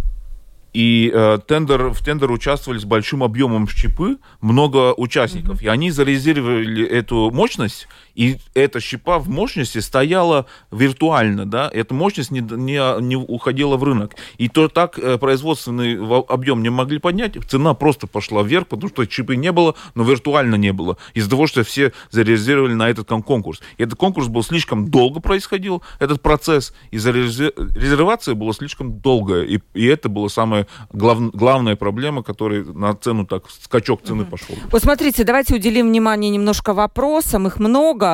и 0.76 1.10
э, 1.12 1.38
тендер, 1.46 1.88
в 1.88 2.04
тендер 2.04 2.30
участвовали 2.30 2.78
с 2.78 2.84
большим 2.84 3.22
объемом 3.22 3.66
щепы, 3.66 4.18
много 4.42 4.92
участников. 4.94 5.62
Mm-hmm. 5.62 5.64
И 5.64 5.68
они 5.68 5.90
зарезервировали 5.90 6.86
эту 6.86 7.30
мощность, 7.30 7.88
и 8.16 8.38
эта 8.54 8.80
щепа 8.80 9.18
в 9.18 9.28
мощности 9.28 9.78
стояла 9.78 10.46
виртуально, 10.70 11.44
да, 11.44 11.70
эта 11.72 11.94
мощность 11.94 12.30
не, 12.30 12.40
не, 12.40 13.00
не 13.02 13.16
уходила 13.16 13.76
в 13.76 13.84
рынок. 13.84 14.14
И 14.38 14.48
то 14.48 14.68
так 14.68 14.98
э, 14.98 15.18
производственный 15.18 15.98
объем 16.28 16.62
не 16.62 16.70
могли 16.70 16.98
поднять, 16.98 17.36
цена 17.46 17.74
просто 17.74 18.06
пошла 18.06 18.42
вверх, 18.42 18.68
потому 18.68 18.88
что 18.88 19.04
щепы 19.04 19.36
не 19.36 19.52
было, 19.52 19.74
но 19.94 20.02
виртуально 20.02 20.54
не 20.54 20.72
было. 20.72 20.96
Из-за 21.12 21.28
того, 21.28 21.46
что 21.46 21.62
все 21.62 21.92
зарезервировали 22.10 22.72
на 22.72 22.88
этот 22.88 23.08
конкурс. 23.08 23.60
И 23.76 23.82
этот 23.82 23.98
конкурс 23.98 24.28
был 24.28 24.42
слишком 24.42 24.90
долго 24.90 25.20
происходил, 25.20 25.82
этот 26.00 26.22
процесс, 26.22 26.72
и 26.90 26.96
резервация 26.96 28.34
была 28.34 28.54
слишком 28.54 28.98
долгая. 28.98 29.42
И, 29.42 29.60
и 29.74 29.84
это 29.84 30.08
было 30.08 30.28
самое 30.28 30.66
глав, 30.90 31.18
главная 31.32 31.76
проблема, 31.76 32.22
которая 32.22 32.64
на 32.64 32.94
цену 32.94 33.26
так, 33.26 33.44
скачок 33.50 34.02
цены 34.02 34.22
угу. 34.22 34.30
пошел. 34.30 34.56
Вот 34.70 34.82
смотрите, 34.82 35.24
давайте 35.24 35.54
уделим 35.54 35.88
внимание 35.88 36.30
немножко 36.30 36.72
вопросам, 36.72 37.46
их 37.46 37.58
много. 37.58 38.05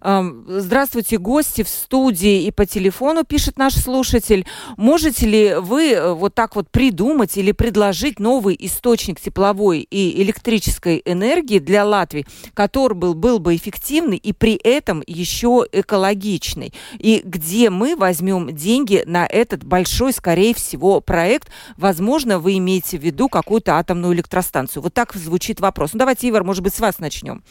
Здравствуйте, 0.00 1.18
гости 1.18 1.62
в 1.62 1.68
студии 1.68 2.44
и 2.44 2.50
по 2.50 2.66
телефону, 2.66 3.24
пишет 3.24 3.58
наш 3.58 3.74
слушатель. 3.74 4.46
Можете 4.76 5.26
ли 5.26 5.54
вы 5.54 5.92
э, 5.92 6.12
вот 6.12 6.34
так 6.34 6.56
вот 6.56 6.70
придумать 6.70 7.36
или 7.36 7.52
предложить 7.52 8.18
новый 8.18 8.56
источник 8.58 9.20
тепловой 9.20 9.80
и 9.80 10.22
электрической 10.22 11.02
энергии 11.04 11.58
для 11.58 11.84
Латвии, 11.84 12.26
который 12.54 12.94
был, 12.94 13.14
был 13.14 13.38
бы 13.38 13.56
эффективный 13.56 14.16
и 14.16 14.32
при 14.32 14.54
этом 14.54 15.02
еще 15.06 15.66
экологичный? 15.72 16.72
И 16.98 17.22
где 17.24 17.70
мы 17.70 17.96
возьмем 17.96 18.54
деньги 18.54 19.02
на 19.06 19.26
этот 19.26 19.64
большой, 19.64 20.12
скорее 20.12 20.54
всего, 20.54 21.00
проект, 21.00 21.48
возможно, 21.76 22.38
вы 22.38 22.58
имеете 22.58 22.98
в 22.98 23.02
виду 23.02 23.28
какую-то 23.28 23.76
атомную 23.78 24.14
электростанцию. 24.14 24.82
Вот 24.82 24.94
так 24.94 25.14
звучит 25.14 25.60
вопрос. 25.60 25.92
Ну, 25.92 25.98
давайте, 25.98 26.28
Ивар, 26.28 26.44
может 26.44 26.62
быть, 26.62 26.74
с 26.74 26.80
вас 26.80 26.98
начнем. 26.98 27.42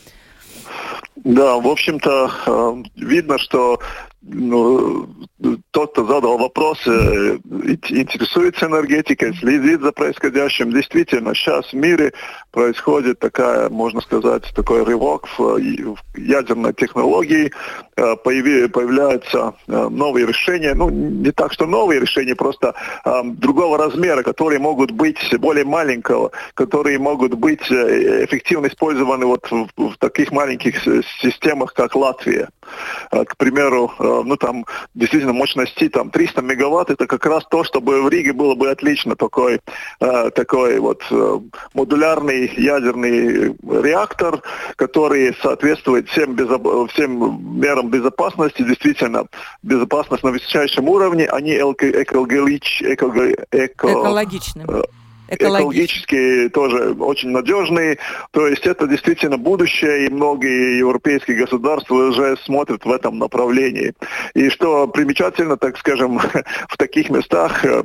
Да, 1.15 1.57
в 1.57 1.67
общем-то, 1.67 2.31
э, 2.45 2.83
видно, 2.95 3.37
что 3.37 3.79
ну, 4.23 5.07
тот, 5.71 5.91
кто 5.91 6.05
задал 6.05 6.37
вопрос, 6.37 6.79
интересуется 6.87 8.67
энергетикой, 8.67 9.35
следит 9.35 9.81
за 9.81 9.91
происходящим. 9.91 10.71
Действительно, 10.71 11.35
сейчас 11.35 11.71
в 11.71 11.73
мире 11.73 12.13
происходит 12.51 13.19
такая, 13.19 13.69
можно 13.69 14.01
сказать, 14.01 14.43
такой 14.55 14.83
рывок 14.83 15.27
в, 15.37 15.57
ядерной 16.15 16.73
технологии. 16.73 17.51
Э, 17.95 18.15
появляются 18.15 19.53
э, 19.67 19.87
новые 19.89 20.25
решения. 20.25 20.73
Ну, 20.73 20.89
не 20.89 21.31
так, 21.31 21.53
что 21.53 21.65
новые 21.65 21.99
решения, 21.99 22.35
просто 22.35 22.73
э, 23.05 23.21
другого 23.25 23.77
размера, 23.77 24.23
которые 24.23 24.59
могут 24.59 24.91
быть 24.91 25.19
более 25.39 25.65
маленького, 25.65 26.31
которые 26.53 26.97
могут 26.99 27.33
быть 27.33 27.61
эффективно 27.71 28.67
использованы 28.67 29.25
вот 29.25 29.45
в, 29.51 29.67
в 29.77 29.97
таких 29.97 30.31
маленьких 30.31 30.81
системах, 31.21 31.73
как 31.73 31.95
Латвия. 31.95 32.49
К 33.11 33.37
примеру, 33.37 33.91
ну 34.23 34.37
там 34.37 34.65
действительно 34.93 35.33
мощности 35.33 35.89
там 35.89 36.09
300 36.09 36.41
мегаватт, 36.41 36.89
это 36.89 37.07
как 37.07 37.25
раз 37.25 37.43
то, 37.49 37.63
чтобы 37.63 38.03
в 38.03 38.09
Риге 38.09 38.33
было 38.33 38.55
бы 38.55 38.69
отлично 38.69 39.15
такой, 39.15 39.59
э, 39.99 40.29
такой 40.31 40.79
вот 40.79 41.01
э, 41.09 41.39
модулярный 41.73 42.51
ядерный 42.57 43.55
реактор, 43.81 44.41
который 44.75 45.35
соответствует 45.41 46.09
всем, 46.09 46.35
безо- 46.35 46.87
всем 46.89 47.59
мерам 47.59 47.89
безопасности, 47.89 48.61
действительно 48.61 49.25
безопасность 49.63 50.23
на 50.23 50.31
высочайшем 50.31 50.89
уровне, 50.89 51.25
они 51.27 51.53
экологич, 51.53 52.83
эко, 52.83 53.07
эко, 53.51 53.87
экологичны. 53.87 54.65
Э, 55.27 55.35
экологически 55.35 56.49
тоже 56.49 56.93
очень 56.93 57.29
надежные. 57.29 57.97
То 58.31 58.47
есть 58.47 58.65
это 58.65 58.87
действительно 58.87 59.37
будущее, 59.37 60.05
и 60.05 60.09
многие 60.09 60.77
европейские 60.77 61.37
государства 61.37 61.95
уже 61.95 62.37
смотрят 62.37 62.85
в 62.85 62.91
этом 62.91 63.19
направлении. 63.19 63.93
И 64.33 64.49
что 64.49 64.87
примечательно, 64.87 65.57
так 65.57 65.77
скажем, 65.77 66.19
в 66.69 66.77
таких 66.77 67.09
местах, 67.09 67.63
э, 67.65 67.83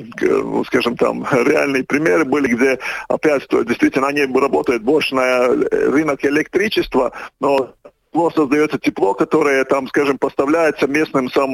скажем, 0.66 0.96
там 0.96 1.26
реальные 1.30 1.84
примеры 1.84 2.24
были, 2.24 2.48
где 2.48 2.78
опять 3.08 3.46
действительно 3.50 4.08
они 4.08 4.26
работают 4.26 4.82
больше 4.82 5.14
на 5.14 5.48
рынок 5.48 6.24
электричества, 6.24 7.12
но 7.40 7.74
тепло 8.08 8.30
создается 8.30 8.78
тепло, 8.78 9.14
которое 9.14 9.64
там, 9.64 9.86
скажем, 9.88 10.18
поставляется 10.18 10.86
местным, 10.86 11.30
сам, 11.30 11.52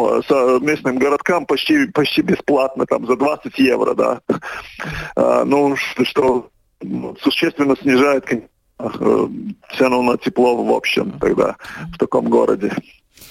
местным 0.63 0.99
городкам 0.99 1.47
почти, 1.47 1.87
почти 1.87 2.23
бесплатно, 2.23 2.87
там 2.87 3.07
за 3.07 3.17
20 3.17 3.59
евро, 3.59 3.95
да. 3.95 4.21
А, 5.17 5.45
ну, 5.45 5.77
что 5.77 6.51
существенно 7.23 7.77
снижает 7.81 8.25
э, 8.31 9.29
цену 9.79 10.03
на 10.03 10.19
тепло 10.19 10.63
в 10.63 10.73
общем 10.73 11.13
тогда 11.19 11.57
в 11.95 11.99
таком 11.99 12.29
городе. 12.29 12.75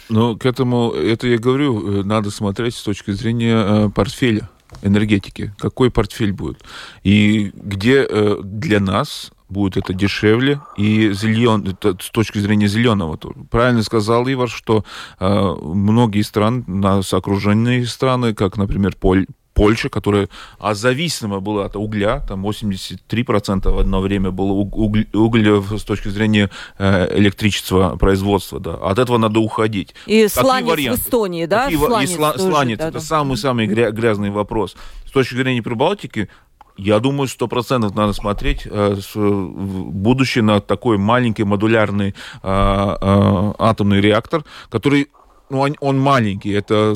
Ну, 0.09 0.37
к 0.37 0.45
этому, 0.45 0.91
это 0.91 1.27
я 1.27 1.37
говорю, 1.37 1.99
э, 1.99 2.03
надо 2.03 2.31
смотреть 2.31 2.75
с 2.75 2.83
точки 2.83 3.11
зрения 3.11 3.55
э, 3.55 3.89
портфеля 3.89 4.49
энергетики. 4.81 5.53
Какой 5.59 5.91
портфель 5.91 6.31
будет? 6.31 6.63
И 7.03 7.51
где 7.53 8.07
для 8.41 8.79
нас 8.79 9.31
будет 9.53 9.77
это 9.77 9.93
дешевле 9.93 10.59
и 10.75 11.13
зелен, 11.13 11.67
это 11.67 11.95
с 12.01 12.09
точки 12.09 12.39
зрения 12.39 12.67
зеленого. 12.67 13.17
Правильно 13.49 13.83
сказал 13.83 14.27
Ивар, 14.27 14.49
что 14.49 14.83
э, 15.19 15.55
многие 15.61 16.23
страны, 16.23 16.63
нас 16.67 17.13
окруженные 17.13 17.85
страны, 17.85 18.33
как, 18.33 18.57
например, 18.57 18.95
Поль, 18.99 19.27
Польша, 19.53 19.89
которая 19.89 20.29
а 20.59 20.73
зависима 20.73 21.39
была 21.39 21.65
от 21.65 21.75
угля, 21.75 22.19
там 22.27 22.45
83% 22.45 23.71
в 23.71 23.79
одно 23.79 24.01
время 24.01 24.31
было 24.31 24.51
угля, 24.51 25.05
угля 25.13 25.61
с 25.77 25.83
точки 25.83 26.07
зрения 26.07 26.49
э, 26.77 27.17
электричества 27.17 27.95
производства, 27.97 28.59
да. 28.59 28.73
От 28.75 28.99
этого 28.99 29.17
надо 29.17 29.39
уходить. 29.39 29.93
И 30.07 30.23
Какие 30.23 30.27
сланец 30.27 30.69
варианты? 30.69 31.01
в 31.01 31.05
Эстонии, 31.05 31.45
да? 31.45 31.65
Какие, 31.65 31.85
сланец, 31.85 32.09
и 32.09 32.15
сла, 32.15 32.31
тоже, 32.33 32.49
сланец 32.49 32.79
да, 32.79 32.87
это 32.87 32.93
да. 32.93 32.99
самый-самый 32.99 33.67
грязный 33.67 34.31
вопрос. 34.31 34.75
С 35.05 35.11
точки 35.11 35.35
зрения 35.35 35.61
Прибалтики, 35.61 36.29
я 36.77 36.99
думаю, 36.99 37.27
сто 37.27 37.47
процентов 37.47 37.95
надо 37.95 38.13
смотреть 38.13 38.65
э, 38.65 38.95
с, 38.95 39.15
будущее 39.15 40.43
на 40.43 40.59
такой 40.59 40.97
маленький 40.97 41.43
модулярный 41.43 42.09
э, 42.09 42.13
э, 42.43 43.53
атомный 43.59 44.01
реактор, 44.01 44.43
который 44.69 45.09
ну, 45.49 45.59
он, 45.59 45.75
он 45.81 45.99
маленький, 45.99 46.51
это 46.51 46.95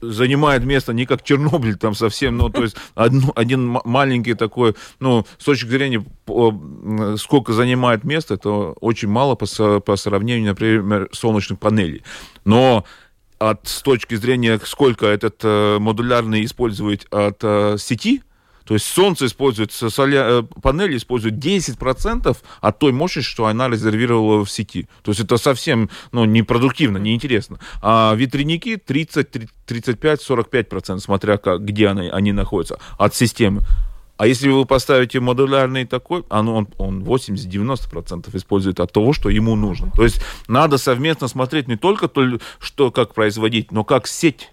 занимает 0.00 0.64
место 0.64 0.92
не 0.92 1.06
как 1.06 1.24
Чернобыль 1.24 1.76
там 1.76 1.94
совсем, 1.94 2.36
ну, 2.36 2.48
то 2.48 2.62
есть 2.62 2.76
одно, 2.94 3.32
один 3.34 3.78
маленький 3.84 4.34
такой, 4.34 4.76
ну, 5.00 5.26
с 5.38 5.44
точки 5.44 5.66
зрения, 5.66 6.04
сколько 7.16 7.52
занимает 7.52 8.04
место, 8.04 8.34
это 8.34 8.50
очень 8.50 9.08
мало 9.08 9.34
по, 9.34 9.80
по 9.80 9.96
сравнению, 9.96 10.50
например, 10.50 11.08
солнечных 11.12 11.58
панелей. 11.58 12.04
Но 12.44 12.84
от, 13.40 13.66
с 13.66 13.82
точки 13.82 14.14
зрения, 14.14 14.60
сколько 14.64 15.06
этот 15.06 15.40
э, 15.42 15.78
модулярный 15.80 16.44
использует 16.44 17.06
от 17.10 17.38
э, 17.42 17.76
сети, 17.78 18.22
то 18.70 18.74
есть 18.74 18.86
солнце 18.86 19.26
использует, 19.26 19.72
соля... 19.72 20.26
Э, 20.28 20.42
панели 20.62 20.96
используют 20.96 21.44
10% 21.44 22.36
от 22.60 22.78
той 22.78 22.92
мощности, 22.92 23.28
что 23.28 23.46
она 23.46 23.68
резервировала 23.68 24.44
в 24.44 24.48
сети. 24.48 24.88
То 25.02 25.10
есть 25.10 25.20
это 25.20 25.38
совсем 25.38 25.90
ну, 26.12 26.24
непродуктивно, 26.24 26.98
неинтересно. 26.98 27.58
А 27.82 28.14
ветряники 28.14 28.76
30, 28.76 29.48
35, 29.66 30.20
45%, 30.30 31.00
смотря 31.00 31.36
как, 31.38 31.64
где 31.64 31.88
они, 31.88 32.10
они 32.10 32.30
находятся, 32.30 32.78
от 32.96 33.12
системы. 33.12 33.62
А 34.18 34.28
если 34.28 34.48
вы 34.48 34.64
поставите 34.66 35.18
модулярный 35.18 35.84
такой, 35.84 36.22
он, 36.30 36.68
он 36.78 37.02
80-90% 37.02 38.36
использует 38.36 38.78
от 38.78 38.92
того, 38.92 39.12
что 39.12 39.30
ему 39.30 39.56
нужно. 39.56 39.90
То 39.96 40.04
есть 40.04 40.22
надо 40.46 40.78
совместно 40.78 41.26
смотреть 41.26 41.66
не 41.66 41.76
только 41.76 42.06
то, 42.06 42.38
что 42.60 42.92
как 42.92 43.14
производить, 43.14 43.72
но 43.72 43.82
как 43.82 44.06
сеть. 44.06 44.52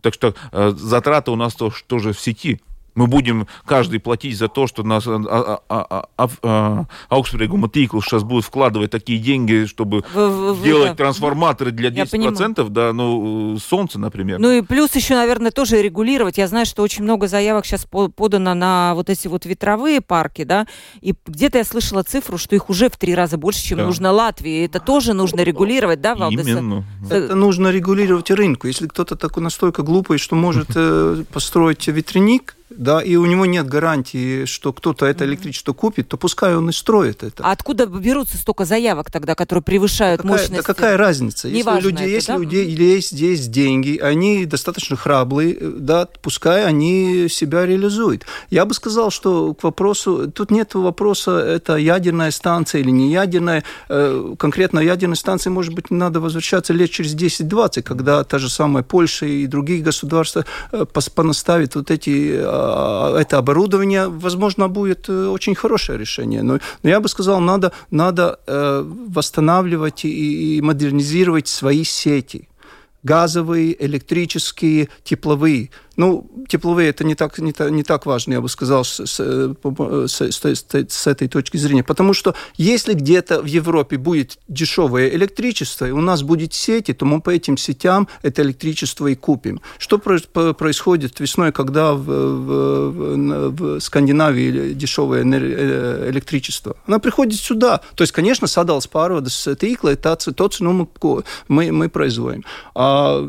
Так 0.00 0.14
что 0.14 0.34
э, 0.50 0.72
затраты 0.76 1.30
у 1.30 1.36
нас 1.36 1.54
тоже 1.54 2.12
в 2.12 2.18
сети. 2.18 2.60
Мы 2.94 3.06
будем 3.06 3.46
каждый 3.64 4.00
платить 4.00 4.36
за 4.36 4.48
то, 4.48 4.66
что 4.66 4.82
нас 4.82 5.04
а, 5.06 5.60
а, 5.68 6.04
а, 6.18 6.84
Аукспрегума 7.08 7.68
Тикл 7.68 8.00
сейчас 8.00 8.22
будет 8.22 8.44
вкладывать 8.44 8.90
такие 8.90 9.18
деньги, 9.18 9.64
чтобы 9.66 10.04
в, 10.12 10.52
в, 10.52 10.62
делать 10.62 10.90
да. 10.90 10.96
трансформаторы 10.96 11.70
для 11.70 11.88
10%, 11.88 12.68
да, 12.68 12.92
ну, 12.92 13.58
солнце, 13.58 13.98
например. 13.98 14.38
Ну 14.38 14.50
и 14.50 14.62
плюс 14.62 14.94
еще, 14.94 15.14
наверное, 15.14 15.50
тоже 15.50 15.80
регулировать. 15.80 16.38
Я 16.38 16.48
знаю, 16.48 16.66
что 16.66 16.82
очень 16.82 17.04
много 17.04 17.28
заявок 17.28 17.64
сейчас 17.64 17.86
подано 17.86 18.54
на 18.54 18.94
вот 18.94 19.08
эти 19.08 19.28
вот 19.28 19.46
ветровые 19.46 20.00
парки, 20.00 20.44
да, 20.44 20.66
и 21.00 21.14
где-то 21.26 21.58
я 21.58 21.64
слышала 21.64 22.02
цифру, 22.02 22.36
что 22.36 22.54
их 22.54 22.68
уже 22.68 22.88
в 22.88 22.96
три 22.96 23.14
раза 23.14 23.38
больше, 23.38 23.62
чем 23.62 23.78
да. 23.78 23.86
нужно 23.86 24.12
Латвии. 24.12 24.64
Это 24.66 24.80
тоже 24.80 25.14
нужно 25.14 25.40
регулировать, 25.40 26.00
да, 26.00 26.14
Валдес? 26.14 26.46
Именно. 26.46 26.84
Это 27.10 27.34
нужно 27.34 27.68
регулировать 27.68 28.30
рынку. 28.30 28.66
Если 28.66 28.86
кто-то 28.86 29.16
такой 29.16 29.42
настолько 29.42 29.82
глупый, 29.82 30.18
что 30.18 30.36
может 30.36 30.68
э, 30.74 31.24
построить 31.32 31.86
ветряник, 31.88 32.56
да, 32.76 33.00
и 33.00 33.16
у 33.16 33.26
него 33.26 33.46
нет 33.46 33.66
гарантии, 33.66 34.44
что 34.44 34.72
кто-то 34.72 35.06
это 35.06 35.24
электричество 35.24 35.72
купит, 35.72 36.08
то 36.08 36.16
пускай 36.16 36.54
он 36.56 36.68
и 36.70 36.72
строит 36.72 37.22
это. 37.22 37.42
А 37.44 37.52
откуда 37.52 37.86
берутся 37.86 38.36
столько 38.36 38.64
заявок 38.64 39.10
тогда, 39.10 39.34
которые 39.34 39.62
превышают 39.62 40.22
да 40.22 40.28
какая, 40.28 40.38
мощности? 40.38 40.66
Да 40.66 40.74
какая 40.74 40.96
разница? 40.96 41.48
если 41.48 41.70
у 41.70 41.80
людей, 41.80 42.06
это, 42.06 42.14
если 42.14 42.32
да? 42.32 42.38
людей 42.38 42.68
есть 42.68 43.10
здесь 43.10 43.48
деньги, 43.48 43.98
они 43.98 44.46
достаточно 44.46 44.96
храбрые, 44.96 45.56
да, 45.60 46.08
пускай 46.20 46.64
они 46.64 47.28
себя 47.28 47.66
реализуют. 47.66 48.24
Я 48.50 48.64
бы 48.64 48.74
сказал, 48.74 49.10
что 49.10 49.54
к 49.54 49.62
вопросу, 49.62 50.30
тут 50.30 50.50
нет 50.50 50.74
вопроса, 50.74 51.38
это 51.38 51.76
ядерная 51.76 52.30
станция 52.30 52.80
или 52.80 52.90
не 52.90 53.12
ядерная. 53.12 53.64
Э, 53.88 54.34
конкретно 54.38 54.80
ядерной 54.80 55.16
станции, 55.16 55.50
может 55.50 55.74
быть, 55.74 55.90
надо 55.90 56.20
возвращаться 56.20 56.72
лет 56.72 56.90
через 56.90 57.14
10-20, 57.14 57.82
когда 57.82 58.24
та 58.24 58.38
же 58.38 58.48
самая 58.48 58.82
Польша 58.82 59.26
и 59.26 59.46
другие 59.46 59.82
государства 59.82 60.44
э, 60.72 60.84
понаставят 61.14 61.74
вот 61.74 61.90
эти 61.90 62.32
э, 62.34 62.42
а, 62.44 62.61
это 63.18 63.38
оборудование, 63.38 64.08
возможно, 64.08 64.68
будет 64.68 65.08
э, 65.08 65.26
очень 65.28 65.54
хорошее 65.54 65.98
решение. 65.98 66.42
Но, 66.42 66.58
но 66.82 66.90
я 66.90 67.00
бы 67.00 67.08
сказал, 67.08 67.40
надо, 67.40 67.72
надо 67.90 68.38
э, 68.46 68.82
восстанавливать 69.08 70.04
и, 70.04 70.56
и 70.56 70.60
модернизировать 70.60 71.48
свои 71.48 71.84
сети 71.84 72.48
газовые, 73.02 73.84
электрические, 73.84 74.88
тепловые. 75.04 75.70
Ну, 75.96 76.30
тепловые 76.48 76.90
это 76.90 77.04
не 77.04 77.14
так, 77.14 77.38
не, 77.38 77.54
не 77.70 77.82
так 77.82 78.06
важно, 78.06 78.34
я 78.34 78.40
бы 78.40 78.48
сказал, 78.48 78.84
с, 78.84 79.04
с, 79.06 79.20
с, 79.20 80.30
с 80.88 81.06
этой 81.06 81.28
точки 81.28 81.56
зрения. 81.56 81.84
Потому 81.84 82.14
что 82.14 82.34
если 82.56 82.94
где-то 82.94 83.42
в 83.42 83.46
Европе 83.46 83.96
будет 83.96 84.38
дешевое 84.48 85.08
электричество, 85.10 85.86
и 85.86 85.90
у 85.90 86.00
нас 86.00 86.22
будет 86.22 86.54
сети, 86.54 86.92
то 86.92 87.04
мы 87.04 87.20
по 87.20 87.30
этим 87.30 87.56
сетям 87.56 88.08
это 88.22 88.42
электричество 88.42 89.06
и 89.06 89.14
купим. 89.14 89.60
Что 89.78 89.98
происходит 89.98 91.20
весной, 91.20 91.52
когда 91.52 91.94
в, 91.94 92.04
в, 92.04 93.50
в 93.50 93.80
Скандинавии 93.80 94.72
дешевое 94.72 95.24
э, 95.24 96.10
электричество? 96.10 96.76
Она 96.86 96.98
приходит 96.98 97.38
сюда. 97.38 97.80
То 97.94 98.02
есть, 98.02 98.12
конечно, 98.12 98.46
садалс 98.46 98.88
pārvades 98.92 99.56
tīkla, 99.56 99.96
tāds, 99.96 100.32
to 100.32 100.48
цену 100.48 100.88
мы, 101.48 101.72
мы 101.72 101.88
производим. 101.88 102.44
А 102.74 103.28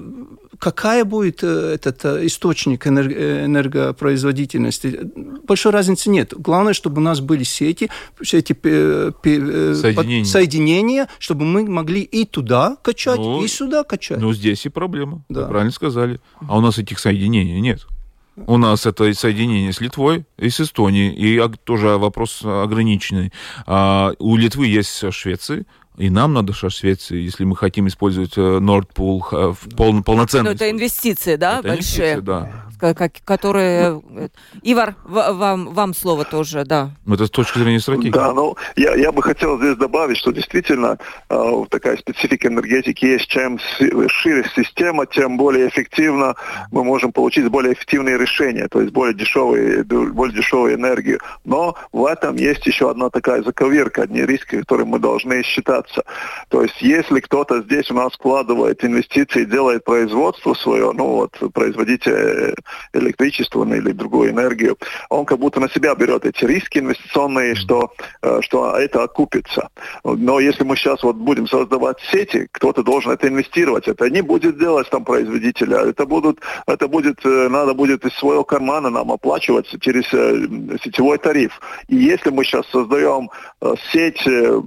какая 0.63 1.03
будет 1.03 1.43
э, 1.43 1.73
этот 1.73 2.05
э, 2.05 2.25
источник 2.25 2.87
э, 2.87 3.45
энергопроизводительности, 3.45 5.11
большой 5.45 5.73
разницы 5.73 6.09
нет. 6.09 6.33
Главное, 6.37 6.71
чтобы 6.71 7.01
у 7.01 7.03
нас 7.03 7.19
были 7.19 7.43
сети, 7.43 7.89
сети 8.23 8.53
соединения. 8.53 10.23
соединения, 10.23 11.09
чтобы 11.19 11.43
мы 11.43 11.69
могли 11.69 12.01
и 12.01 12.25
туда 12.25 12.77
качать, 12.81 13.17
ну, 13.17 13.43
и 13.43 13.47
сюда 13.49 13.83
качать. 13.83 14.19
Ну, 14.19 14.31
здесь 14.31 14.65
и 14.65 14.69
проблема. 14.69 15.25
Да. 15.27 15.41
Вы 15.41 15.47
правильно 15.47 15.73
сказали. 15.73 16.21
А 16.47 16.57
у 16.57 16.61
нас 16.61 16.77
этих 16.77 16.99
соединений 16.99 17.59
нет. 17.59 17.85
У 18.35 18.57
нас 18.57 18.85
это 18.85 19.13
соединение 19.13 19.71
с 19.71 19.81
Литвой 19.81 20.25
и 20.37 20.49
с 20.49 20.59
Эстонией, 20.59 21.13
и 21.13 21.41
тоже 21.63 21.97
вопрос 21.97 22.41
ограниченный. 22.43 23.31
А 23.65 24.13
у 24.19 24.35
Литвы 24.35 24.67
есть 24.67 25.13
Швеции, 25.13 25.65
и 25.97 26.09
нам 26.09 26.33
надо 26.33 26.53
в 26.53 26.57
Швеции, 26.57 27.21
если 27.21 27.43
мы 27.43 27.55
хотим 27.55 27.87
использовать 27.87 28.35
Nordpool 28.37 29.53
в 29.53 29.75
пол, 29.75 30.01
полноценно. 30.03 30.49
Ну, 30.49 30.55
это 30.55 30.69
инвестиции, 30.71 31.35
да, 31.35 31.59
это 31.59 31.67
большие? 31.67 32.13
Инвестиции, 32.13 32.25
да 32.25 32.63
как, 32.93 33.13
которые... 33.23 34.01
Ивар, 34.61 34.95
вам, 35.05 35.73
вам 35.73 35.93
слово 35.93 36.25
тоже, 36.25 36.65
да. 36.65 36.91
Ну, 37.05 37.15
это 37.15 37.25
с 37.25 37.29
точки 37.29 37.59
зрения 37.59 37.79
стратегии. 37.79 38.11
Да, 38.11 38.33
ну, 38.33 38.57
я, 38.75 38.95
я 38.95 39.11
бы 39.11 39.23
хотел 39.23 39.57
здесь 39.57 39.77
добавить, 39.77 40.17
что 40.17 40.31
действительно 40.31 40.97
э, 41.29 41.63
такая 41.69 41.97
специфика 41.97 42.47
энергетики 42.49 43.05
есть. 43.05 43.27
Чем 43.27 43.59
шире 44.07 44.45
система, 44.55 45.05
тем 45.05 45.37
более 45.37 45.69
эффективно 45.69 46.35
мы 46.71 46.83
можем 46.83 47.11
получить 47.11 47.47
более 47.47 47.73
эффективные 47.73 48.17
решения, 48.17 48.67
то 48.67 48.81
есть 48.81 48.91
более 48.93 49.13
дешевые, 49.13 49.83
более 49.83 50.35
дешевую 50.35 50.75
энергию. 50.75 51.19
Но 51.45 51.75
в 51.91 52.05
этом 52.05 52.35
есть 52.35 52.65
еще 52.65 52.89
одна 52.89 53.09
такая 53.09 53.43
заковырка, 53.43 54.03
одни 54.03 54.25
риски, 54.25 54.59
которые 54.59 54.85
мы 54.85 54.99
должны 54.99 55.43
считаться. 55.43 56.03
То 56.49 56.63
есть 56.63 56.81
если 56.81 57.19
кто-то 57.19 57.61
здесь 57.61 57.89
у 57.91 57.93
нас 57.93 58.13
вкладывает 58.13 58.83
инвестиции, 58.83 59.45
делает 59.45 59.83
производство 59.83 60.53
свое, 60.53 60.91
ну 60.91 61.05
вот 61.07 61.53
производите 61.53 62.55
электричество 62.93 63.63
или 63.63 63.91
другую 63.91 64.31
энергию, 64.31 64.77
он 65.09 65.25
как 65.25 65.39
будто 65.39 65.59
на 65.59 65.69
себя 65.69 65.95
берет 65.95 66.25
эти 66.25 66.45
риски 66.45 66.79
инвестиционные, 66.79 67.55
что, 67.55 67.91
э, 68.21 68.39
что 68.41 68.75
это 68.77 69.03
окупится. 69.03 69.69
Но 70.03 70.39
если 70.39 70.63
мы 70.63 70.75
сейчас 70.75 71.03
вот 71.03 71.15
будем 71.15 71.47
создавать 71.47 71.97
сети, 72.11 72.47
кто-то 72.51 72.83
должен 72.83 73.11
это 73.11 73.27
инвестировать. 73.27 73.87
Это 73.87 74.09
не 74.09 74.21
будет 74.21 74.57
делать 74.57 74.89
там 74.89 75.03
производителя, 75.03 75.77
это, 75.89 76.05
будут, 76.05 76.39
это 76.67 76.87
будет, 76.87 77.25
э, 77.25 77.49
надо 77.49 77.73
будет 77.73 78.05
из 78.05 78.13
своего 78.13 78.43
кармана 78.43 78.89
нам 78.89 79.11
оплачиваться 79.11 79.79
через 79.79 80.05
э, 80.13 80.77
сетевой 80.83 81.17
тариф. 81.17 81.59
И 81.87 81.95
если 81.95 82.29
мы 82.29 82.43
сейчас 82.43 82.65
создаем 82.67 83.29
сеть, 83.91 84.19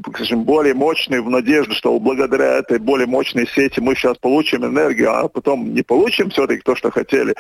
скажем, 0.09 0.45
более 0.45 0.75
мощную 0.75 1.23
в 1.23 1.31
надежде, 1.31 1.75
что 1.75 1.99
благодаря 1.99 2.59
этой 2.59 2.79
более 2.79 3.07
мощной 3.07 3.47
сети 3.47 3.81
мы 3.81 3.95
сейчас 3.95 4.17
получим 4.19 4.65
энергию, 4.65 5.13
а 5.13 5.29
потом 5.29 5.75
не 5.75 5.83
получим 5.83 6.31
все-таки 6.31 6.63
то, 6.63 6.75
что 6.75 6.91
хотели, 6.91 7.35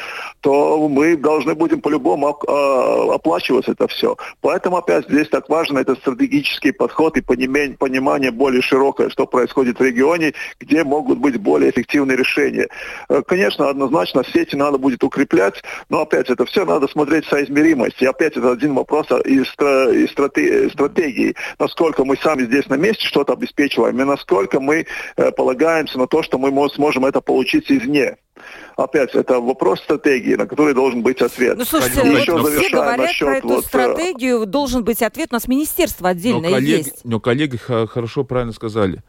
то 0.46 0.88
мы 0.88 1.16
должны 1.16 1.56
будем 1.56 1.80
по-любому 1.80 2.38
а, 2.46 3.14
оплачивать 3.16 3.66
это 3.66 3.88
все. 3.88 4.16
Поэтому 4.42 4.76
опять 4.76 5.04
здесь 5.08 5.28
так 5.28 5.48
важно 5.48 5.80
это 5.80 5.96
стратегический 5.96 6.70
подход 6.70 7.16
и 7.16 7.20
понимание, 7.20 7.76
понимание 7.76 8.30
более 8.30 8.62
широкое, 8.62 9.08
что 9.08 9.26
происходит 9.26 9.80
в 9.80 9.82
регионе, 9.82 10.34
где 10.60 10.84
могут 10.84 11.18
быть 11.18 11.36
более 11.36 11.70
эффективные 11.70 12.16
решения. 12.16 12.68
Э, 13.08 13.22
конечно, 13.26 13.68
однозначно 13.68 14.22
сети 14.22 14.54
надо 14.54 14.78
будет 14.78 15.02
укреплять, 15.02 15.64
но 15.88 16.02
опять 16.02 16.30
это 16.30 16.44
все 16.44 16.64
надо 16.64 16.86
смотреть 16.86 17.24
соизмеримость. 17.24 18.00
И 18.00 18.06
опять 18.06 18.36
это 18.36 18.52
один 18.52 18.74
вопрос 18.74 19.08
из, 19.24 19.48
из 19.48 20.10
стратегии. 20.12 21.34
Насколько 21.58 22.04
мы 22.04 22.16
сами 22.18 22.44
здесь 22.44 22.68
на 22.68 22.76
месте 22.76 23.04
что-то 23.04 23.32
обеспечиваем, 23.32 24.00
и 24.00 24.04
насколько 24.04 24.60
мы 24.60 24.86
э, 25.16 25.32
полагаемся 25.32 25.98
на 25.98 26.06
то, 26.06 26.22
что 26.22 26.38
мы 26.38 26.70
сможем 26.70 27.04
это 27.04 27.20
получить 27.20 27.68
извне 27.68 28.16
опять, 28.76 29.14
это 29.14 29.40
вопрос 29.40 29.80
стратегии, 29.80 30.34
на 30.34 30.46
который 30.46 30.74
должен 30.74 31.02
быть 31.02 31.20
ответ. 31.22 31.56
Ну, 31.58 31.64
слушайте, 31.64 32.02
вот 32.32 32.52
все 32.52 32.70
говорят 32.70 32.98
насчет, 32.98 33.26
про 33.26 33.36
эту 33.36 33.48
вот, 33.48 33.64
э, 33.64 33.68
стратегию, 33.68 34.46
должен 34.46 34.84
быть 34.84 35.02
ответ, 35.02 35.28
у 35.30 35.34
нас 35.34 35.48
министерство 35.48 36.10
отдельное 36.10 36.50
но 36.50 36.56
коллеги, 36.56 36.78
есть. 36.78 37.04
Но 37.04 37.20
коллеги 37.20 37.56
хорошо, 37.56 38.24
правильно 38.24 38.52
сказали. 38.52 39.02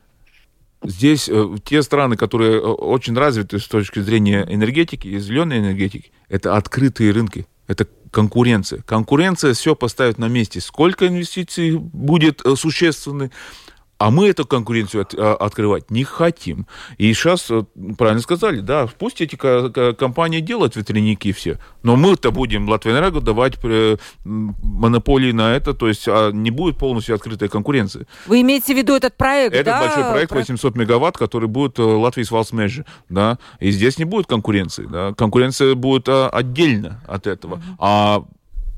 Здесь 0.83 1.27
э, 1.27 1.55
те 1.65 1.81
страны, 1.81 2.17
которые 2.17 2.57
э, 2.57 2.59
очень 2.59 3.17
развиты 3.17 3.59
с 3.59 3.67
точки 3.67 3.99
зрения 3.99 4.45
энергетики 4.47 5.07
и 5.07 5.19
зеленой 5.19 5.59
энергетики, 5.59 6.11
это 6.29 6.55
открытые 6.55 7.11
рынки, 7.11 7.47
это 7.67 7.87
конкуренция. 8.11 8.83
Конкуренция 8.83 9.53
все 9.53 9.75
поставит 9.75 10.19
на 10.19 10.27
месте. 10.27 10.61
Сколько 10.61 11.07
инвестиций 11.07 11.77
будет 11.77 12.45
э, 12.45 12.55
существенны, 12.55 13.31
а 13.97 14.11
мы 14.11 14.29
эту 14.29 14.45
конкуренцию 14.45 15.01
от, 15.01 15.13
а, 15.15 15.35
открывать 15.35 15.89
не 15.91 16.03
хотим. 16.03 16.67
И 16.97 17.11
сейчас, 17.13 17.49
э, 17.49 17.63
правильно 17.97 18.21
сказали, 18.21 18.59
да, 18.59 18.87
пусть 18.87 19.21
эти 19.21 19.35
компании 19.35 20.39
делают 20.39 20.75
ветряники 20.75 21.31
все, 21.31 21.59
но 21.83 21.95
мы-то 21.95 22.31
будем 22.31 22.69
Латвийэнерго 22.69 23.21
давать 23.21 23.57
э, 23.63 23.97
монополии 24.23 25.31
на 25.31 25.55
это, 25.55 25.73
то 25.73 25.87
есть 25.87 26.07
а 26.07 26.31
не 26.31 26.51
будет 26.51 26.77
полностью 26.77 27.15
открытой 27.15 27.49
конкуренции. 27.49 28.07
Вы 28.27 28.41
имеете 28.41 28.73
в 28.73 28.77
виду 28.77 28.95
этот 28.95 29.17
проект, 29.17 29.55
Этот 29.55 29.65
да? 29.65 29.79
большой 29.79 30.03
проект 30.11 30.31
800 30.31 30.75
мегаватт, 30.75 31.17
который 31.17 31.47
будет 31.47 31.79
э, 31.79 31.83
Латвии 31.83 32.23
с 32.23 32.31
Валсмежи, 32.31 32.85
да, 33.09 33.39
и 33.59 33.71
здесь 33.71 33.97
не 33.97 34.05
будет 34.05 34.27
конкуренции, 34.27 34.85
да, 34.85 35.13
конкуренция 35.13 35.75
будет 35.75 36.07
отдельно 36.07 37.01
от 37.07 37.27
этого. 37.27 37.55
Mm-hmm. 37.55 37.75
А 37.79 38.23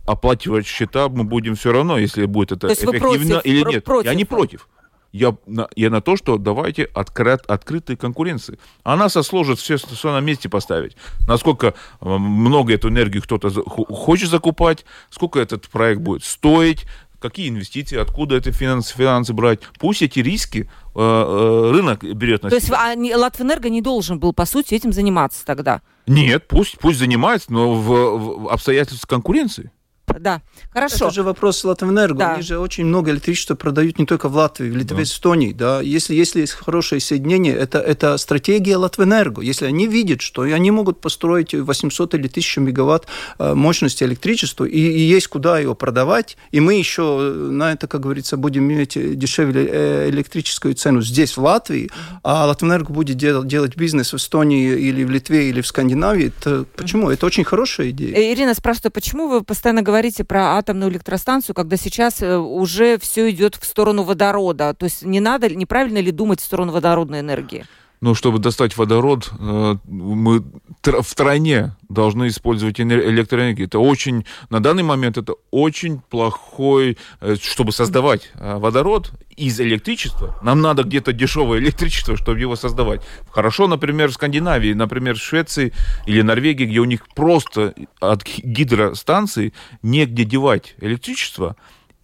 оплачивать 0.06 0.66
счета 0.66 1.08
мы 1.10 1.24
будем 1.24 1.56
все 1.56 1.72
равно, 1.72 1.98
если 1.98 2.26
будет 2.26 2.52
это 2.52 2.68
эффективно 2.74 3.00
против, 3.00 3.46
или 3.46 3.64
нет. 3.64 3.84
Против. 3.84 4.12
Я 4.12 4.16
не 4.16 4.26
против. 4.26 4.68
Я 5.12 5.36
на, 5.46 5.68
я 5.76 5.90
на 5.90 6.02
то, 6.02 6.18
что 6.18 6.38
давайте 6.38 6.84
открыт, 6.84 7.42
открытой 7.48 7.96
конкуренции. 7.96 8.60
Она 8.84 9.10
сложит 9.10 9.60
все, 9.60 9.78
все 9.78 10.12
на 10.12 10.20
месте 10.20 10.50
поставить. 10.50 10.96
Насколько 11.28 11.74
э, 12.02 12.08
много 12.08 12.74
эту 12.74 12.90
энергию 12.90 13.24
кто-то 13.24 13.50
хочет 13.50 14.30
закупать, 14.30 14.86
сколько 15.10 15.40
этот 15.40 15.68
проект 15.70 16.02
будет 16.02 16.24
стоить, 16.24 16.86
какие 17.20 17.50
инвестиции, 17.50 17.98
откуда 17.98 18.38
эти 18.38 18.52
финансы, 18.52 18.96
финансы 18.96 19.34
брать. 19.34 19.60
Пусть 19.78 20.02
эти 20.02 20.20
риски 20.20 20.70
э, 20.96 21.00
э, 21.00 21.72
рынок 21.72 22.04
берет 22.04 22.44
на 22.44 22.50
себя. 22.50 22.60
То 22.60 22.96
есть 22.96 23.14
а, 23.14 23.18
Латвэнерго 23.18 23.70
не 23.70 23.82
должен 23.82 24.20
был, 24.20 24.34
по 24.34 24.46
сути, 24.46 24.74
этим 24.74 24.94
заниматься 24.94 25.46
тогда? 25.46 25.82
Нет, 26.08 26.48
пусть, 26.48 26.80
пусть 26.80 27.00
занимается, 27.00 27.52
но 27.52 27.74
в, 27.74 28.44
в 28.44 28.50
обстоятельствах 28.50 29.08
конкуренции 29.10 29.72
да. 30.20 30.42
Хорошо. 30.72 31.06
Это 31.06 31.14
же 31.14 31.24
вопрос 31.24 31.64
Латвэнерго. 31.64 32.20
Да. 32.20 32.34
Они 32.34 32.44
же 32.44 32.60
очень 32.60 32.86
много 32.86 33.12
электричества 33.12 33.56
продают 33.56 34.00
не 34.00 34.06
только 34.06 34.30
в 34.30 34.36
Латвии, 34.36 34.70
в 34.70 34.76
Литве, 34.76 34.98
да. 34.98 35.04
Эстонии. 35.04 35.54
Да. 35.54 35.82
Если, 35.82 36.14
если 36.14 36.42
есть 36.42 36.54
хорошее 36.54 37.02
соединение, 37.02 37.56
это, 37.56 37.80
это 37.80 38.18
стратегия 38.18 38.78
Латвэнерго. 38.78 39.42
Если 39.42 39.66
они 39.66 39.88
видят, 39.88 40.22
что 40.22 40.42
они 40.42 40.72
могут 40.72 41.02
построить 41.02 41.54
800 41.54 42.14
или 42.16 42.28
1000 42.28 42.62
мегаватт 42.62 43.08
э, 43.38 43.54
мощности 43.54 44.04
электричества, 44.04 44.66
и, 44.66 44.80
и 44.80 45.00
есть 45.00 45.28
куда 45.28 45.60
его 45.60 45.76
продавать, 45.76 46.38
и 46.52 46.60
мы 46.60 46.76
еще 46.76 47.18
э, 47.20 47.34
на 47.52 47.72
это, 47.74 47.88
как 47.88 48.02
говорится, 48.02 48.38
будем 48.38 48.72
иметь 48.72 48.98
дешевле 49.18 49.68
э, 49.72 50.10
электрическую 50.10 50.74
цену 50.76 51.02
здесь, 51.02 51.38
в 51.38 51.42
Латвии, 51.42 51.90
а 52.24 52.46
Латвэнерго 52.46 52.92
будет 52.92 53.18
делать, 53.18 53.48
делать 53.48 53.76
бизнес 53.78 54.14
в 54.14 54.18
Эстонии 54.18 54.72
или 54.72 55.04
в 55.04 55.10
Литве 55.10 55.50
или 55.50 55.62
в 55.62 55.68
Скандинавии, 55.68 56.32
то 56.44 56.66
почему? 56.76 57.10
Это 57.10 57.26
очень 57.26 57.44
хорошая 57.44 57.92
идея. 57.92 58.34
Ирина 58.34 58.54
спрашивает, 58.54 58.94
почему 58.94 59.28
вы 59.28 59.44
постоянно 59.44 59.82
говорите 59.82 60.09
говорите 60.10 60.24
про 60.24 60.58
атомную 60.58 60.92
электростанцию, 60.92 61.56
когда 61.56 61.78
сейчас 61.78 62.22
э, 62.22 62.36
уже 62.38 62.98
все 62.98 63.30
идет 63.30 63.56
в 63.56 63.66
сторону 63.66 64.04
водорода. 64.04 64.74
То 64.74 64.86
есть 64.86 65.04
не 65.04 65.20
надо, 65.20 65.54
неправильно 65.54 66.00
ли 66.00 66.12
думать 66.12 66.42
в 66.42 66.44
сторону 66.44 66.72
водородной 66.72 67.20
энергии? 67.20 67.66
Ну, 68.02 68.16
чтобы 68.16 68.40
достать 68.40 68.78
водород, 68.78 69.30
э, 69.38 69.76
мы 69.86 70.44
в 70.84 71.04
стране 71.04 71.76
должны 71.90 72.30
использовать 72.30 72.80
электроэнергию. 72.80 73.68
Это 73.68 73.80
очень, 73.80 74.26
на 74.50 74.62
данный 74.62 74.84
момент 74.84 75.18
это 75.18 75.34
очень 75.52 76.00
плохой, 76.10 76.98
э, 77.20 77.36
чтобы 77.42 77.74
создавать 77.74 78.32
водород 78.36 79.12
из 79.36 79.60
электричества. 79.60 80.40
Нам 80.42 80.62
надо 80.62 80.84
где-то 80.84 81.12
дешевое 81.12 81.60
электричество, 81.60 82.16
чтобы 82.16 82.40
его 82.40 82.56
создавать. 82.56 83.02
Хорошо, 83.32 83.68
например, 83.68 84.10
в 84.10 84.14
Скандинавии, 84.14 84.74
например, 84.74 85.16
в 85.16 85.22
Швеции 85.22 85.74
или 86.06 86.22
Норвегии, 86.22 86.66
где 86.66 86.80
у 86.80 86.86
них 86.86 87.06
просто 87.14 87.74
от 88.00 88.24
гидростанций 88.24 89.54
негде 89.82 90.24
девать 90.24 90.76
электричество, 90.80 91.58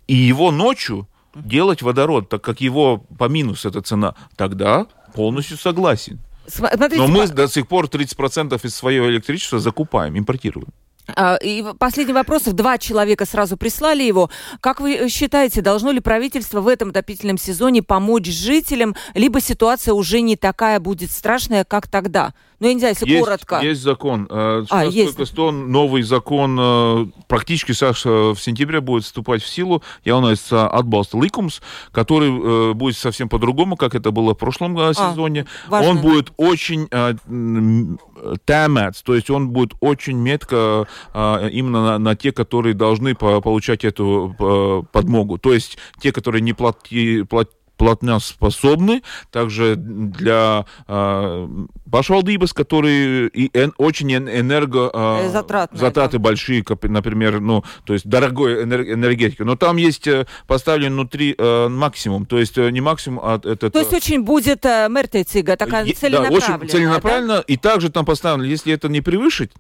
и 0.07 0.15
его 0.15 0.51
ночью 0.51 1.07
делать 1.35 1.81
водород, 1.81 2.29
так 2.29 2.41
как 2.41 2.61
его 2.61 2.97
по 2.97 3.25
минус 3.25 3.65
эта 3.65 3.81
цена, 3.81 4.15
тогда 4.35 4.87
полностью 5.16 5.57
согласен. 5.57 6.20
Смотрите, 6.47 6.97
Но 6.97 7.07
мы 7.07 7.28
до 7.28 7.47
сих 7.47 7.68
пор 7.68 7.86
30% 7.86 8.59
из 8.63 8.76
своего 8.76 9.09
электричества 9.09 9.59
закупаем, 9.59 10.18
импортируем. 10.18 10.68
А, 11.15 11.35
и 11.35 11.63
последний 11.77 12.13
вопрос. 12.13 12.43
Два 12.43 12.77
человека 12.77 13.25
сразу 13.25 13.57
прислали 13.57 14.03
его. 14.03 14.29
Как 14.61 14.79
вы 14.79 15.09
считаете, 15.09 15.61
должно 15.61 15.91
ли 15.91 15.99
правительство 15.99 16.61
в 16.61 16.67
этом 16.67 16.89
отопительном 16.89 17.37
сезоне 17.37 17.83
помочь 17.83 18.27
жителям, 18.27 18.95
либо 19.13 19.41
ситуация 19.41 19.93
уже 19.93 20.21
не 20.21 20.35
такая 20.35 20.79
будет 20.79 21.11
страшная, 21.11 21.63
как 21.63 21.87
тогда? 21.87 22.33
Ну, 22.59 22.67
я 22.67 22.73
не 22.73 22.79
знаю, 22.79 22.95
если 22.97 23.09
есть, 23.09 23.23
коротко. 23.23 23.59
Есть 23.61 23.81
закон. 23.81 24.27
Э, 24.29 24.63
а, 24.69 24.85
сейчас 24.85 24.93
есть. 24.93 25.09
только 25.17 25.25
что 25.29 25.51
новый 25.51 26.03
закон 26.03 26.57
э, 26.59 27.07
практически 27.27 27.73
Саша 27.73 28.33
в 28.33 28.37
сентябре 28.37 28.79
будет 28.79 29.03
вступать 29.03 29.43
в 29.43 29.47
силу. 29.47 29.83
Я 30.05 30.17
у 30.17 30.21
нас 30.21 30.47
отбалст 30.51 31.13
ликумс, 31.15 31.59
который 31.91 32.29
э, 32.29 32.73
будет 32.73 32.95
совсем 32.95 33.27
по-другому, 33.27 33.75
как 33.75 33.93
это 33.93 34.11
было 34.11 34.33
в 34.33 34.37
прошлом 34.37 34.77
а, 34.79 34.93
сезоне. 34.93 35.45
Важно. 35.67 35.89
Он 35.89 35.97
будет 36.01 36.31
очень 36.37 36.87
темец, 38.45 39.01
то 39.01 39.16
есть 39.16 39.30
он 39.30 39.49
будет 39.49 39.74
очень 39.80 40.18
метко 40.18 40.88
именно 41.13 41.86
на, 41.86 41.99
на 41.99 42.16
те, 42.16 42.32
которые 42.32 42.74
должны 42.74 43.16
получать 43.16 43.84
эту 43.86 44.86
подмогу. 44.91 45.38
То 45.38 45.53
есть 45.53 45.78
те, 45.99 46.11
которые 46.11 46.41
не 46.41 46.53
плати, 46.53 47.24
платят 47.24 47.53
платноспособны, 47.78 49.03
также 49.32 49.76
для 49.76 50.65
э, 50.88 51.47
пашвалдības, 51.91 52.53
которые 52.53 53.28
и 53.30 53.49
эн, 53.53 53.73
очень 53.78 54.13
энерго 54.13 54.89
э, 54.93 55.30
затраты, 55.32 55.78
затраты 55.78 56.19
большие, 56.19 56.63
как, 56.63 56.84
например, 56.84 57.39
ну, 57.39 57.63
то 57.86 57.93
есть 57.93 58.07
дорогой 58.07 58.63
энергетика. 58.63 59.45
Но 59.45 59.55
там 59.55 59.78
есть 59.78 60.07
э, 60.07 60.26
поставлен 60.47 60.93
внутри 60.93 61.36
э, 61.38 61.67
максимум, 61.67 62.26
то 62.26 62.38
есть 62.38 62.57
э, 62.57 62.69
не 62.71 62.82
максимум, 62.82 63.19
а 63.23 63.36
это... 63.43 63.69
То 63.69 63.80
есть 63.80 63.93
очень 63.93 64.23
будет 64.23 64.65
э, 64.65 64.88
мертвецига, 64.89 65.55
такая 65.57 65.86
целенаправленная. 65.86 66.39
Да, 66.39 66.55
очень 66.55 66.69
целенаправленно, 66.69 67.36
да? 67.38 67.43
и 67.47 67.57
также 67.57 67.89
там 67.89 68.05
поставлено, 68.05 68.47
если 68.47 68.73
это 68.73 68.89
не 68.89 69.01
превышить, 69.01 69.51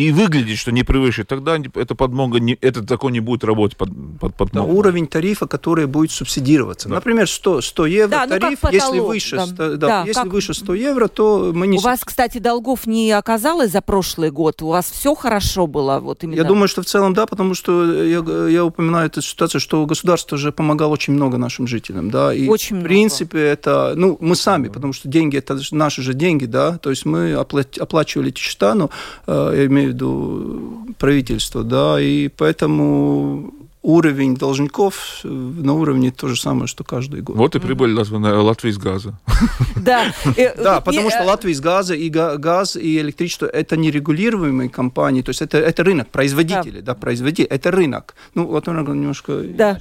и 0.00 0.12
выглядит, 0.12 0.58
что 0.58 0.72
не 0.72 0.82
превышит, 0.82 1.28
тогда 1.28 1.58
это 1.74 1.94
подмога 1.94 2.40
не, 2.40 2.56
этот 2.62 2.88
закон 2.88 3.12
не 3.12 3.20
будет 3.20 3.44
работать 3.44 3.76
под, 3.76 3.90
под 4.18 4.34
подмогу. 4.34 4.68
Да, 4.68 4.74
уровень 4.74 5.06
тарифа, 5.06 5.46
который 5.46 5.86
будет 5.86 6.10
субсидироваться. 6.10 6.88
Да. 6.88 6.94
Например, 6.94 7.28
100, 7.28 7.60
100 7.60 7.86
евро 7.86 8.08
да, 8.08 8.26
ну, 8.26 8.40
тариф, 8.40 8.58
ну 8.62 8.70
если, 8.70 8.98
выше, 8.98 9.36
да. 9.36 9.46
100, 9.46 9.54
да, 9.56 9.76
да, 9.76 10.04
если 10.06 10.22
как... 10.22 10.32
выше 10.32 10.54
100 10.54 10.74
евро, 10.74 11.08
то 11.08 11.52
мы 11.54 11.66
не... 11.66 11.76
У 11.76 11.80
вас, 11.82 12.00
кстати, 12.02 12.38
долгов 12.38 12.86
не 12.86 13.12
оказалось 13.12 13.72
за 13.72 13.82
прошлый 13.82 14.30
год? 14.30 14.62
У 14.62 14.68
вас 14.68 14.90
все 14.90 15.14
хорошо 15.14 15.66
было? 15.66 15.98
Вот 16.00 16.24
именно... 16.24 16.36
Я 16.36 16.44
думаю, 16.44 16.68
что 16.68 16.80
в 16.80 16.86
целом 16.86 17.12
да, 17.12 17.26
потому 17.26 17.54
что 17.54 18.02
я, 18.02 18.48
я 18.48 18.64
упоминаю 18.64 19.06
эту 19.06 19.20
ситуацию, 19.20 19.60
что 19.60 19.84
государство 19.84 20.36
уже 20.36 20.50
помогало 20.50 20.94
очень 20.94 21.12
много 21.12 21.36
нашим 21.36 21.66
жителям. 21.66 22.10
Да, 22.10 22.32
и 22.32 22.48
очень 22.48 22.80
в 22.80 22.84
принципе 22.84 23.36
много. 23.36 23.52
это... 23.52 23.92
Ну, 23.96 24.16
мы 24.20 24.34
сами, 24.34 24.68
потому 24.68 24.94
что 24.94 25.08
деньги, 25.08 25.36
это 25.36 25.60
наши 25.72 26.00
же 26.00 26.14
деньги, 26.14 26.46
да, 26.46 26.78
то 26.78 26.88
есть 26.88 27.04
мы 27.04 27.34
оплачивали 27.34 28.30
эти 28.30 28.40
счета, 28.40 28.74
но 28.74 28.88
э, 29.26 29.52
я 29.56 29.66
имею 29.66 29.89
имею 29.90 29.92
в 29.92 29.94
виду 29.94 30.94
правительство, 30.98 31.62
да, 31.62 32.00
и 32.00 32.28
поэтому 32.28 33.52
уровень 33.82 34.36
должников 34.36 35.20
на 35.24 35.72
уровне 35.72 36.10
то 36.10 36.28
же 36.28 36.38
самое, 36.38 36.66
что 36.66 36.84
каждый 36.84 37.22
год. 37.22 37.36
Вот 37.36 37.56
и 37.56 37.58
прибыль 37.58 37.94
Латвии 37.94 38.70
с 38.70 38.78
газа. 38.78 39.18
Да, 39.76 40.12
да 40.56 40.82
потому 40.82 41.08
что 41.08 41.24
Латвия 41.24 41.54
с 41.54 41.60
газа 41.60 41.94
и 41.94 42.10
газ 42.10 42.76
и 42.76 42.98
электричество 42.98 43.46
это 43.46 43.78
нерегулируемые 43.78 44.68
компании, 44.68 45.22
то 45.22 45.30
есть 45.30 45.40
это, 45.40 45.56
это 45.56 45.82
рынок, 45.82 46.08
производители, 46.08 46.80
да, 46.80 46.94
производители, 46.94 47.46
это 47.46 47.70
рынок. 47.70 48.14
Ну, 48.34 48.46
вот 48.46 48.68
он 48.68 48.76
немножко... 48.76 49.40
Да. 49.42 49.80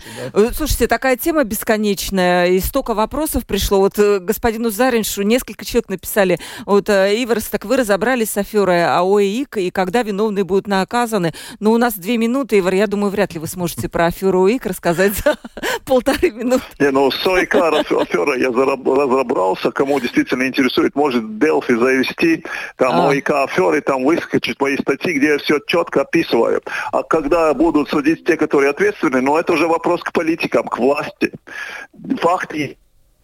Слушайте, 0.53 0.87
такая 0.87 1.17
тема 1.17 1.43
бесконечная, 1.43 2.47
и 2.47 2.59
столько 2.61 2.93
вопросов 2.93 3.45
пришло. 3.45 3.79
Вот 3.79 3.99
господину 3.99 4.69
Зариншу 4.69 5.23
несколько 5.23 5.65
человек 5.65 5.89
написали, 5.89 6.39
вот 6.65 6.89
Иверс, 6.89 7.45
так 7.45 7.65
вы 7.65 7.75
разобрались 7.75 8.31
с 8.31 8.37
аферой 8.37 8.85
АОИК, 8.85 9.57
и 9.57 9.71
когда 9.71 10.03
виновные 10.03 10.45
будут 10.45 10.67
наказаны. 10.67 11.33
Но 11.59 11.71
у 11.71 11.77
нас 11.77 11.95
две 11.95 12.17
минуты, 12.17 12.59
Ивар, 12.59 12.73
я 12.75 12.87
думаю, 12.87 13.11
вряд 13.11 13.33
ли 13.33 13.39
вы 13.39 13.47
сможете 13.47 13.88
про 13.89 14.05
аферу 14.07 14.41
УИК 14.41 14.67
рассказать 14.67 15.13
за 15.13 15.37
полторы 15.85 16.31
минуты. 16.31 16.63
Не, 16.79 16.91
ну, 16.91 17.11
с 17.11 17.25
ОИК 17.25 17.55
афера 17.55 18.37
я 18.37 18.49
разобрался. 18.49 19.71
Кому 19.71 19.99
действительно 19.99 20.47
интересует, 20.47 20.95
может 20.95 21.39
Делфи 21.39 21.75
завести 21.75 22.45
там 22.77 22.93
а. 22.93 23.09
ОИК 23.09 23.31
аферы, 23.31 23.81
там 23.81 24.03
выскочить 24.05 24.59
мои 24.59 24.77
статьи, 24.77 25.13
где 25.13 25.33
я 25.33 25.37
все 25.37 25.59
четко 25.67 26.01
описываю. 26.01 26.61
А 26.91 27.03
когда 27.03 27.53
будут 27.53 27.89
судить 27.89 28.25
те, 28.25 28.37
которые 28.37 28.69
ответственны, 28.69 29.21
ну, 29.21 29.37
это 29.37 29.53
уже 29.53 29.67
вопрос 29.67 30.01
к 30.03 30.11
политикам, 30.13 30.67
к 30.67 30.77
власти. 30.77 31.31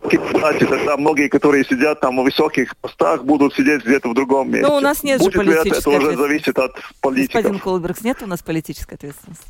Кстати, 0.07 0.65
тогда 0.65 0.97
многие, 0.97 1.27
которые 1.29 1.65
сидят 1.65 1.99
там 1.99 2.17
на 2.17 2.23
высоких 2.23 2.75
постах, 2.77 3.23
будут 3.23 3.55
сидеть 3.55 3.83
где-то 3.83 4.09
в 4.09 4.13
другом 4.13 4.51
месте. 4.51 4.67
Но 4.67 4.77
у 4.77 4.79
нас 4.79 5.03
нет 5.03 5.19
Будет 5.19 5.33
же 5.33 5.39
политической 5.39 5.79
это, 5.79 5.89
это 5.89 6.07
уже 6.07 6.17
зависит 6.17 6.59
от 6.59 6.71
политиков. 7.01 7.35
Господин 7.35 7.59
Колбергс, 7.59 8.01
нет 8.01 8.21
у 8.21 8.27
нас 8.27 8.41
политической 8.43 8.95
ответственности? 8.95 9.45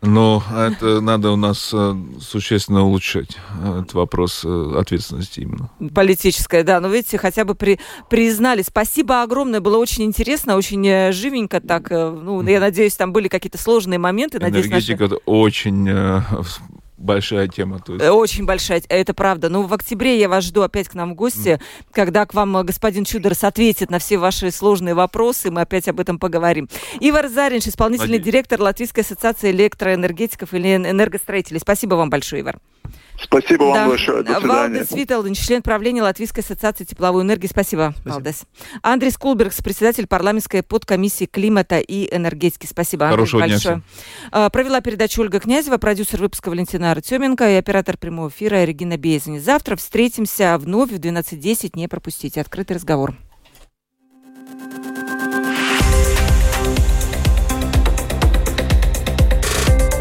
Но 0.00 0.42
это 0.54 1.00
надо 1.00 1.32
у 1.32 1.36
нас 1.36 1.70
э, 1.72 1.94
существенно 2.20 2.84
улучшать, 2.84 3.36
этот 3.64 3.94
вопрос 3.94 4.42
э, 4.44 4.72
ответственности 4.78 5.40
именно. 5.40 5.70
Политическая, 5.92 6.62
да. 6.62 6.80
Но 6.80 6.88
видите, 6.88 7.18
хотя 7.18 7.44
бы 7.44 7.56
при, 7.56 7.80
признали. 8.08 8.62
Спасибо 8.62 9.22
огромное, 9.22 9.60
было 9.60 9.76
очень 9.76 10.04
интересно, 10.04 10.56
очень 10.56 10.86
э, 10.86 11.12
живенько 11.12 11.60
так. 11.60 11.90
Ну, 11.90 12.46
я 12.46 12.60
надеюсь, 12.60 12.94
там 12.94 13.12
были 13.12 13.26
какие-то 13.26 13.58
сложные 13.58 13.98
моменты. 13.98 14.38
Энергетика 14.38 14.74
надеюсь, 14.74 15.00
наши... 15.00 15.14
очень 15.26 15.88
большая 16.98 17.48
тема. 17.48 17.78
То 17.78 17.94
есть. 17.94 18.04
Э, 18.04 18.10
очень 18.10 18.44
большая, 18.44 18.82
это 18.88 19.14
правда. 19.14 19.48
Но 19.48 19.62
ну, 19.62 19.68
в 19.68 19.74
октябре 19.74 20.18
я 20.18 20.28
вас 20.28 20.44
жду 20.44 20.62
опять 20.62 20.88
к 20.88 20.94
нам 20.94 21.12
в 21.12 21.14
гости, 21.14 21.48
mm. 21.48 21.62
когда 21.92 22.26
к 22.26 22.34
вам 22.34 22.56
э, 22.58 22.64
господин 22.64 23.04
Чудерс 23.04 23.44
ответит 23.44 23.90
на 23.90 23.98
все 23.98 24.18
ваши 24.18 24.50
сложные 24.50 24.94
вопросы, 24.94 25.50
мы 25.50 25.62
опять 25.62 25.88
об 25.88 26.00
этом 26.00 26.18
поговорим. 26.18 26.68
Ивар 27.00 27.28
Заринш, 27.28 27.66
исполнительный 27.66 28.18
Надеюсь. 28.18 28.26
директор 28.26 28.60
Латвийской 28.60 29.00
ассоциации 29.00 29.50
электроэнергетиков 29.50 30.52
или 30.54 30.76
энергостроителей. 30.76 31.60
Спасибо 31.60 31.94
вам 31.94 32.10
большое, 32.10 32.42
Ивар. 32.42 32.58
Спасибо 33.20 33.64
вам 33.64 33.74
да. 33.74 33.88
большое. 33.88 34.22
До 34.22 34.38
свидания. 34.40 34.48
Валдес 34.48 34.90
Виталдин, 34.92 35.34
член 35.34 35.62
правления 35.62 36.02
Латвийской 36.02 36.40
ассоциации 36.40 36.84
тепловой 36.84 37.22
энергии. 37.22 37.46
Спасибо, 37.46 37.92
Спасибо. 37.96 38.12
Валдес. 38.14 38.42
Андрей 38.82 39.10
Скулбергс, 39.10 39.60
председатель 39.60 40.06
парламентской 40.06 40.62
подкомиссии 40.62 41.26
климата 41.26 41.78
и 41.78 42.14
энергетики. 42.14 42.66
Спасибо, 42.66 43.08
Хорошего 43.08 43.42
Андрей, 43.42 43.56
большое. 43.56 43.82
Дня 44.30 44.50
Провела 44.50 44.80
передачу 44.80 45.22
Ольга 45.22 45.40
Князева, 45.40 45.78
продюсер 45.78 46.20
выпуска 46.20 46.48
Валентина 46.48 46.92
Артеменко 46.92 47.48
и 47.50 47.54
оператор 47.54 47.96
прямого 47.96 48.28
эфира 48.28 48.64
Регина 48.64 48.96
Безани. 48.96 49.38
Завтра 49.38 49.76
встретимся 49.76 50.56
вновь 50.58 50.90
в 50.90 50.98
12.10. 50.98 51.72
Не 51.74 51.88
пропустите. 51.88 52.40
Открытый 52.40 52.76
разговор. 52.76 53.14